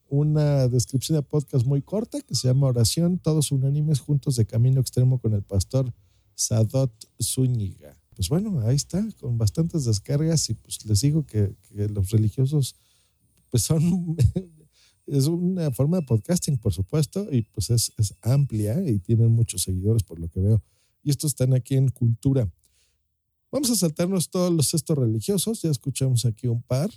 Una 0.09 0.68
descripción 0.68 1.16
de 1.16 1.22
podcast 1.22 1.66
muy 1.66 1.82
corta 1.82 2.20
que 2.22 2.34
se 2.34 2.48
llama 2.48 2.68
Oración, 2.68 3.18
todos 3.18 3.53
unánimes 3.53 4.01
juntos 4.01 4.36
de 4.36 4.46
camino 4.46 4.80
extremo 4.80 5.20
con 5.20 5.34
el 5.34 5.42
pastor 5.42 5.92
Sadot 6.34 6.92
Zúñiga. 7.22 7.96
Pues 8.16 8.28
bueno, 8.28 8.61
ahí 8.66 8.76
está, 8.76 9.07
con 9.20 9.38
bastantes 9.38 9.84
descargas 9.84 10.48
y 10.48 10.55
pues 10.55 10.84
les 10.86 11.03
digo 11.03 11.24
que, 11.26 11.55
que 11.68 11.88
los 11.88 12.11
religiosos 12.11 12.76
pues 13.51 13.64
son, 13.64 14.16
es 15.07 15.26
una 15.26 15.70
forma 15.72 15.98
de 15.98 16.07
podcasting, 16.07 16.57
por 16.57 16.72
supuesto, 16.72 17.28
y 17.30 17.42
pues 17.42 17.70
es, 17.70 17.92
es 17.98 18.14
amplia 18.22 18.82
y 18.88 18.98
tienen 18.98 19.30
muchos 19.30 19.62
seguidores 19.62 20.03
por 20.03 20.18
lo 20.18 20.28
que 20.28 20.40
veo. 20.40 20.62
Y 21.03 21.11
estos 21.11 21.32
están 21.32 21.55
aquí 21.55 21.76
en 21.76 21.88
Cultura. 21.88 22.51
Vamos 23.53 23.68
a 23.70 23.74
saltarnos 23.74 24.30
todos 24.30 24.53
los 24.53 24.74
estos 24.74 24.96
religiosos, 24.96 25.62
ya 25.62 25.70
escuchamos 25.70 26.24
aquí 26.24 26.46
un 26.46 26.62
par, 26.62 26.88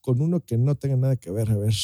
con 0.00 0.20
uno 0.20 0.38
que 0.44 0.56
no 0.56 0.76
tenga 0.76 0.96
nada 0.96 1.16
que 1.16 1.32
ver, 1.32 1.50
a 1.50 1.56
ver, 1.56 1.74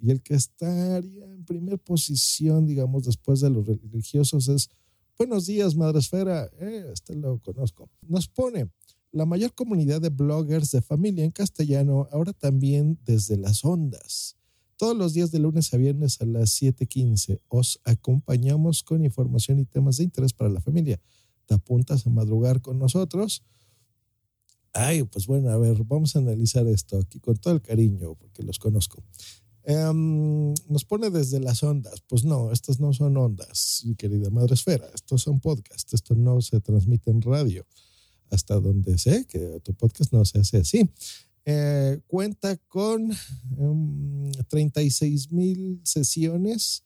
y 0.00 0.10
el 0.10 0.20
que 0.20 0.34
estaría 0.34 1.24
en 1.24 1.44
primer 1.44 1.78
posición, 1.78 2.66
digamos, 2.66 3.04
después 3.04 3.40
de 3.40 3.50
los 3.50 3.64
religiosos 3.64 4.48
es, 4.48 4.68
buenos 5.16 5.46
días, 5.46 5.76
Madresfera, 5.76 6.50
eh, 6.58 6.90
este 6.92 7.14
lo 7.14 7.38
conozco, 7.38 7.88
nos 8.02 8.26
pone, 8.26 8.68
la 9.12 9.26
mayor 9.26 9.54
comunidad 9.54 10.00
de 10.00 10.10
bloggers 10.10 10.72
de 10.72 10.82
familia 10.82 11.24
en 11.24 11.30
castellano, 11.30 12.08
ahora 12.10 12.32
también 12.32 12.98
desde 13.04 13.36
las 13.36 13.64
ondas. 13.64 14.36
Todos 14.76 14.96
los 14.96 15.14
días 15.14 15.30
de 15.30 15.38
lunes 15.38 15.72
a 15.72 15.76
viernes 15.76 16.20
a 16.20 16.26
las 16.26 16.50
7:15 16.50 17.40
os 17.48 17.80
acompañamos 17.84 18.82
con 18.82 19.04
información 19.04 19.60
y 19.60 19.64
temas 19.64 19.96
de 19.96 20.04
interés 20.04 20.34
para 20.34 20.50
la 20.50 20.60
familia 20.60 21.00
te 21.46 21.54
apuntas 21.54 22.06
a 22.06 22.10
madrugar 22.10 22.60
con 22.60 22.78
nosotros. 22.78 23.42
Ay, 24.72 25.04
pues 25.04 25.26
bueno, 25.26 25.50
a 25.50 25.56
ver, 25.56 25.84
vamos 25.84 26.14
a 26.14 26.18
analizar 26.18 26.66
esto 26.66 26.98
aquí 26.98 27.18
con 27.18 27.36
todo 27.36 27.54
el 27.54 27.62
cariño, 27.62 28.14
porque 28.14 28.42
los 28.42 28.58
conozco. 28.58 29.02
Um, 29.66 30.54
nos 30.68 30.84
pone 30.84 31.10
desde 31.10 31.40
las 31.40 31.62
ondas. 31.62 32.00
Pues 32.06 32.24
no, 32.24 32.52
estas 32.52 32.78
no 32.78 32.92
son 32.92 33.16
ondas, 33.16 33.84
querida 33.98 34.30
madre 34.30 34.54
esfera. 34.54 34.88
Estos 34.94 35.22
son 35.22 35.40
podcasts. 35.40 35.92
Esto 35.92 36.14
no 36.14 36.40
se 36.40 36.60
transmite 36.60 37.10
en 37.10 37.20
radio. 37.22 37.66
Hasta 38.30 38.60
donde 38.60 38.98
sé 38.98 39.24
que 39.26 39.60
tu 39.64 39.74
podcast 39.74 40.12
no 40.12 40.24
se 40.24 40.38
hace 40.38 40.58
así. 40.58 40.88
Eh, 41.44 42.00
cuenta 42.06 42.56
con 42.68 43.10
um, 43.56 44.30
36 44.48 45.32
mil 45.32 45.80
sesiones, 45.84 46.84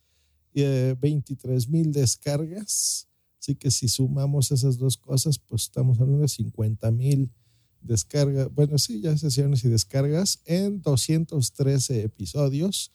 eh, 0.55 0.95
23 0.99 1.69
mil 1.69 1.93
descargas. 1.93 3.10
Así 3.41 3.55
que 3.55 3.71
si 3.71 3.89
sumamos 3.89 4.53
esas 4.53 4.77
dos 4.77 4.99
cosas, 4.99 5.39
pues 5.39 5.63
estamos 5.63 5.99
hablando 5.99 6.23
de 6.23 6.29
50 6.29 6.91
mil 6.91 7.33
descargas, 7.81 8.53
bueno, 8.55 8.77
sí, 8.77 9.01
ya 9.01 9.17
sesiones 9.17 9.65
y 9.65 9.69
descargas 9.69 10.43
en 10.45 10.83
213 10.83 12.03
episodios, 12.03 12.93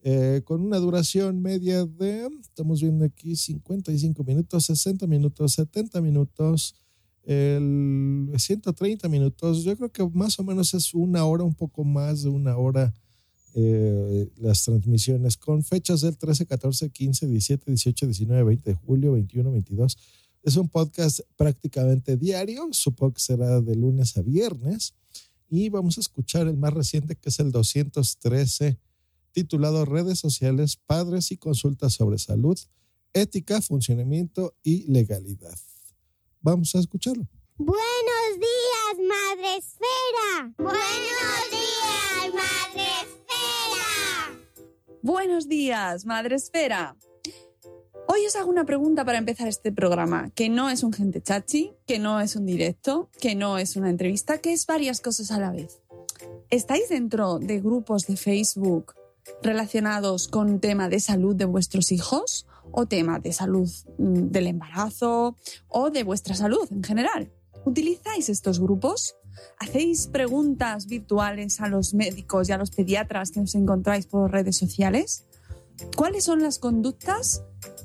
eh, 0.00 0.40
con 0.44 0.62
una 0.62 0.78
duración 0.78 1.42
media 1.42 1.84
de, 1.84 2.26
estamos 2.40 2.80
viendo 2.80 3.04
aquí, 3.04 3.36
55 3.36 4.24
minutos, 4.24 4.64
60 4.64 5.06
minutos, 5.06 5.52
70 5.52 6.00
minutos, 6.00 6.74
el 7.24 8.32
130 8.36 9.08
minutos. 9.10 9.62
Yo 9.62 9.76
creo 9.76 9.92
que 9.92 10.08
más 10.08 10.38
o 10.38 10.42
menos 10.42 10.72
es 10.72 10.94
una 10.94 11.24
hora, 11.26 11.44
un 11.44 11.54
poco 11.54 11.84
más 11.84 12.22
de 12.22 12.30
una 12.30 12.56
hora 12.56 12.94
eh, 13.54 14.28
las 14.36 14.64
transmisiones 14.64 15.36
con 15.36 15.62
fechas 15.62 16.00
del 16.00 16.16
13, 16.16 16.46
14, 16.46 16.90
15, 16.90 17.26
17, 17.26 17.64
18, 17.70 18.06
19, 18.06 18.44
20 18.44 18.70
de 18.70 18.76
julio, 18.76 19.12
21, 19.12 19.52
22. 19.52 19.98
Es 20.42 20.56
un 20.56 20.68
podcast 20.68 21.20
prácticamente 21.36 22.16
diario, 22.16 22.68
supongo 22.72 23.14
que 23.14 23.20
será 23.20 23.60
de 23.60 23.74
lunes 23.76 24.16
a 24.16 24.22
viernes. 24.22 24.94
Y 25.48 25.68
vamos 25.68 25.98
a 25.98 26.00
escuchar 26.00 26.48
el 26.48 26.56
más 26.56 26.72
reciente, 26.72 27.14
que 27.14 27.28
es 27.28 27.38
el 27.38 27.52
213, 27.52 28.78
titulado 29.32 29.84
Redes 29.84 30.18
sociales, 30.18 30.76
padres 30.76 31.30
y 31.30 31.36
consultas 31.36 31.92
sobre 31.92 32.18
salud, 32.18 32.58
ética, 33.12 33.60
funcionamiento 33.60 34.54
y 34.62 34.90
legalidad. 34.90 35.58
Vamos 36.40 36.74
a 36.74 36.78
escucharlo. 36.78 37.28
Buenos 37.56 38.38
días, 38.38 39.08
Madre 39.08 39.56
Esfera. 39.58 40.54
Buenos 40.56 41.50
días, 41.50 42.34
Madre 42.34 42.40
Esfera. 42.40 42.61
Buenos 45.04 45.48
días, 45.48 46.06
Madre 46.06 46.36
Esfera. 46.36 46.96
Hoy 48.06 48.24
os 48.24 48.36
hago 48.36 48.48
una 48.48 48.64
pregunta 48.64 49.04
para 49.04 49.18
empezar 49.18 49.48
este 49.48 49.72
programa, 49.72 50.30
que 50.30 50.48
no 50.48 50.70
es 50.70 50.84
un 50.84 50.92
gente 50.92 51.20
chachi, 51.20 51.72
que 51.88 51.98
no 51.98 52.20
es 52.20 52.36
un 52.36 52.46
directo, 52.46 53.10
que 53.20 53.34
no 53.34 53.58
es 53.58 53.74
una 53.74 53.90
entrevista, 53.90 54.38
que 54.38 54.52
es 54.52 54.64
varias 54.64 55.00
cosas 55.00 55.32
a 55.32 55.40
la 55.40 55.50
vez. 55.50 55.82
¿Estáis 56.50 56.88
dentro 56.88 57.40
de 57.40 57.60
grupos 57.60 58.06
de 58.06 58.16
Facebook 58.16 58.94
relacionados 59.42 60.28
con 60.28 60.60
tema 60.60 60.88
de 60.88 61.00
salud 61.00 61.34
de 61.34 61.46
vuestros 61.46 61.90
hijos 61.90 62.46
o 62.70 62.86
tema 62.86 63.18
de 63.18 63.32
salud 63.32 63.68
mm, 63.98 64.28
del 64.28 64.46
embarazo 64.46 65.36
o 65.66 65.90
de 65.90 66.04
vuestra 66.04 66.36
salud 66.36 66.68
en 66.70 66.84
general? 66.84 67.32
¿Utilizáis 67.64 68.28
estos 68.28 68.60
grupos? 68.60 69.16
¿Hacéis 69.58 70.06
preguntas 70.06 70.86
virtuales 70.86 71.60
a 71.60 71.68
los 71.68 71.94
médicos 71.94 72.48
y 72.48 72.52
a 72.52 72.58
los 72.58 72.70
pediatras 72.70 73.30
que 73.30 73.40
os 73.40 73.54
encontráis 73.54 74.06
por 74.06 74.30
redes 74.30 74.56
sociales? 74.56 75.24
¿Cuáles 75.96 76.24
son 76.24 76.42
las 76.42 76.58
conductas 76.58 77.42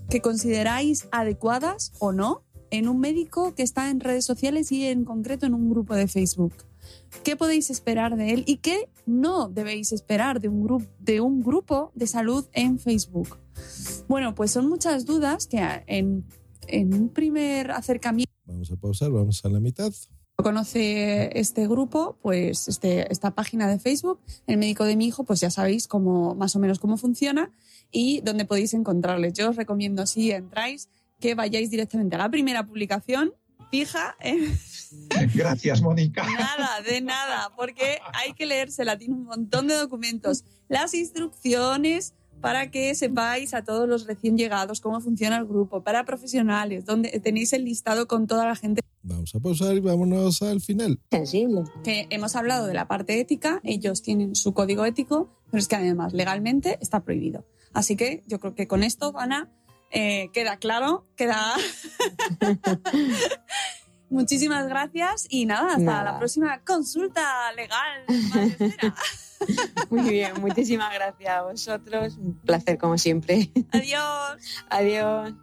que 0.09 0.21
consideráis 0.21 1.07
adecuadas 1.11 1.93
o 1.99 2.11
no 2.11 2.43
en 2.69 2.87
un 2.87 2.99
médico 2.99 3.55
que 3.55 3.63
está 3.63 3.89
en 3.89 3.99
redes 3.99 4.25
sociales 4.25 4.71
y 4.71 4.85
en 4.85 5.05
concreto 5.05 5.45
en 5.45 5.53
un 5.53 5.69
grupo 5.69 5.95
de 5.95 6.07
Facebook? 6.07 6.53
¿Qué 7.23 7.35
podéis 7.35 7.69
esperar 7.69 8.15
de 8.15 8.33
él 8.33 8.43
y 8.47 8.57
qué 8.57 8.89
no 9.05 9.49
debéis 9.49 9.91
esperar 9.91 10.39
de 10.39 10.49
un, 10.49 10.87
de 10.99 11.21
un 11.21 11.41
grupo 11.41 11.91
de 11.95 12.07
salud 12.07 12.45
en 12.53 12.79
Facebook? 12.79 13.37
Bueno, 14.07 14.35
pues 14.35 14.51
son 14.51 14.69
muchas 14.69 15.05
dudas 15.05 15.47
que 15.47 15.59
en, 15.87 16.25
en 16.67 16.93
un 16.93 17.09
primer 17.09 17.71
acercamiento... 17.71 18.31
Vamos 18.45 18.71
a 18.71 18.77
pausar, 18.77 19.11
vamos 19.11 19.43
a 19.43 19.49
la 19.49 19.59
mitad. 19.59 19.91
Conoce 20.37 21.31
este 21.39 21.67
grupo, 21.67 22.17
pues 22.21 22.67
este, 22.67 23.11
esta 23.11 23.31
página 23.31 23.67
de 23.67 23.79
Facebook, 23.79 24.19
el 24.45 24.57
médico 24.57 24.83
de 24.83 24.95
mi 24.95 25.07
hijo, 25.07 25.23
pues 25.23 25.39
ya 25.39 25.49
sabéis 25.49 25.87
cómo, 25.87 26.35
más 26.35 26.55
o 26.55 26.59
menos 26.59 26.77
cómo 26.77 26.95
funciona 26.97 27.51
y 27.91 28.21
dónde 28.21 28.45
podéis 28.45 28.75
encontrarle. 28.75 29.33
Yo 29.33 29.49
os 29.49 29.55
recomiendo, 29.55 30.05
si 30.05 30.31
entráis, 30.31 30.89
que 31.19 31.33
vayáis 31.33 31.71
directamente 31.71 32.15
a 32.15 32.19
la 32.19 32.29
primera 32.29 32.65
publicación 32.65 33.33
fija. 33.71 34.15
¿eh? 34.21 34.55
Gracias, 35.33 35.81
Mónica. 35.81 36.23
Nada, 36.23 36.81
de 36.81 37.01
nada, 37.01 37.51
porque 37.55 37.99
hay 38.13 38.33
que 38.33 38.45
leérsela, 38.45 38.97
tiene 38.97 39.15
un 39.15 39.23
montón 39.23 39.67
de 39.67 39.75
documentos, 39.75 40.43
las 40.69 40.93
instrucciones, 40.93 42.13
para 42.41 42.71
que 42.71 42.93
sepáis 42.95 43.53
a 43.53 43.63
todos 43.63 43.87
los 43.87 44.05
recién 44.05 44.37
llegados 44.37 44.81
cómo 44.81 45.01
funciona 45.01 45.37
el 45.37 45.45
grupo, 45.45 45.83
para 45.83 46.05
profesionales, 46.05 46.85
donde 46.85 47.09
tenéis 47.19 47.53
el 47.53 47.65
listado 47.65 48.07
con 48.07 48.27
toda 48.27 48.45
la 48.45 48.55
gente 48.55 48.81
Vamos 49.03 49.33
a 49.35 49.39
pausar 49.39 49.73
y 49.75 49.79
vámonos 49.79 50.41
al 50.41 50.59
final. 50.59 50.99
sensible. 51.09 51.63
Que 51.83 52.07
hemos 52.09 52.35
hablado 52.35 52.67
de 52.67 52.73
la 52.73 52.89
parte 52.89 53.19
ética, 53.21 53.61
ellos 53.63 54.01
tienen 54.01 54.35
su 54.35 54.53
código 54.53 54.83
ético, 54.83 55.29
pero 55.49 55.59
es 55.59 55.69
que 55.69 55.77
además 55.77 56.11
legalmente 56.11 56.77
está 56.81 56.99
prohibido. 56.99 57.45
Así 57.73 57.95
que 57.95 58.23
yo 58.27 58.39
creo 58.41 58.53
que 58.53 58.67
con 58.67 58.83
esto, 58.83 59.13
Ana, 59.17 59.49
eh, 59.91 60.29
queda 60.33 60.57
claro, 60.57 61.05
queda... 61.15 61.53
Muchísimas 64.09 64.67
gracias 64.67 65.25
y 65.29 65.45
nada, 65.45 65.69
hasta 65.69 65.79
Nada. 65.79 66.11
la 66.11 66.17
próxima 66.17 66.61
consulta 66.63 67.51
legal. 67.53 68.05
Muy 69.89 70.09
bien, 70.09 70.33
muchísimas 70.41 70.93
gracias 70.93 71.29
a 71.29 71.41
vosotros. 71.43 72.17
Un 72.17 72.35
placer 72.35 72.77
como 72.77 72.97
siempre. 72.97 73.51
Adiós. 73.71 74.37
Adiós. 74.69 75.33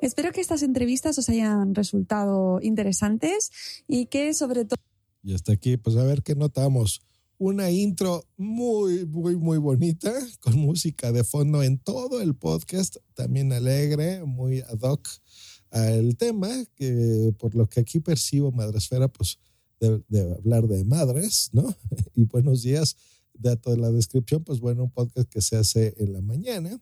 Espero 0.00 0.32
que 0.32 0.40
estas 0.40 0.64
entrevistas 0.64 1.16
os 1.18 1.28
hayan 1.28 1.76
resultado 1.76 2.58
interesantes 2.60 3.82
y 3.86 4.06
que 4.06 4.34
sobre 4.34 4.64
todo... 4.64 4.76
Y 5.22 5.32
hasta 5.34 5.52
aquí, 5.52 5.76
pues 5.76 5.96
a 5.96 6.02
ver 6.02 6.24
qué 6.24 6.34
notamos. 6.34 7.02
Una 7.44 7.72
intro 7.72 8.24
muy, 8.36 9.04
muy, 9.04 9.34
muy 9.34 9.58
bonita, 9.58 10.12
con 10.38 10.56
música 10.60 11.10
de 11.10 11.24
fondo 11.24 11.64
en 11.64 11.76
todo 11.76 12.22
el 12.22 12.36
podcast, 12.36 12.98
también 13.14 13.52
alegre, 13.52 14.24
muy 14.24 14.60
ad 14.60 14.78
hoc 14.82 15.08
al 15.70 16.16
tema, 16.16 16.48
que 16.76 17.34
por 17.40 17.56
lo 17.56 17.68
que 17.68 17.80
aquí 17.80 17.98
percibo 17.98 18.52
Madresfera, 18.52 19.08
pues 19.08 19.40
de, 19.80 20.00
de 20.06 20.20
hablar 20.34 20.68
de 20.68 20.84
madres, 20.84 21.50
¿no? 21.52 21.74
Y 22.14 22.26
buenos 22.26 22.62
días, 22.62 22.96
dato 23.34 23.72
de 23.72 23.78
la 23.78 23.90
descripción, 23.90 24.44
pues 24.44 24.60
bueno, 24.60 24.84
un 24.84 24.92
podcast 24.92 25.28
que 25.28 25.42
se 25.42 25.56
hace 25.56 25.96
en 25.98 26.12
la 26.12 26.20
mañana. 26.20 26.80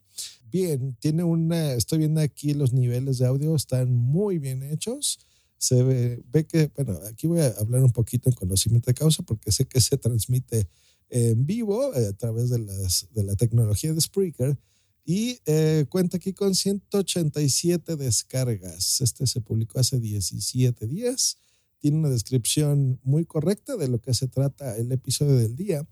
Bien, 0.50 0.94
tiene 1.00 1.24
una, 1.24 1.72
estoy 1.72 2.00
viendo 2.00 2.20
aquí 2.20 2.52
los 2.52 2.74
niveles 2.74 3.16
de 3.16 3.26
audio, 3.26 3.56
están 3.56 3.94
muy 3.94 4.38
bien 4.38 4.62
hechos 4.62 5.20
se 5.60 5.82
ve, 5.82 6.22
ve 6.32 6.46
que, 6.46 6.72
bueno, 6.74 6.98
aquí 7.06 7.26
voy 7.26 7.40
a 7.40 7.48
hablar 7.48 7.84
un 7.84 7.92
poquito 7.92 8.30
en 8.30 8.34
conocimiento 8.34 8.86
de 8.90 8.94
causa 8.94 9.22
porque 9.22 9.52
sé 9.52 9.66
que 9.66 9.78
se 9.82 9.98
transmite 9.98 10.66
en 11.10 11.44
vivo 11.44 11.94
eh, 11.94 12.06
a 12.06 12.12
través 12.14 12.48
de, 12.48 12.60
las, 12.60 13.08
de 13.12 13.24
la 13.24 13.36
tecnología 13.36 13.92
de 13.92 14.00
Spreaker 14.00 14.56
y 15.04 15.38
eh, 15.44 15.84
cuenta 15.90 16.16
aquí 16.16 16.32
con 16.32 16.54
187 16.54 17.96
descargas. 17.96 19.02
Este 19.02 19.26
se 19.26 19.42
publicó 19.42 19.78
hace 19.78 20.00
17 20.00 20.86
días. 20.86 21.36
Tiene 21.78 21.98
una 21.98 22.08
descripción 22.08 22.98
muy 23.02 23.26
correcta 23.26 23.76
de 23.76 23.88
lo 23.88 24.00
que 24.00 24.14
se 24.14 24.28
trata 24.28 24.78
el 24.78 24.90
episodio 24.92 25.36
del 25.36 25.56
día 25.56 25.86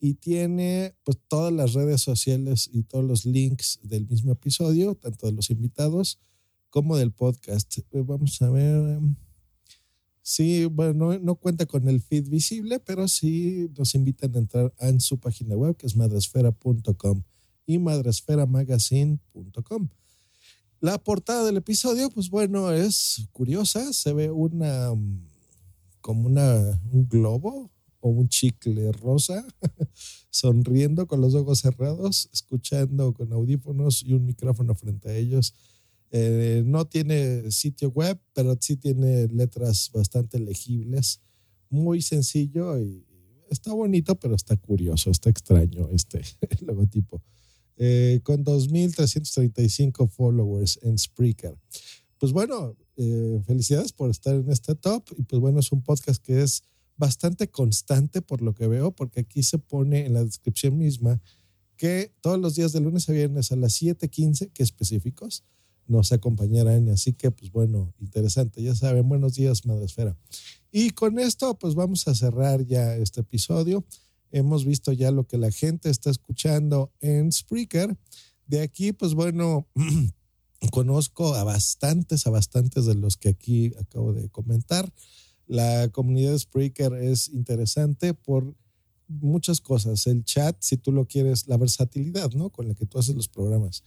y 0.00 0.14
tiene 0.14 0.96
pues 1.02 1.16
todas 1.28 1.52
las 1.52 1.72
redes 1.72 2.02
sociales 2.02 2.68
y 2.70 2.82
todos 2.82 3.06
los 3.06 3.24
links 3.24 3.78
del 3.82 4.06
mismo 4.06 4.32
episodio, 4.32 4.94
tanto 4.96 5.26
de 5.26 5.32
los 5.32 5.48
invitados 5.48 6.18
como 6.74 6.96
del 6.96 7.12
podcast. 7.12 7.78
Eh, 7.78 8.02
Vamos 8.04 8.42
a 8.42 8.50
ver. 8.50 8.96
em, 8.96 9.14
Sí, 10.22 10.64
bueno, 10.64 10.94
no, 10.94 11.16
no 11.20 11.36
cuenta 11.36 11.66
con 11.66 11.86
el 11.86 12.00
feed 12.00 12.28
visible, 12.28 12.80
pero 12.80 13.06
sí 13.06 13.70
nos 13.78 13.94
invitan 13.94 14.34
a 14.34 14.38
entrar 14.38 14.74
en 14.80 15.00
su 15.00 15.20
página 15.20 15.54
web, 15.54 15.76
que 15.76 15.86
es 15.86 15.94
madresfera.com 15.94 17.22
y 17.66 17.78
madresferamagazine.com. 17.78 19.88
La 20.80 20.98
portada 20.98 21.44
del 21.44 21.58
episodio, 21.58 22.10
pues 22.10 22.28
bueno, 22.28 22.72
es 22.72 23.28
curiosa. 23.30 23.92
Se 23.92 24.12
ve 24.12 24.32
una, 24.32 24.92
mm, 24.94 25.28
como 26.00 26.26
una, 26.26 26.80
un 26.90 27.06
globo 27.06 27.70
o 28.00 28.08
un 28.08 28.28
chicle 28.28 28.90
rosa, 28.92 29.46
sonriendo 30.30 31.06
con 31.06 31.20
los 31.20 31.34
ojos 31.34 31.60
cerrados, 31.60 32.30
escuchando 32.32 33.12
con 33.12 33.32
audífonos 33.32 34.02
y 34.02 34.14
un 34.14 34.24
micrófono 34.24 34.74
frente 34.74 35.10
a 35.10 35.16
ellos. 35.16 35.54
Eh, 36.16 36.62
no 36.64 36.86
tiene 36.86 37.50
sitio 37.50 37.88
web, 37.90 38.20
pero 38.34 38.56
sí 38.60 38.76
tiene 38.76 39.26
letras 39.26 39.90
bastante 39.92 40.38
legibles. 40.38 41.20
Muy 41.70 42.02
sencillo 42.02 42.78
y 42.78 43.04
está 43.50 43.72
bonito, 43.72 44.14
pero 44.14 44.36
está 44.36 44.56
curioso, 44.56 45.10
está 45.10 45.28
extraño 45.28 45.88
este 45.90 46.22
logotipo. 46.60 47.20
Eh, 47.76 48.20
con 48.22 48.44
2.335 48.44 50.08
followers 50.08 50.78
en 50.82 50.96
Spreaker. 50.96 51.58
Pues 52.18 52.30
bueno, 52.30 52.76
eh, 52.96 53.42
felicidades 53.44 53.92
por 53.92 54.08
estar 54.08 54.36
en 54.36 54.52
este 54.52 54.76
top. 54.76 55.10
Y 55.18 55.22
pues 55.22 55.40
bueno, 55.40 55.58
es 55.58 55.72
un 55.72 55.82
podcast 55.82 56.22
que 56.22 56.42
es 56.42 56.62
bastante 56.96 57.50
constante 57.50 58.22
por 58.22 58.40
lo 58.40 58.54
que 58.54 58.68
veo, 58.68 58.92
porque 58.92 59.18
aquí 59.18 59.42
se 59.42 59.58
pone 59.58 60.06
en 60.06 60.14
la 60.14 60.22
descripción 60.22 60.78
misma 60.78 61.20
que 61.76 62.12
todos 62.20 62.38
los 62.38 62.54
días 62.54 62.70
de 62.72 62.78
lunes 62.78 63.08
a 63.08 63.12
viernes 63.12 63.50
a 63.50 63.56
las 63.56 63.82
7:15, 63.82 64.52
que 64.52 64.62
específicos, 64.62 65.42
nos 65.86 66.12
acompañarán. 66.12 66.88
Así 66.88 67.12
que, 67.12 67.30
pues 67.30 67.50
bueno, 67.52 67.94
interesante. 68.00 68.62
Ya 68.62 68.74
saben, 68.74 69.08
buenos 69.08 69.34
días, 69.34 69.66
Madresfera. 69.66 70.16
Y 70.70 70.90
con 70.90 71.18
esto, 71.18 71.58
pues 71.58 71.74
vamos 71.74 72.08
a 72.08 72.14
cerrar 72.14 72.64
ya 72.66 72.96
este 72.96 73.20
episodio. 73.20 73.84
Hemos 74.30 74.64
visto 74.64 74.92
ya 74.92 75.10
lo 75.10 75.26
que 75.26 75.38
la 75.38 75.50
gente 75.50 75.90
está 75.90 76.10
escuchando 76.10 76.92
en 77.00 77.30
Spreaker. 77.30 77.96
De 78.46 78.60
aquí, 78.60 78.92
pues 78.92 79.14
bueno, 79.14 79.68
conozco 80.72 81.34
a 81.34 81.44
bastantes, 81.44 82.26
a 82.26 82.30
bastantes 82.30 82.86
de 82.86 82.94
los 82.94 83.16
que 83.16 83.28
aquí 83.28 83.72
acabo 83.78 84.12
de 84.12 84.28
comentar. 84.30 84.92
La 85.46 85.88
comunidad 85.90 86.32
de 86.32 86.38
Spreaker 86.38 86.94
es 86.94 87.28
interesante 87.28 88.14
por 88.14 88.56
muchas 89.08 89.60
cosas. 89.60 90.06
El 90.06 90.24
chat, 90.24 90.56
si 90.60 90.76
tú 90.76 90.92
lo 90.92 91.06
quieres, 91.06 91.46
la 91.46 91.56
versatilidad, 91.56 92.32
¿no? 92.32 92.50
Con 92.50 92.68
la 92.68 92.74
que 92.74 92.86
tú 92.86 92.98
haces 92.98 93.14
los 93.14 93.28
programas. 93.28 93.84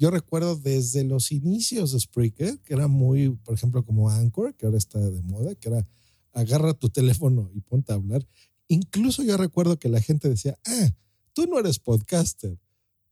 Yo 0.00 0.10
recuerdo 0.10 0.56
desde 0.56 1.04
los 1.04 1.30
inicios 1.30 1.92
de 1.92 2.00
Spreaker, 2.00 2.58
que 2.60 2.72
era 2.72 2.88
muy, 2.88 3.36
por 3.44 3.52
ejemplo, 3.52 3.84
como 3.84 4.08
Anchor, 4.08 4.54
que 4.54 4.64
ahora 4.64 4.78
está 4.78 4.98
de 4.98 5.20
moda, 5.20 5.54
que 5.54 5.68
era 5.68 5.86
agarra 6.32 6.72
tu 6.72 6.88
teléfono 6.88 7.50
y 7.52 7.60
ponte 7.60 7.92
a 7.92 7.96
hablar. 7.96 8.26
Incluso 8.66 9.22
yo 9.22 9.36
recuerdo 9.36 9.78
que 9.78 9.90
la 9.90 10.00
gente 10.00 10.30
decía, 10.30 10.58
ah, 10.64 10.90
tú 11.34 11.46
no 11.46 11.58
eres 11.58 11.78
podcaster, 11.78 12.58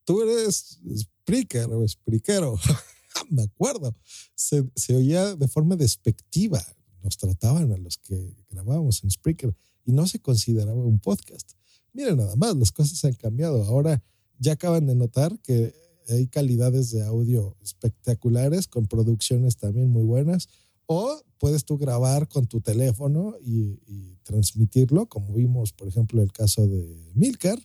tú 0.04 0.22
eres 0.22 0.80
Spreaker 0.96 1.70
o 1.70 1.86
Spreakero. 1.86 2.58
Me 3.28 3.42
acuerdo. 3.42 3.94
Se, 4.34 4.66
se 4.74 4.96
oía 4.96 5.36
de 5.36 5.46
forma 5.46 5.76
despectiva. 5.76 6.64
Nos 7.02 7.18
trataban 7.18 7.70
a 7.70 7.76
los 7.76 7.98
que 7.98 8.34
grabábamos 8.48 9.04
en 9.04 9.10
Spreaker 9.10 9.54
y 9.84 9.92
no 9.92 10.06
se 10.06 10.20
consideraba 10.20 10.82
un 10.82 11.00
podcast. 11.00 11.52
Miren, 11.92 12.16
nada 12.16 12.34
más, 12.36 12.56
las 12.56 12.72
cosas 12.72 13.04
han 13.04 13.12
cambiado. 13.12 13.62
Ahora 13.64 14.02
ya 14.38 14.52
acaban 14.52 14.86
de 14.86 14.94
notar 14.94 15.38
que 15.40 15.74
hay 16.08 16.26
calidades 16.26 16.90
de 16.90 17.02
audio 17.02 17.56
espectaculares, 17.62 18.66
con 18.66 18.86
producciones 18.86 19.56
también 19.56 19.90
muy 19.90 20.04
buenas. 20.04 20.48
O 20.86 21.20
puedes 21.38 21.64
tú 21.64 21.78
grabar 21.78 22.28
con 22.28 22.46
tu 22.46 22.60
teléfono 22.60 23.34
y, 23.40 23.78
transmitirlo, 24.22 25.08
como 25.08 25.32
vimos, 25.32 25.72
por 25.72 25.88
ejemplo, 25.88 26.22
el 26.22 26.32
caso 26.32 26.66
de 26.66 27.10
Milcar, 27.14 27.58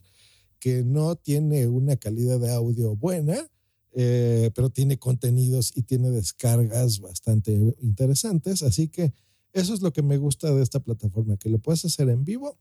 que 0.58 0.82
no 0.82 1.14
tiene 1.14 1.66
una 1.66 1.96
calidad 1.96 2.40
de 2.40 2.50
audio 2.50 2.96
buena, 2.96 3.50
eh, 3.92 4.50
pero 4.54 4.70
tiene 4.70 4.98
contenidos 4.98 5.72
y 5.76 5.82
tiene 5.82 6.10
descargas 6.10 7.00
bastante 7.00 7.52
interesantes. 7.82 8.62
Así 8.62 8.88
que 8.88 9.12
eso 9.52 9.74
es 9.74 9.82
lo 9.82 9.92
que 9.92 10.02
me 10.02 10.16
gusta 10.16 10.54
de 10.54 10.62
esta 10.62 10.80
plataforma, 10.80 11.36
que 11.36 11.50
lo 11.50 11.58
puedes 11.58 11.84
hacer 11.84 12.08
en 12.08 12.24
vivo, 12.24 12.58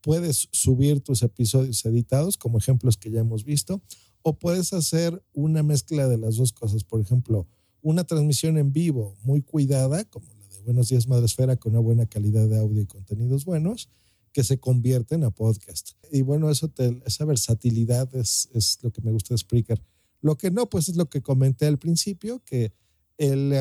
puedes 0.00 0.48
subir 0.50 1.00
tus 1.00 1.22
episodios 1.22 1.84
editados, 1.84 2.36
como 2.36 2.58
ejemplos 2.58 2.96
que 2.96 3.10
ya 3.10 3.20
hemos 3.20 3.44
visto, 3.44 3.82
o 4.22 4.38
puedes 4.38 4.72
hacer 4.72 5.22
una 5.32 5.62
mezcla 5.62 6.08
de 6.08 6.18
las 6.18 6.36
dos 6.36 6.52
cosas. 6.52 6.84
Por 6.84 7.00
ejemplo, 7.00 7.46
una 7.80 8.04
transmisión 8.04 8.58
en 8.58 8.72
vivo 8.72 9.16
muy 9.22 9.42
cuidada, 9.42 10.04
como 10.04 10.26
la 10.34 10.48
de 10.48 10.60
Buenos 10.62 10.88
Días 10.88 11.08
Madresfera, 11.08 11.56
con 11.56 11.72
una 11.72 11.80
buena 11.80 12.06
calidad 12.06 12.48
de 12.48 12.58
audio 12.58 12.80
y 12.82 12.86
contenidos 12.86 13.44
buenos, 13.44 13.88
que 14.32 14.44
se 14.44 14.58
convierten 14.58 15.24
a 15.24 15.30
podcast. 15.30 15.90
Y 16.10 16.22
bueno, 16.22 16.50
eso 16.50 16.68
te- 16.68 17.02
esa 17.04 17.24
versatilidad 17.24 18.14
es, 18.14 18.48
es 18.54 18.78
lo 18.82 18.90
que 18.90 19.02
me 19.02 19.12
gusta 19.12 19.34
de 19.34 19.38
Spreaker. 19.38 19.82
Lo 20.20 20.36
que 20.36 20.50
no, 20.50 20.70
pues 20.70 20.88
es 20.88 20.96
lo 20.96 21.10
que 21.10 21.20
comenté 21.20 21.66
al 21.66 21.78
principio, 21.78 22.40
que 22.44 22.72
el, 23.18 23.52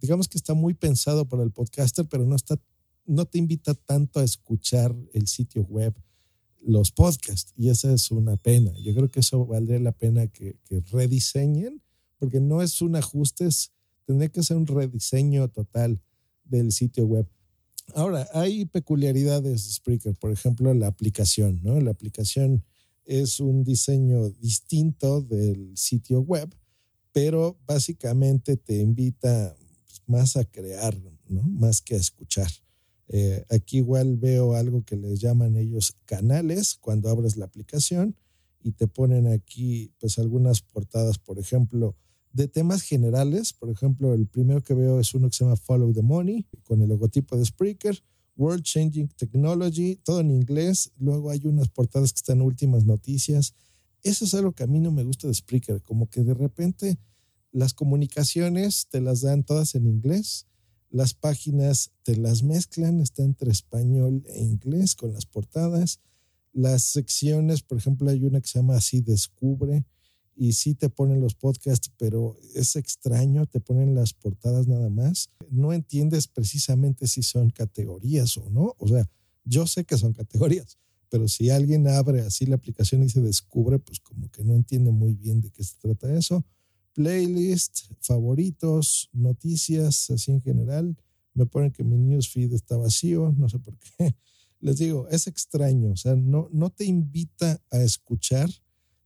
digamos 0.00 0.28
que 0.28 0.38
está 0.38 0.54
muy 0.54 0.74
pensado 0.74 1.28
para 1.28 1.42
el 1.42 1.50
podcaster, 1.50 2.06
pero 2.08 2.24
no, 2.24 2.34
está, 2.36 2.58
no 3.04 3.26
te 3.26 3.38
invita 3.38 3.74
tanto 3.74 4.20
a 4.20 4.24
escuchar 4.24 4.96
el 5.12 5.26
sitio 5.26 5.62
web, 5.64 5.94
los 6.60 6.92
podcasts, 6.92 7.52
y 7.56 7.70
esa 7.70 7.92
es 7.92 8.10
una 8.10 8.36
pena. 8.36 8.72
Yo 8.82 8.94
creo 8.94 9.08
que 9.08 9.20
eso 9.20 9.46
valdría 9.46 9.78
la 9.80 9.92
pena 9.92 10.26
que, 10.26 10.56
que 10.64 10.80
rediseñen, 10.92 11.82
porque 12.18 12.40
no 12.40 12.62
es 12.62 12.82
un 12.82 12.96
ajuste, 12.96 13.46
es- 13.46 13.72
tendría 14.06 14.28
que 14.28 14.42
ser 14.42 14.56
un 14.56 14.66
rediseño 14.66 15.48
total 15.48 16.00
del 16.44 16.72
sitio 16.72 17.06
web. 17.06 17.26
Ahora, 17.94 18.28
hay 18.34 18.66
peculiaridades 18.66 19.64
de 19.64 19.72
Spreaker, 19.72 20.14
por 20.16 20.30
ejemplo, 20.32 20.72
la 20.74 20.86
aplicación, 20.88 21.60
¿no? 21.62 21.80
La 21.80 21.90
aplicación 21.92 22.64
es 23.04 23.40
un 23.40 23.64
diseño 23.64 24.30
distinto 24.30 25.22
del 25.22 25.76
sitio 25.76 26.20
web, 26.20 26.54
pero 27.12 27.58
básicamente 27.66 28.56
te 28.56 28.78
invita 28.78 29.56
pues, 29.86 30.02
más 30.06 30.36
a 30.36 30.44
crear 30.44 30.96
¿no? 31.28 31.42
Más 31.42 31.80
que 31.80 31.94
a 31.94 31.98
escuchar. 31.98 32.50
Eh, 33.12 33.44
aquí 33.50 33.78
igual 33.78 34.16
veo 34.16 34.54
algo 34.54 34.84
que 34.84 34.96
les 34.96 35.20
llaman 35.20 35.56
ellos 35.56 35.96
canales 36.04 36.76
cuando 36.80 37.08
abres 37.08 37.36
la 37.36 37.44
aplicación 37.44 38.14
y 38.62 38.70
te 38.70 38.86
ponen 38.86 39.26
aquí 39.26 39.92
pues 39.98 40.18
algunas 40.18 40.62
portadas, 40.62 41.18
por 41.18 41.38
ejemplo, 41.38 41.96
de 42.32 42.46
temas 42.46 42.82
generales. 42.82 43.52
Por 43.52 43.70
ejemplo, 43.70 44.14
el 44.14 44.26
primero 44.26 44.62
que 44.62 44.74
veo 44.74 45.00
es 45.00 45.12
uno 45.14 45.28
que 45.28 45.36
se 45.36 45.44
llama 45.44 45.56
Follow 45.56 45.92
the 45.92 46.02
Money 46.02 46.46
con 46.62 46.82
el 46.82 46.88
logotipo 46.88 47.36
de 47.36 47.44
Spreaker. 47.44 48.02
World 48.36 48.62
Changing 48.62 49.08
Technology, 49.08 49.96
todo 49.96 50.20
en 50.20 50.30
inglés. 50.30 50.92
Luego 50.98 51.30
hay 51.30 51.42
unas 51.44 51.68
portadas 51.68 52.12
que 52.12 52.18
están 52.18 52.40
últimas 52.40 52.86
noticias. 52.86 53.54
Eso 54.02 54.24
es 54.24 54.32
algo 54.32 54.52
que 54.52 54.62
a 54.62 54.66
mí 54.66 54.80
no 54.80 54.90
me 54.92 55.04
gusta 55.04 55.28
de 55.28 55.34
Spreaker, 55.34 55.82
como 55.82 56.08
que 56.08 56.22
de 56.22 56.32
repente 56.32 56.98
las 57.52 57.74
comunicaciones 57.74 58.86
te 58.88 59.00
las 59.00 59.20
dan 59.20 59.44
todas 59.44 59.74
en 59.74 59.86
inglés, 59.86 60.46
las 60.90 61.14
páginas 61.14 61.92
te 62.02 62.16
las 62.16 62.42
mezclan, 62.42 63.00
está 63.00 63.22
entre 63.22 63.50
español 63.50 64.24
e 64.26 64.42
inglés 64.42 64.94
con 64.94 65.12
las 65.12 65.24
portadas. 65.24 66.00
Las 66.52 66.82
secciones, 66.82 67.62
por 67.62 67.78
ejemplo, 67.78 68.10
hay 68.10 68.24
una 68.24 68.40
que 68.40 68.48
se 68.48 68.58
llama 68.58 68.76
así 68.76 69.00
Descubre 69.00 69.84
y 70.34 70.54
sí 70.54 70.74
te 70.74 70.88
ponen 70.88 71.20
los 71.20 71.34
podcasts, 71.34 71.92
pero 71.96 72.36
es 72.54 72.74
extraño, 72.74 73.46
te 73.46 73.60
ponen 73.60 73.94
las 73.94 74.14
portadas 74.14 74.66
nada 74.66 74.90
más. 74.90 75.28
No 75.48 75.72
entiendes 75.72 76.26
precisamente 76.26 77.06
si 77.06 77.22
son 77.22 77.50
categorías 77.50 78.36
o 78.36 78.50
no. 78.50 78.74
O 78.78 78.88
sea, 78.88 79.08
yo 79.44 79.66
sé 79.66 79.84
que 79.84 79.96
son 79.96 80.12
categorías, 80.12 80.78
pero 81.08 81.28
si 81.28 81.50
alguien 81.50 81.86
abre 81.86 82.22
así 82.22 82.46
la 82.46 82.56
aplicación 82.56 83.04
y 83.04 83.10
se 83.10 83.20
descubre, 83.20 83.78
pues 83.78 84.00
como 84.00 84.28
que 84.30 84.42
no 84.42 84.54
entiende 84.54 84.90
muy 84.90 85.14
bien 85.14 85.40
de 85.40 85.50
qué 85.50 85.62
se 85.62 85.76
trata 85.78 86.12
eso. 86.12 86.44
Playlist, 87.00 87.90
favoritos, 88.00 89.08
noticias, 89.14 90.10
así 90.10 90.32
en 90.32 90.42
general. 90.42 90.94
Me 91.32 91.46
ponen 91.46 91.70
que 91.70 91.82
mi 91.82 91.96
newsfeed 91.96 92.52
está 92.52 92.76
vacío, 92.76 93.34
no 93.38 93.48
sé 93.48 93.58
por 93.58 93.74
qué. 93.78 94.14
Les 94.60 94.76
digo, 94.76 95.08
es 95.08 95.26
extraño, 95.26 95.92
o 95.92 95.96
sea, 95.96 96.14
no, 96.14 96.50
no 96.52 96.68
te 96.68 96.84
invita 96.84 97.58
a 97.70 97.78
escuchar, 97.78 98.50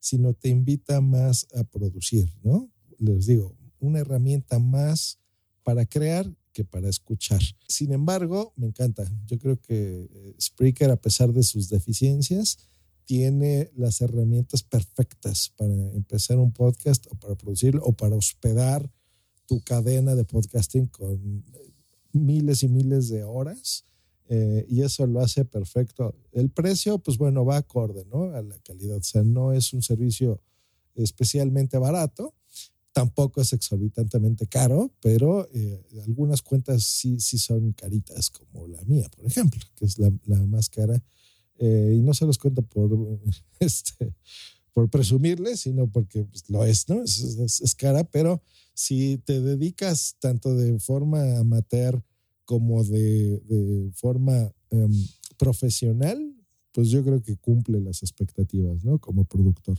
sino 0.01 0.34
te 0.34 0.49
invita 0.49 1.01
más 1.01 1.47
a 1.55 1.62
producir, 1.62 2.28
¿no? 2.42 2.68
Les 2.99 3.26
digo, 3.26 3.55
una 3.78 4.01
herramienta 4.01 4.59
más 4.59 5.20
para 5.62 5.86
crear 5.86 6.28
que 6.53 6.64
para 6.64 6.88
escuchar. 6.88 7.42
Sin 7.68 7.92
embargo, 7.92 8.53
me 8.57 8.66
encanta. 8.66 9.05
Yo 9.26 9.38
creo 9.38 9.61
que 9.61 10.09
eh, 10.12 10.34
Spreaker, 10.40 10.90
a 10.90 11.01
pesar 11.01 11.32
de 11.32 11.45
sus 11.45 11.68
deficiencias, 11.68 12.59
tiene 13.05 13.70
las 13.76 14.00
herramientas 14.00 14.62
perfectas 14.62 15.52
para 15.57 15.74
empezar 15.92 16.38
un 16.38 16.52
podcast 16.52 17.07
o 17.11 17.14
para 17.16 17.34
producirlo 17.34 17.82
o 17.84 17.92
para 17.92 18.16
hospedar 18.16 18.90
tu 19.46 19.61
cadena 19.62 20.14
de 20.14 20.24
podcasting 20.24 20.86
con 20.86 21.44
miles 22.12 22.62
y 22.62 22.68
miles 22.68 23.09
de 23.09 23.24
horas. 23.24 23.84
eh, 24.28 24.64
y 24.70 24.80
eso 24.80 25.07
lo 25.07 25.20
hace 25.20 25.44
perfecto. 25.44 26.14
El 26.32 26.48
precio, 26.48 26.98
pues 26.98 27.18
bueno, 27.18 27.44
va 27.44 27.59
acorde, 27.59 28.07
¿no? 28.07 28.34
A 28.34 28.40
la 28.40 28.59
calidad. 28.61 28.96
O 28.96 29.02
sea, 29.02 29.22
no 29.22 29.52
es 29.52 29.74
un 29.74 29.82
servicio 29.82 30.40
especialmente 30.94 31.76
barato, 31.76 32.34
tampoco 32.92 33.40
es 33.42 33.52
exorbitantemente 33.52 34.46
caro, 34.46 34.92
pero 35.00 35.46
eh, 35.52 35.84
algunas 36.07 36.40
cuentas 36.42 36.84
sí, 36.84 37.20
sí 37.20 37.36
son 37.38 37.72
caritas, 37.72 38.30
como 38.30 38.66
la 38.68 38.80
mía, 38.84 39.09
por 39.14 39.26
ejemplo, 39.26 39.61
que 39.74 39.84
es 39.84 39.98
la, 39.98 40.11
la 40.24 40.40
más 40.46 40.70
cara. 40.70 41.02
Eh, 41.59 41.94
y 41.96 42.02
no 42.02 42.14
se 42.14 42.26
los 42.26 42.38
cuento 42.38 42.62
por, 42.62 42.90
este, 43.61 44.14
por 44.72 44.88
presumirles, 44.90 45.61
sino 45.61 45.86
porque 45.88 46.24
pues, 46.24 46.48
lo 46.50 46.64
es, 46.64 46.88
¿no? 46.88 47.02
Es, 47.02 47.20
es- 47.20 47.61
es 47.61 47.74
cara, 47.74 48.05
pero 48.05 48.42
si 48.74 49.18
te 49.18 49.40
dedicas 49.40 50.16
tanto 50.18 50.55
de 50.57 50.78
forma 50.80 51.38
amateur 51.38 52.02
como 52.44 52.82
de, 52.84 53.38
de 53.40 53.90
forma 53.94 54.52
em, 54.70 54.92
profesional, 55.38 56.34
pues 56.72 56.88
yo 56.90 57.05
creo 57.05 57.22
que 57.22 57.36
cumple 57.36 57.80
las 57.80 58.02
expectativas, 58.02 58.82
¿no? 58.84 58.98
Como 58.98 59.24
productor. 59.24 59.78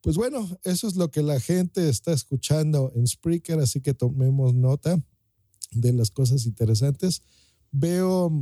Pues 0.00 0.16
bueno, 0.16 0.48
eso 0.64 0.88
es 0.88 0.96
lo 0.96 1.10
que 1.10 1.22
la 1.22 1.38
gente 1.40 1.88
está 1.88 2.12
escuchando 2.12 2.90
en 2.94 3.06
Spreaker, 3.06 3.58
así 3.60 3.80
que 3.80 3.92
tomemos 3.92 4.54
nota 4.54 4.98
de 5.72 5.92
las 5.92 6.10
cosas 6.10 6.46
interesantes. 6.46 7.22
Veo 7.70 8.32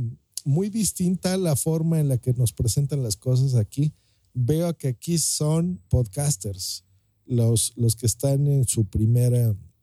muy 0.45 0.69
distinta 0.69 1.35
la 1.37 1.57
forma 1.57 1.99
en 1.99 2.07
la 2.07 2.17
que 2.17 2.33
nos 2.33 2.53
presentan 2.53 3.03
las 3.03 3.17
cosas 3.17 3.55
aquí. 3.55 3.93
Veo 4.33 4.77
que 4.77 4.87
aquí 4.87 5.17
son 5.17 5.81
podcasters, 5.89 6.85
los, 7.25 7.73
los 7.75 7.95
que 7.97 8.05
están 8.05 8.47
en 8.47 8.65
su 8.67 8.85
primera, 8.85 9.39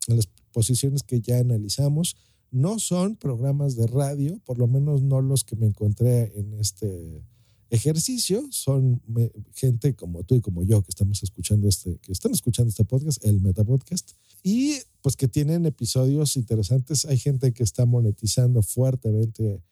en 0.08 0.16
las 0.16 0.28
posiciones 0.52 1.02
que 1.02 1.20
ya 1.20 1.38
analizamos. 1.38 2.16
No 2.50 2.78
son 2.78 3.16
programas 3.16 3.76
de 3.76 3.86
radio, 3.86 4.38
por 4.44 4.58
lo 4.58 4.66
menos 4.68 5.02
no 5.02 5.20
los 5.20 5.42
que 5.44 5.56
me 5.56 5.66
encontré 5.66 6.32
en 6.38 6.54
este 6.54 7.22
ejercicio, 7.70 8.46
son 8.50 9.00
me- 9.06 9.32
gente 9.54 9.94
como 9.94 10.22
tú 10.24 10.34
y 10.34 10.40
como 10.42 10.62
yo 10.62 10.82
que 10.82 10.90
estamos 10.90 11.22
escuchando 11.22 11.68
este, 11.68 11.96
que 12.02 12.12
están 12.12 12.32
escuchando 12.32 12.68
este 12.68 12.84
podcast, 12.84 13.24
el 13.24 13.40
Meta 13.40 13.64
Podcast, 13.64 14.10
y 14.42 14.74
pues 15.00 15.16
que 15.16 15.26
tienen 15.28 15.64
episodios 15.64 16.36
interesantes. 16.36 17.06
Hay 17.06 17.18
gente 17.18 17.52
que 17.54 17.62
está 17.62 17.86
monetizando 17.86 18.62
fuertemente 18.62 19.62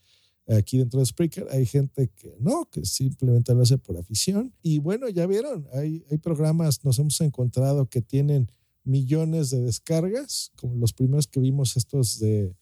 aquí 0.56 0.78
dentro 0.78 1.00
de 1.00 1.06
Spreaker, 1.06 1.46
hay 1.50 1.66
gente 1.66 2.08
que 2.08 2.36
no, 2.40 2.68
que 2.70 2.84
simplemente 2.84 3.54
lo 3.54 3.62
hace 3.62 3.78
por 3.78 3.96
afición. 3.96 4.52
Y 4.62 4.78
bueno, 4.78 5.08
ya 5.08 5.26
vieron, 5.26 5.66
hay, 5.72 6.04
hay 6.10 6.18
programas, 6.18 6.84
nos 6.84 6.98
hemos 6.98 7.20
encontrado 7.20 7.86
que 7.86 8.02
tienen 8.02 8.50
millones 8.84 9.50
de 9.50 9.60
descargas, 9.60 10.52
como 10.56 10.76
los 10.76 10.92
primeros 10.92 11.26
que 11.26 11.40
vimos 11.40 11.76
estos 11.76 12.18
de, 12.18 12.54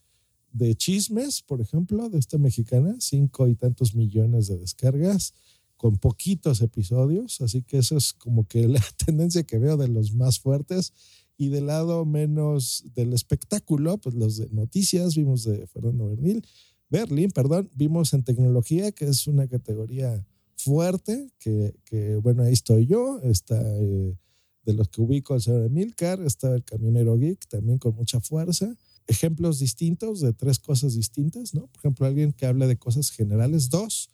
de 0.51 0.75
chismes, 0.75 1.41
por 1.41 1.61
ejemplo, 1.61 2.09
de 2.09 2.19
esta 2.19 2.37
mexicana, 2.37 2.95
cinco 2.99 3.47
y 3.47 3.55
tantos 3.55 3.95
millones 3.95 4.47
de 4.47 4.57
descargas 4.57 5.33
con 5.77 5.97
poquitos 5.97 6.61
episodios, 6.61 7.39
así 7.39 7.61
que 7.61 7.77
eso 7.77 7.95
es 7.95 8.11
como 8.13 8.45
que 8.47 8.67
la 8.67 8.81
tendencia 9.05 9.43
que 9.43 9.59
veo 9.59 9.77
de 9.77 9.87
los 9.87 10.13
más 10.13 10.39
fuertes 10.39 10.93
y 11.37 11.47
del 11.47 11.67
lado 11.67 12.03
menos 12.03 12.83
del 12.95 13.13
espectáculo, 13.13 13.97
pues 13.97 14.13
los 14.13 14.35
de 14.35 14.49
noticias, 14.49 15.15
vimos 15.15 15.45
de 15.45 15.65
Fernando 15.67 16.09
Bernil, 16.09 16.45
Berlín, 16.89 17.31
perdón, 17.31 17.69
vimos 17.75 18.13
en 18.13 18.23
tecnología, 18.23 18.91
que 18.91 19.05
es 19.05 19.27
una 19.27 19.47
categoría 19.47 20.25
fuerte, 20.57 21.31
que, 21.39 22.19
bueno, 22.21 22.43
ahí 22.43 22.53
estoy 22.53 22.87
yo, 22.87 23.19
está 23.21 23.61
eh, 23.61 24.15
de 24.63 24.73
los 24.73 24.89
que 24.89 25.01
ubico 25.01 25.35
el 25.35 25.41
señor 25.41 25.63
Emilcar, 25.63 26.21
está 26.21 26.53
el 26.55 26.63
camionero 26.63 27.17
geek 27.17 27.47
también 27.47 27.77
con 27.77 27.95
mucha 27.95 28.19
fuerza. 28.19 28.75
Ejemplos 29.07 29.59
distintos 29.59 30.19
de 30.19 30.33
tres 30.33 30.59
cosas 30.59 30.95
distintas, 30.95 31.53
¿no? 31.53 31.67
Por 31.67 31.79
ejemplo, 31.79 32.05
alguien 32.05 32.33
que 32.33 32.45
habla 32.45 32.67
de 32.67 32.77
cosas 32.77 33.09
generales. 33.09 33.69
Dos, 33.69 34.09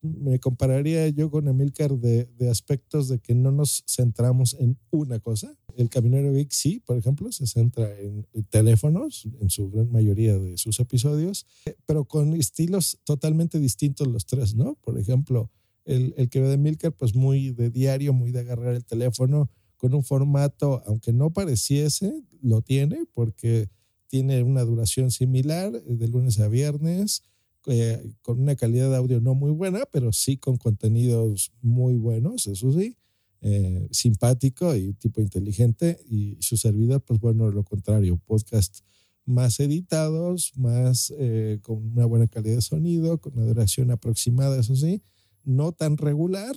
me 0.00 0.38
compararía 0.38 1.08
yo 1.08 1.30
con 1.30 1.48
Emilcar 1.48 1.98
de 1.98 2.48
aspectos 2.50 3.08
de 3.08 3.18
que 3.18 3.34
no 3.34 3.50
nos 3.52 3.84
centramos 3.86 4.54
en 4.58 4.78
una 4.90 5.18
cosa. 5.18 5.54
El 5.78 5.88
Caminero 5.90 6.32
Geek 6.32 6.50
sí, 6.50 6.80
por 6.80 6.98
ejemplo, 6.98 7.30
se 7.30 7.46
centra 7.46 7.88
en 8.00 8.26
teléfonos, 8.50 9.28
en 9.40 9.48
su 9.48 9.70
gran 9.70 9.92
mayoría 9.92 10.36
de 10.36 10.58
sus 10.58 10.80
episodios, 10.80 11.46
pero 11.86 12.04
con 12.04 12.34
estilos 12.34 12.98
totalmente 13.04 13.60
distintos 13.60 14.08
los 14.08 14.26
tres, 14.26 14.56
¿no? 14.56 14.74
Por 14.74 14.98
ejemplo, 14.98 15.52
el, 15.84 16.14
el 16.16 16.28
que 16.30 16.40
ve 16.40 16.48
de 16.48 16.54
Emilcar, 16.54 16.92
pues 16.92 17.14
muy 17.14 17.52
de 17.52 17.70
diario, 17.70 18.12
muy 18.12 18.32
de 18.32 18.40
agarrar 18.40 18.74
el 18.74 18.84
teléfono, 18.84 19.50
con 19.76 19.94
un 19.94 20.02
formato, 20.02 20.82
aunque 20.84 21.12
no 21.12 21.30
pareciese, 21.30 22.24
lo 22.42 22.60
tiene, 22.60 23.06
porque 23.14 23.68
tiene 24.08 24.42
una 24.42 24.64
duración 24.64 25.12
similar 25.12 25.72
eh, 25.76 25.82
de 25.86 26.08
lunes 26.08 26.40
a 26.40 26.48
viernes, 26.48 27.22
eh, 27.66 28.12
con 28.22 28.40
una 28.40 28.56
calidad 28.56 28.90
de 28.90 28.96
audio 28.96 29.20
no 29.20 29.34
muy 29.34 29.52
buena, 29.52 29.84
pero 29.92 30.12
sí 30.12 30.36
con 30.36 30.56
contenidos 30.56 31.52
muy 31.62 31.96
buenos, 31.96 32.48
eso 32.48 32.72
sí, 32.72 32.96
eh, 33.40 33.88
simpático 33.90 34.74
y 34.74 34.94
tipo 34.94 35.20
inteligente. 35.20 36.00
Y 36.08 36.36
su 36.40 36.56
servidor, 36.56 37.02
pues 37.02 37.20
bueno, 37.20 37.50
lo 37.50 37.64
contrario, 37.64 38.18
podcast 38.24 38.80
más 39.24 39.60
editados, 39.60 40.52
más 40.56 41.12
eh, 41.18 41.58
con 41.62 41.92
una 41.92 42.06
buena 42.06 42.26
calidad 42.26 42.56
de 42.56 42.62
sonido, 42.62 43.20
con 43.20 43.34
una 43.34 43.46
duración 43.46 43.90
aproximada, 43.90 44.58
eso 44.58 44.74
sí, 44.74 45.02
no 45.44 45.72
tan 45.72 45.98
regular, 45.98 46.56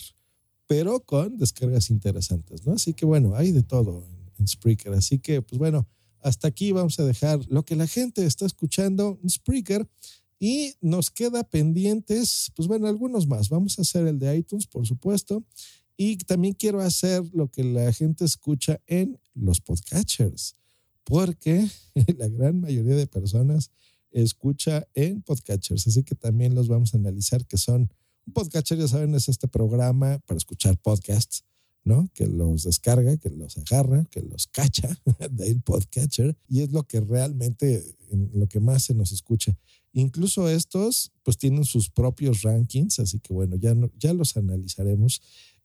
pero 0.68 1.02
con 1.02 1.38
descargas 1.38 1.90
interesantes, 1.90 2.66
¿no? 2.66 2.74
Así 2.74 2.94
que 2.94 3.06
bueno, 3.06 3.36
hay 3.36 3.52
de 3.52 3.64
todo 3.64 4.06
en, 4.06 4.32
en 4.40 4.48
Spreaker. 4.48 4.94
Así 4.94 5.20
que, 5.20 5.42
pues 5.42 5.60
bueno, 5.60 5.86
hasta 6.22 6.48
aquí 6.48 6.72
vamos 6.72 7.00
a 7.00 7.06
dejar 7.06 7.40
lo 7.50 7.64
que 7.64 7.76
la 7.76 7.88
gente 7.88 8.26
está 8.26 8.46
escuchando 8.46 9.20
en 9.22 9.30
Spreaker. 9.30 9.88
Y 10.44 10.74
nos 10.82 11.12
queda 11.12 11.44
pendientes, 11.44 12.52
pues 12.56 12.68
bueno, 12.68 12.88
algunos 12.88 13.28
más. 13.28 13.50
Vamos 13.50 13.78
a 13.78 13.84
hacer 13.84 14.08
el 14.08 14.18
de 14.18 14.38
iTunes, 14.38 14.66
por 14.66 14.88
supuesto. 14.88 15.44
Y 16.04 16.18
también 16.18 16.56
quiero 16.56 16.82
hacer 16.82 17.22
lo 17.32 17.48
que 17.52 17.64
la 17.64 17.94
gente 17.94 18.26
escucha 18.26 18.82
en 18.88 19.20
los 19.36 19.62
podcatchers, 19.62 20.56
porque 21.04 21.70
la 22.18 22.28
gran 22.28 22.60
mayoría 22.60 22.96
de 22.96 23.06
personas 23.06 23.70
escucha 24.10 24.88
en 24.96 25.22
podcatchers. 25.22 25.86
Así 25.86 26.02
que 26.02 26.16
también 26.16 26.56
los 26.56 26.68
vamos 26.68 26.96
a 26.96 26.98
analizar, 26.98 27.46
que 27.46 27.60
son 27.60 27.94
un 28.26 28.34
podcatcher, 28.34 28.80
ya 28.80 28.88
saben, 28.88 29.14
es 29.14 29.30
este 29.30 29.48
programa 29.48 30.18
para 30.26 30.40
escuchar 30.40 30.76
podcasts 30.80 31.44
¿no? 31.84 32.10
Que 32.14 32.28
los 32.28 32.64
descarga, 32.64 33.18
que 33.18 33.30
los 33.30 33.58
agarra, 33.58 34.06
que 34.12 34.22
los 34.22 34.48
cacha 34.48 34.98
del 35.32 35.62
podcatcher 35.62 36.38
y 36.48 36.62
es 36.62 36.72
lo 36.72 36.84
que 36.84 37.00
realmente, 37.00 37.84
lo 38.34 38.48
que 38.48 38.60
más 38.60 38.84
se 38.84 38.94
nos 38.94 39.12
escucha. 39.12 39.58
Incluso 39.94 40.48
estos, 40.48 41.12
pues 41.24 41.38
tienen 41.38 41.66
sus 41.66 41.90
propios 41.90 42.44
rankings, 42.44 43.00
así 43.00 43.20
que 43.20 43.34
bueno, 43.34 43.56
ya, 43.56 43.74
no, 43.74 43.92
ya 43.98 44.14
los 44.14 44.38
analizaremos. 44.38 45.22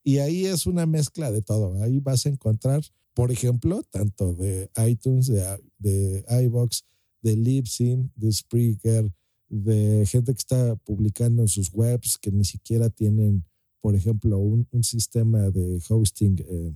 Y 0.06 0.18
ahí 0.18 0.46
es 0.46 0.66
una 0.66 0.86
mezcla 0.86 1.32
de 1.32 1.42
todo. 1.42 1.82
Ahí 1.82 1.98
vas 1.98 2.26
a 2.26 2.28
encontrar, 2.28 2.80
por 3.12 3.32
ejemplo, 3.32 3.82
tanto 3.90 4.34
de 4.34 4.70
iTunes, 4.86 5.26
de, 5.26 5.42
de 5.78 6.24
iBox, 6.44 6.84
de 7.22 7.34
Libsyn, 7.34 8.12
de 8.14 8.30
Spreaker, 8.30 9.12
de 9.48 10.06
gente 10.06 10.32
que 10.32 10.38
está 10.38 10.76
publicando 10.76 11.42
en 11.42 11.48
sus 11.48 11.72
webs 11.74 12.18
que 12.18 12.30
ni 12.30 12.44
siquiera 12.44 12.88
tienen, 12.88 13.44
por 13.80 13.96
ejemplo, 13.96 14.38
un, 14.38 14.68
un 14.70 14.84
sistema 14.84 15.50
de 15.50 15.82
hosting 15.88 16.36
eh, 16.38 16.72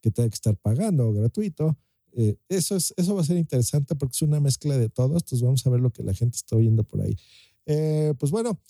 que 0.00 0.10
tenga 0.10 0.28
que 0.30 0.34
estar 0.34 0.56
pagando 0.56 1.12
gratuito. 1.12 1.78
Eh, 2.14 2.34
eso, 2.48 2.74
es, 2.74 2.92
eso 2.96 3.14
va 3.14 3.20
a 3.20 3.24
ser 3.24 3.36
interesante 3.36 3.94
porque 3.94 4.16
es 4.16 4.22
una 4.22 4.40
mezcla 4.40 4.76
de 4.76 4.88
todo. 4.88 5.12
Entonces 5.12 5.40
vamos 5.40 5.64
a 5.64 5.70
ver 5.70 5.78
lo 5.78 5.92
que 5.92 6.02
la 6.02 6.14
gente 6.14 6.34
está 6.34 6.56
oyendo 6.56 6.82
por 6.82 7.02
ahí. 7.02 7.16
Eh, 7.64 8.12
pues 8.18 8.32
bueno, 8.32 8.60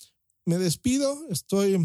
me 0.45 0.59
despido. 0.59 1.17
Estoy 1.31 1.83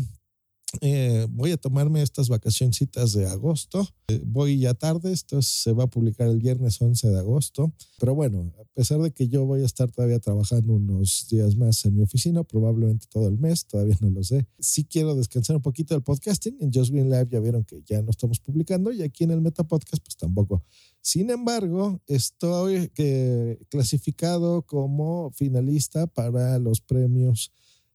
eh, 0.82 1.26
voy 1.30 1.52
a 1.52 1.56
tomarme 1.56 2.02
estas 2.02 2.28
vacacioncitas 2.28 3.14
de 3.14 3.26
agosto. 3.26 3.88
Eh, 4.08 4.20
voy 4.24 4.58
ya 4.58 4.74
tarde, 4.74 5.12
esto 5.12 5.40
se 5.40 5.72
va 5.72 5.84
a 5.84 5.86
publicar 5.86 6.28
el 6.28 6.38
viernes 6.38 6.80
11 6.80 7.08
de 7.08 7.18
agosto. 7.18 7.72
Pero 7.98 8.14
bueno, 8.14 8.52
a 8.60 8.64
pesar 8.74 9.00
de 9.00 9.10
que 9.10 9.28
yo 9.28 9.46
voy 9.46 9.62
a 9.62 9.64
estar 9.64 9.90
todavía 9.90 10.18
trabajando 10.18 10.74
unos 10.74 11.26
días 11.30 11.56
más 11.56 11.84
en 11.86 11.96
mi 11.96 12.02
oficina, 12.02 12.44
probablemente 12.44 13.06
todo 13.08 13.28
el 13.28 13.38
mes, 13.38 13.66
todavía 13.66 13.96
no 14.00 14.10
lo 14.10 14.22
sé. 14.22 14.46
Sí 14.58 14.84
quiero 14.84 15.14
descansar 15.14 15.56
un 15.56 15.62
poquito 15.62 15.94
del 15.94 16.02
podcasting. 16.02 16.58
En 16.60 16.70
Just 16.72 16.90
Green 16.90 17.08
Live 17.08 17.28
ya 17.30 17.40
vieron 17.40 17.64
que 17.64 17.82
ya 17.86 18.02
no 18.02 18.10
estamos 18.10 18.38
publicando 18.38 18.92
y 18.92 19.02
aquí 19.02 19.24
en 19.24 19.30
el 19.30 19.40
Meta 19.40 19.64
Podcast 19.64 20.02
pues 20.04 20.16
tampoco. 20.16 20.62
Sin 21.00 21.30
embargo, 21.30 22.02
estoy 22.06 22.92
eh, 22.98 23.58
clasificado 23.70 24.62
como 24.62 25.30
finalista 25.32 26.06
para 26.06 26.58
los 26.58 26.82
premios 26.82 27.52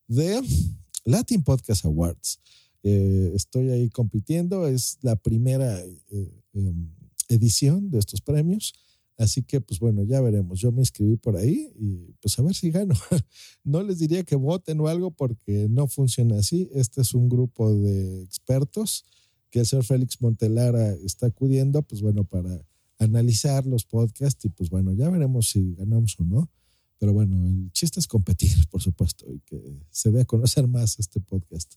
de 0.08 0.42
Latin 1.06 1.44
Podcast 1.44 1.86
Awards. 1.86 2.40
Eh, 2.84 3.32
estoy 3.34 3.70
ahí 3.70 3.90
compitiendo, 3.90 4.68
es 4.68 4.98
la 5.02 5.16
primera 5.16 5.82
eh, 5.82 6.44
em, 6.54 6.90
edición 7.30 7.90
de 7.90 8.00
estos 8.00 8.22
premios. 8.22 8.74
Así 9.18 9.44
que, 9.44 9.62
pues 9.62 9.80
bueno, 9.80 10.04
ya 10.04 10.22
veremos. 10.22 10.60
Yo 10.60 10.72
me 10.72 10.82
inscribí 10.82 11.18
por 11.18 11.38
ahí 11.38 11.72
y 11.80 12.14
pues 12.20 12.38
a 12.40 12.42
ver 12.42 12.56
si 12.56 12.72
gano. 12.72 12.96
No 13.64 13.82
les 13.82 14.00
diría 14.00 14.24
que 14.24 14.36
voten 14.36 14.80
o 14.82 14.88
algo 14.88 15.12
porque 15.12 15.68
no 15.70 15.88
funciona 15.88 16.38
así. 16.38 16.70
Este 16.74 17.02
es 17.02 17.14
un 17.14 17.30
grupo 17.30 17.74
de 17.74 18.24
expertos 18.24 19.06
que 19.50 19.60
el 19.60 19.66
señor 19.68 19.86
Félix 19.86 20.20
Montelara 20.20 20.94
está 20.96 21.28
acudiendo, 21.28 21.84
pues 21.84 22.02
bueno, 22.02 22.24
para 22.24 22.66
analizar 22.98 23.66
los 23.68 23.86
podcasts 23.86 24.44
y 24.46 24.50
pues 24.50 24.70
bueno, 24.70 24.94
ya 24.94 25.10
veremos 25.10 25.50
si 25.50 25.76
ganamos 25.76 26.20
o 26.20 26.24
no. 26.24 26.50
Pero 26.98 27.14
bueno, 27.14 27.46
el 27.48 27.72
chiste 27.72 28.00
es 28.00 28.08
competir, 28.08 28.52
por 28.72 28.82
supuesto, 28.82 29.32
y 29.32 29.40
que 29.42 29.62
se 29.92 30.10
dé 30.12 30.26
conocer 30.26 30.68
más 30.68 31.00
este 31.00 31.20
podcast. 31.20 31.76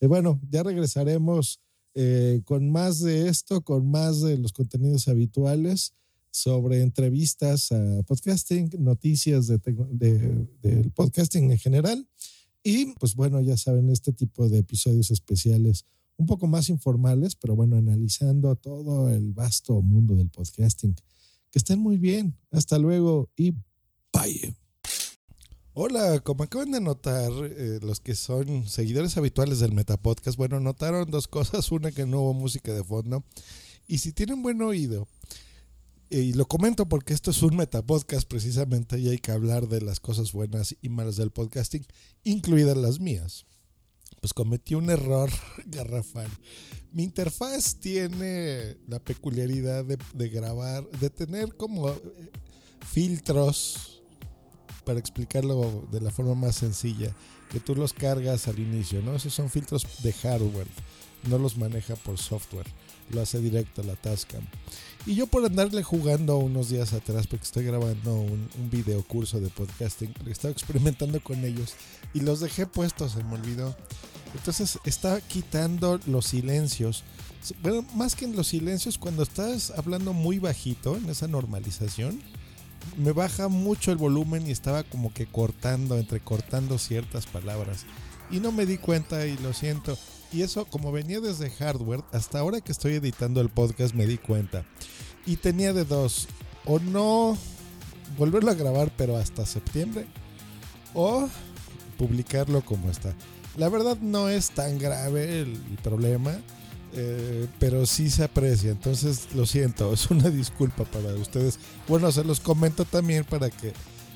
Y 0.00 0.06
bueno, 0.06 0.40
ya 0.50 0.62
regresaremos 0.62 1.60
eh, 1.94 2.42
con 2.44 2.70
más 2.70 3.00
de 3.00 3.28
esto, 3.28 3.62
con 3.62 3.90
más 3.90 4.20
de 4.20 4.38
los 4.38 4.52
contenidos 4.52 5.08
habituales 5.08 5.94
sobre 6.30 6.82
entrevistas 6.82 7.72
a 7.72 8.02
podcasting, 8.02 8.70
noticias 8.78 9.46
de, 9.46 9.58
del 10.60 10.90
podcasting 10.90 11.50
en 11.50 11.58
general. 11.58 12.06
Y 12.62 12.92
pues 12.94 13.14
bueno, 13.14 13.40
ya 13.40 13.56
saben, 13.56 13.88
este 13.90 14.12
tipo 14.12 14.48
de 14.48 14.58
episodios 14.58 15.10
especiales 15.10 15.86
un 16.18 16.26
poco 16.26 16.46
más 16.46 16.68
informales, 16.68 17.36
pero 17.36 17.54
bueno, 17.56 17.76
analizando 17.76 18.54
todo 18.56 19.08
el 19.08 19.32
vasto 19.32 19.80
mundo 19.80 20.14
del 20.14 20.30
podcasting. 20.30 20.94
Que 21.50 21.58
estén 21.58 21.78
muy 21.78 21.96
bien. 21.96 22.36
Hasta 22.50 22.78
luego 22.78 23.30
y 23.36 23.52
bye. 24.12 24.65
Hola, 25.78 26.20
como 26.20 26.42
acaban 26.42 26.70
de 26.70 26.80
notar 26.80 27.30
eh, 27.42 27.80
los 27.82 28.00
que 28.00 28.14
son 28.14 28.66
seguidores 28.66 29.18
habituales 29.18 29.58
del 29.58 29.74
Metapodcast, 29.74 30.38
bueno, 30.38 30.58
notaron 30.58 31.10
dos 31.10 31.28
cosas. 31.28 31.70
Una, 31.70 31.92
que 31.92 32.06
no 32.06 32.22
hubo 32.22 32.32
música 32.32 32.72
de 32.72 32.82
fondo. 32.82 33.22
Y 33.86 33.98
si 33.98 34.14
tienen 34.14 34.42
buen 34.42 34.62
oído, 34.62 35.06
y 36.08 36.32
lo 36.32 36.46
comento 36.46 36.88
porque 36.88 37.12
esto 37.12 37.30
es 37.30 37.42
un 37.42 37.56
Metapodcast 37.56 38.26
precisamente 38.26 38.98
y 38.98 39.10
hay 39.10 39.18
que 39.18 39.32
hablar 39.32 39.68
de 39.68 39.82
las 39.82 40.00
cosas 40.00 40.32
buenas 40.32 40.74
y 40.80 40.88
malas 40.88 41.16
del 41.16 41.30
podcasting, 41.30 41.84
incluidas 42.24 42.78
las 42.78 42.98
mías. 42.98 43.44
Pues 44.22 44.32
cometí 44.32 44.74
un 44.76 44.88
error 44.88 45.28
garrafal. 45.66 46.30
Mi 46.90 47.04
interfaz 47.04 47.76
tiene 47.80 48.78
la 48.88 48.98
peculiaridad 48.98 49.84
de, 49.84 49.98
de 50.14 50.28
grabar, 50.30 50.88
de 50.88 51.10
tener 51.10 51.54
como 51.54 51.90
eh, 51.90 52.00
filtros 52.80 53.95
para 54.86 55.00
explicarlo 55.00 55.84
de 55.90 56.00
la 56.00 56.12
forma 56.12 56.36
más 56.36 56.54
sencilla, 56.54 57.12
que 57.50 57.58
tú 57.58 57.74
los 57.74 57.92
cargas 57.92 58.46
al 58.46 58.60
inicio, 58.60 59.02
¿no? 59.02 59.16
Esos 59.16 59.34
son 59.34 59.50
filtros 59.50 59.84
de 60.02 60.12
hardware, 60.12 60.68
no 61.28 61.38
los 61.38 61.58
maneja 61.58 61.96
por 61.96 62.18
software, 62.18 62.68
lo 63.10 63.20
hace 63.20 63.40
directo 63.40 63.82
la 63.82 63.96
Tascam. 63.96 64.44
Y 65.04 65.16
yo 65.16 65.26
por 65.26 65.44
andarle 65.44 65.82
jugando 65.82 66.36
unos 66.38 66.68
días 66.68 66.92
atrás, 66.92 67.26
porque 67.26 67.44
estoy 67.44 67.64
grabando 67.64 68.14
un, 68.14 68.48
video 68.70 69.02
curso 69.02 69.40
de 69.40 69.48
podcasting, 69.48 70.14
estaba 70.28 70.52
experimentando 70.52 71.20
con 71.20 71.44
ellos 71.44 71.74
y 72.14 72.20
los 72.20 72.38
dejé 72.38 72.66
puestos, 72.66 73.12
se 73.12 73.24
me 73.24 73.34
olvidó. 73.34 73.76
Entonces 74.36 74.78
está 74.84 75.20
quitando 75.20 75.98
los 76.06 76.26
silencios. 76.26 77.02
Bueno, 77.60 77.84
más 77.94 78.14
que 78.14 78.24
en 78.24 78.36
los 78.36 78.48
silencios, 78.48 78.98
cuando 78.98 79.24
estás 79.24 79.72
hablando 79.76 80.12
muy 80.12 80.38
bajito 80.38 80.96
en 80.96 81.08
esa 81.08 81.26
normalización, 81.26 82.20
me 82.96 83.12
baja 83.12 83.48
mucho 83.48 83.92
el 83.92 83.98
volumen 83.98 84.46
y 84.46 84.50
estaba 84.50 84.82
como 84.84 85.12
que 85.12 85.26
cortando, 85.26 85.98
entrecortando 85.98 86.78
ciertas 86.78 87.26
palabras. 87.26 87.84
Y 88.30 88.40
no 88.40 88.52
me 88.52 88.66
di 88.66 88.78
cuenta 88.78 89.26
y 89.26 89.36
lo 89.38 89.52
siento. 89.52 89.96
Y 90.32 90.42
eso, 90.42 90.64
como 90.64 90.92
venía 90.92 91.20
desde 91.20 91.50
hardware, 91.50 92.02
hasta 92.12 92.40
ahora 92.40 92.60
que 92.60 92.72
estoy 92.72 92.94
editando 92.94 93.40
el 93.40 93.48
podcast 93.48 93.94
me 93.94 94.06
di 94.06 94.18
cuenta. 94.18 94.64
Y 95.24 95.36
tenía 95.36 95.72
de 95.72 95.84
dos. 95.84 96.28
O 96.64 96.78
no 96.80 97.36
volverlo 98.18 98.50
a 98.50 98.54
grabar, 98.54 98.90
pero 98.96 99.16
hasta 99.16 99.46
septiembre. 99.46 100.06
O 100.94 101.28
publicarlo 101.98 102.64
como 102.64 102.90
está. 102.90 103.14
La 103.56 103.68
verdad 103.68 103.98
no 104.00 104.28
es 104.28 104.50
tan 104.50 104.78
grave 104.78 105.40
el, 105.40 105.52
el 105.70 105.78
problema. 105.82 106.36
Eh, 106.94 107.46
pero 107.58 107.86
sí 107.86 108.10
se 108.10 108.24
aprecia. 108.24 108.70
Entonces, 108.70 109.28
lo 109.34 109.46
siento, 109.46 109.92
es 109.94 110.10
una 110.10 110.30
disculpa 110.30 110.84
para 110.84 111.14
ustedes. 111.14 111.58
Bueno, 111.88 112.10
se 112.12 112.24
los 112.24 112.40
comento 112.40 112.84
también 112.84 113.24
para 113.24 113.50
que 113.50 113.72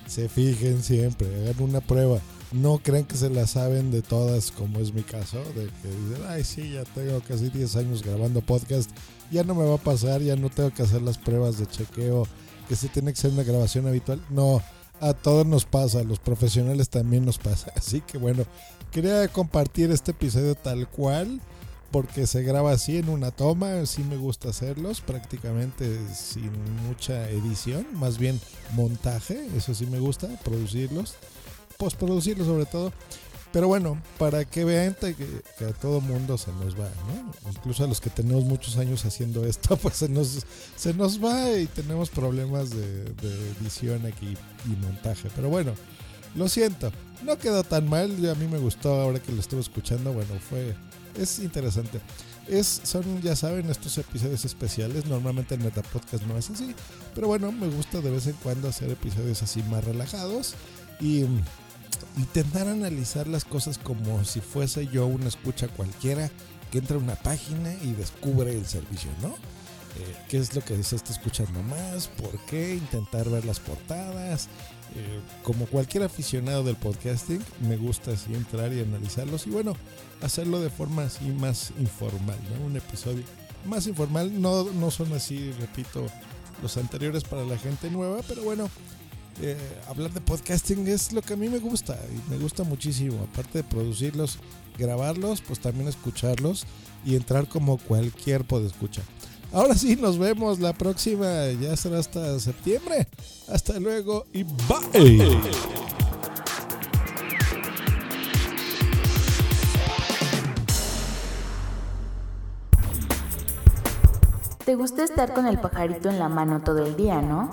se 0.06 0.28
fijen 0.28 0.82
siempre, 0.82 1.28
hagan 1.48 1.62
una 1.62 1.80
prueba. 1.80 2.20
No 2.52 2.78
crean 2.78 3.04
que 3.04 3.16
se 3.16 3.30
la 3.30 3.46
saben 3.46 3.92
de 3.92 4.02
todas, 4.02 4.50
como 4.50 4.80
es 4.80 4.92
mi 4.92 5.02
caso, 5.02 5.38
de 5.54 5.66
que 5.66 5.88
dicen, 5.88 6.24
ay, 6.28 6.42
sí, 6.42 6.72
ya 6.72 6.82
tengo 6.82 7.20
casi 7.20 7.48
10 7.48 7.76
años 7.76 8.02
grabando 8.02 8.40
podcast, 8.40 8.90
ya 9.30 9.44
no 9.44 9.54
me 9.54 9.64
va 9.64 9.76
a 9.76 9.78
pasar, 9.78 10.20
ya 10.20 10.34
no 10.34 10.50
tengo 10.50 10.74
que 10.74 10.82
hacer 10.82 11.00
las 11.00 11.16
pruebas 11.16 11.58
de 11.58 11.66
chequeo, 11.66 12.26
que 12.68 12.74
se 12.74 12.88
tiene 12.88 13.12
que 13.12 13.20
ser 13.20 13.30
una 13.30 13.44
grabación 13.44 13.86
habitual. 13.86 14.20
No, 14.30 14.60
a 15.00 15.14
todos 15.14 15.46
nos 15.46 15.64
pasa, 15.64 16.00
a 16.00 16.04
los 16.04 16.18
profesionales 16.18 16.88
también 16.88 17.24
nos 17.24 17.38
pasa. 17.38 17.72
Así 17.76 18.00
que 18.00 18.18
bueno, 18.18 18.44
quería 18.90 19.28
compartir 19.28 19.90
este 19.92 20.10
episodio 20.10 20.56
tal 20.56 20.88
cual 20.88 21.40
porque 21.90 22.26
se 22.26 22.42
graba 22.42 22.72
así 22.72 22.98
en 22.98 23.08
una 23.08 23.30
toma, 23.30 23.84
sí 23.86 24.04
me 24.04 24.16
gusta 24.16 24.50
hacerlos, 24.50 25.00
prácticamente 25.00 25.98
sin 26.14 26.50
mucha 26.86 27.28
edición, 27.30 27.86
más 27.94 28.18
bien 28.18 28.40
montaje, 28.72 29.46
eso 29.56 29.74
sí 29.74 29.86
me 29.86 29.98
gusta, 29.98 30.28
producirlos, 30.44 31.14
postproducirlos 31.78 32.46
sobre 32.46 32.66
todo. 32.66 32.92
Pero 33.52 33.66
bueno, 33.66 34.00
para 34.16 34.44
que 34.44 34.64
vean 34.64 34.94
que, 34.94 35.16
que 35.58 35.64
a 35.64 35.72
todo 35.72 36.00
mundo 36.00 36.38
se 36.38 36.52
nos 36.52 36.74
va, 36.78 36.88
¿no? 37.08 37.50
Incluso 37.50 37.82
a 37.82 37.88
los 37.88 38.00
que 38.00 38.08
tenemos 38.08 38.44
muchos 38.44 38.76
años 38.76 39.04
haciendo 39.04 39.44
esto, 39.44 39.76
pues 39.82 39.96
se 39.96 40.08
nos, 40.08 40.46
se 40.76 40.94
nos 40.94 41.22
va 41.22 41.50
y 41.58 41.66
tenemos 41.66 42.10
problemas 42.10 42.70
de, 42.70 43.04
de 43.04 43.50
edición 43.60 44.06
aquí 44.06 44.36
y 44.66 44.76
montaje. 44.86 45.28
Pero 45.34 45.48
bueno, 45.48 45.72
lo 46.36 46.48
siento, 46.48 46.92
no 47.24 47.38
quedó 47.38 47.64
tan 47.64 47.88
mal, 47.88 48.10
a 48.30 48.36
mí 48.36 48.46
me 48.46 48.58
gustó 48.58 49.00
ahora 49.00 49.18
que 49.18 49.32
lo 49.32 49.40
estuve 49.40 49.60
escuchando, 49.60 50.12
bueno, 50.12 50.32
fue 50.48 50.76
es 51.16 51.38
interesante. 51.38 52.00
Es, 52.48 52.80
son, 52.84 53.22
ya 53.22 53.36
saben, 53.36 53.70
estos 53.70 53.96
episodios 53.98 54.44
especiales. 54.44 55.06
Normalmente 55.06 55.54
el 55.54 55.60
Metapodcast 55.60 56.24
no 56.24 56.36
es 56.36 56.50
así. 56.50 56.74
Pero 57.14 57.28
bueno, 57.28 57.52
me 57.52 57.68
gusta 57.68 58.00
de 58.00 58.10
vez 58.10 58.26
en 58.26 58.36
cuando 58.42 58.68
hacer 58.68 58.90
episodios 58.90 59.42
así 59.42 59.62
más 59.64 59.84
relajados. 59.84 60.54
Y 61.00 61.26
intentar 62.16 62.68
analizar 62.68 63.26
las 63.26 63.44
cosas 63.44 63.78
como 63.78 64.24
si 64.24 64.40
fuese 64.40 64.86
yo 64.88 65.06
una 65.06 65.28
escucha 65.28 65.68
cualquiera 65.68 66.30
que 66.70 66.78
entra 66.78 66.96
a 66.96 67.00
una 67.00 67.16
página 67.16 67.72
y 67.82 67.92
descubre 67.92 68.52
el 68.52 68.66
servicio, 68.66 69.10
¿no? 69.22 69.28
Eh, 69.28 70.16
qué 70.28 70.38
es 70.38 70.54
lo 70.54 70.62
que 70.62 70.80
se 70.84 70.96
está 70.96 71.12
escuchando 71.12 71.62
más, 71.64 72.06
por 72.06 72.38
qué, 72.46 72.74
intentar 72.74 73.28
ver 73.28 73.44
las 73.44 73.58
portadas. 73.58 74.48
Eh, 74.94 75.20
como 75.42 75.66
cualquier 75.66 76.04
aficionado 76.04 76.62
del 76.62 76.76
podcasting, 76.76 77.42
me 77.60 77.76
gusta 77.76 78.12
así 78.12 78.34
entrar 78.34 78.72
y 78.72 78.80
analizarlos 78.80 79.46
y 79.46 79.50
bueno, 79.50 79.74
hacerlo 80.22 80.60
de 80.60 80.70
forma 80.70 81.04
así 81.04 81.24
más 81.26 81.72
informal, 81.78 82.38
¿no? 82.58 82.66
Un 82.66 82.76
episodio 82.76 83.24
más 83.66 83.86
informal. 83.86 84.40
No, 84.40 84.64
no 84.64 84.90
son 84.90 85.12
así, 85.12 85.52
repito, 85.60 86.06
los 86.62 86.76
anteriores 86.76 87.24
para 87.24 87.44
la 87.44 87.58
gente 87.58 87.90
nueva, 87.90 88.20
pero 88.26 88.42
bueno, 88.42 88.68
eh, 89.42 89.56
hablar 89.88 90.12
de 90.12 90.20
podcasting 90.20 90.86
es 90.88 91.12
lo 91.12 91.22
que 91.22 91.34
a 91.34 91.36
mí 91.36 91.48
me 91.48 91.58
gusta 91.58 91.98
y 92.10 92.30
me 92.30 92.38
gusta 92.38 92.62
muchísimo. 92.62 93.26
Aparte 93.32 93.58
de 93.58 93.64
producirlos, 93.64 94.38
grabarlos, 94.78 95.40
pues 95.40 95.60
también 95.60 95.88
escucharlos 95.88 96.66
y 97.04 97.16
entrar 97.16 97.48
como 97.48 97.78
cualquier 97.78 98.44
escuchar. 98.66 99.04
Ahora 99.52 99.74
sí, 99.74 99.96
nos 99.96 100.18
vemos 100.18 100.60
la 100.60 100.72
próxima, 100.72 101.46
ya 101.60 101.76
será 101.76 101.98
hasta 101.98 102.38
septiembre. 102.38 103.08
Hasta 103.48 103.80
luego 103.80 104.26
y 104.32 104.44
bye. 104.44 105.89
¿Te 114.70 114.76
gusta 114.76 115.02
estar 115.02 115.34
con 115.34 115.48
el 115.48 115.58
pajarito 115.58 116.10
en 116.10 116.20
la 116.20 116.28
mano 116.28 116.60
todo 116.60 116.86
el 116.86 116.94
día, 116.94 117.20
no? 117.20 117.50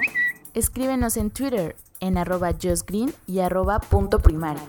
Escríbenos 0.53 1.18
en 1.18 1.32
Twitter 1.32 1.76
en 1.99 2.15
arroba 2.15 2.51
justgreen 2.53 3.11
y 3.26 3.39
arroba 3.39 3.80
punto 3.80 4.20
primario. 4.20 4.61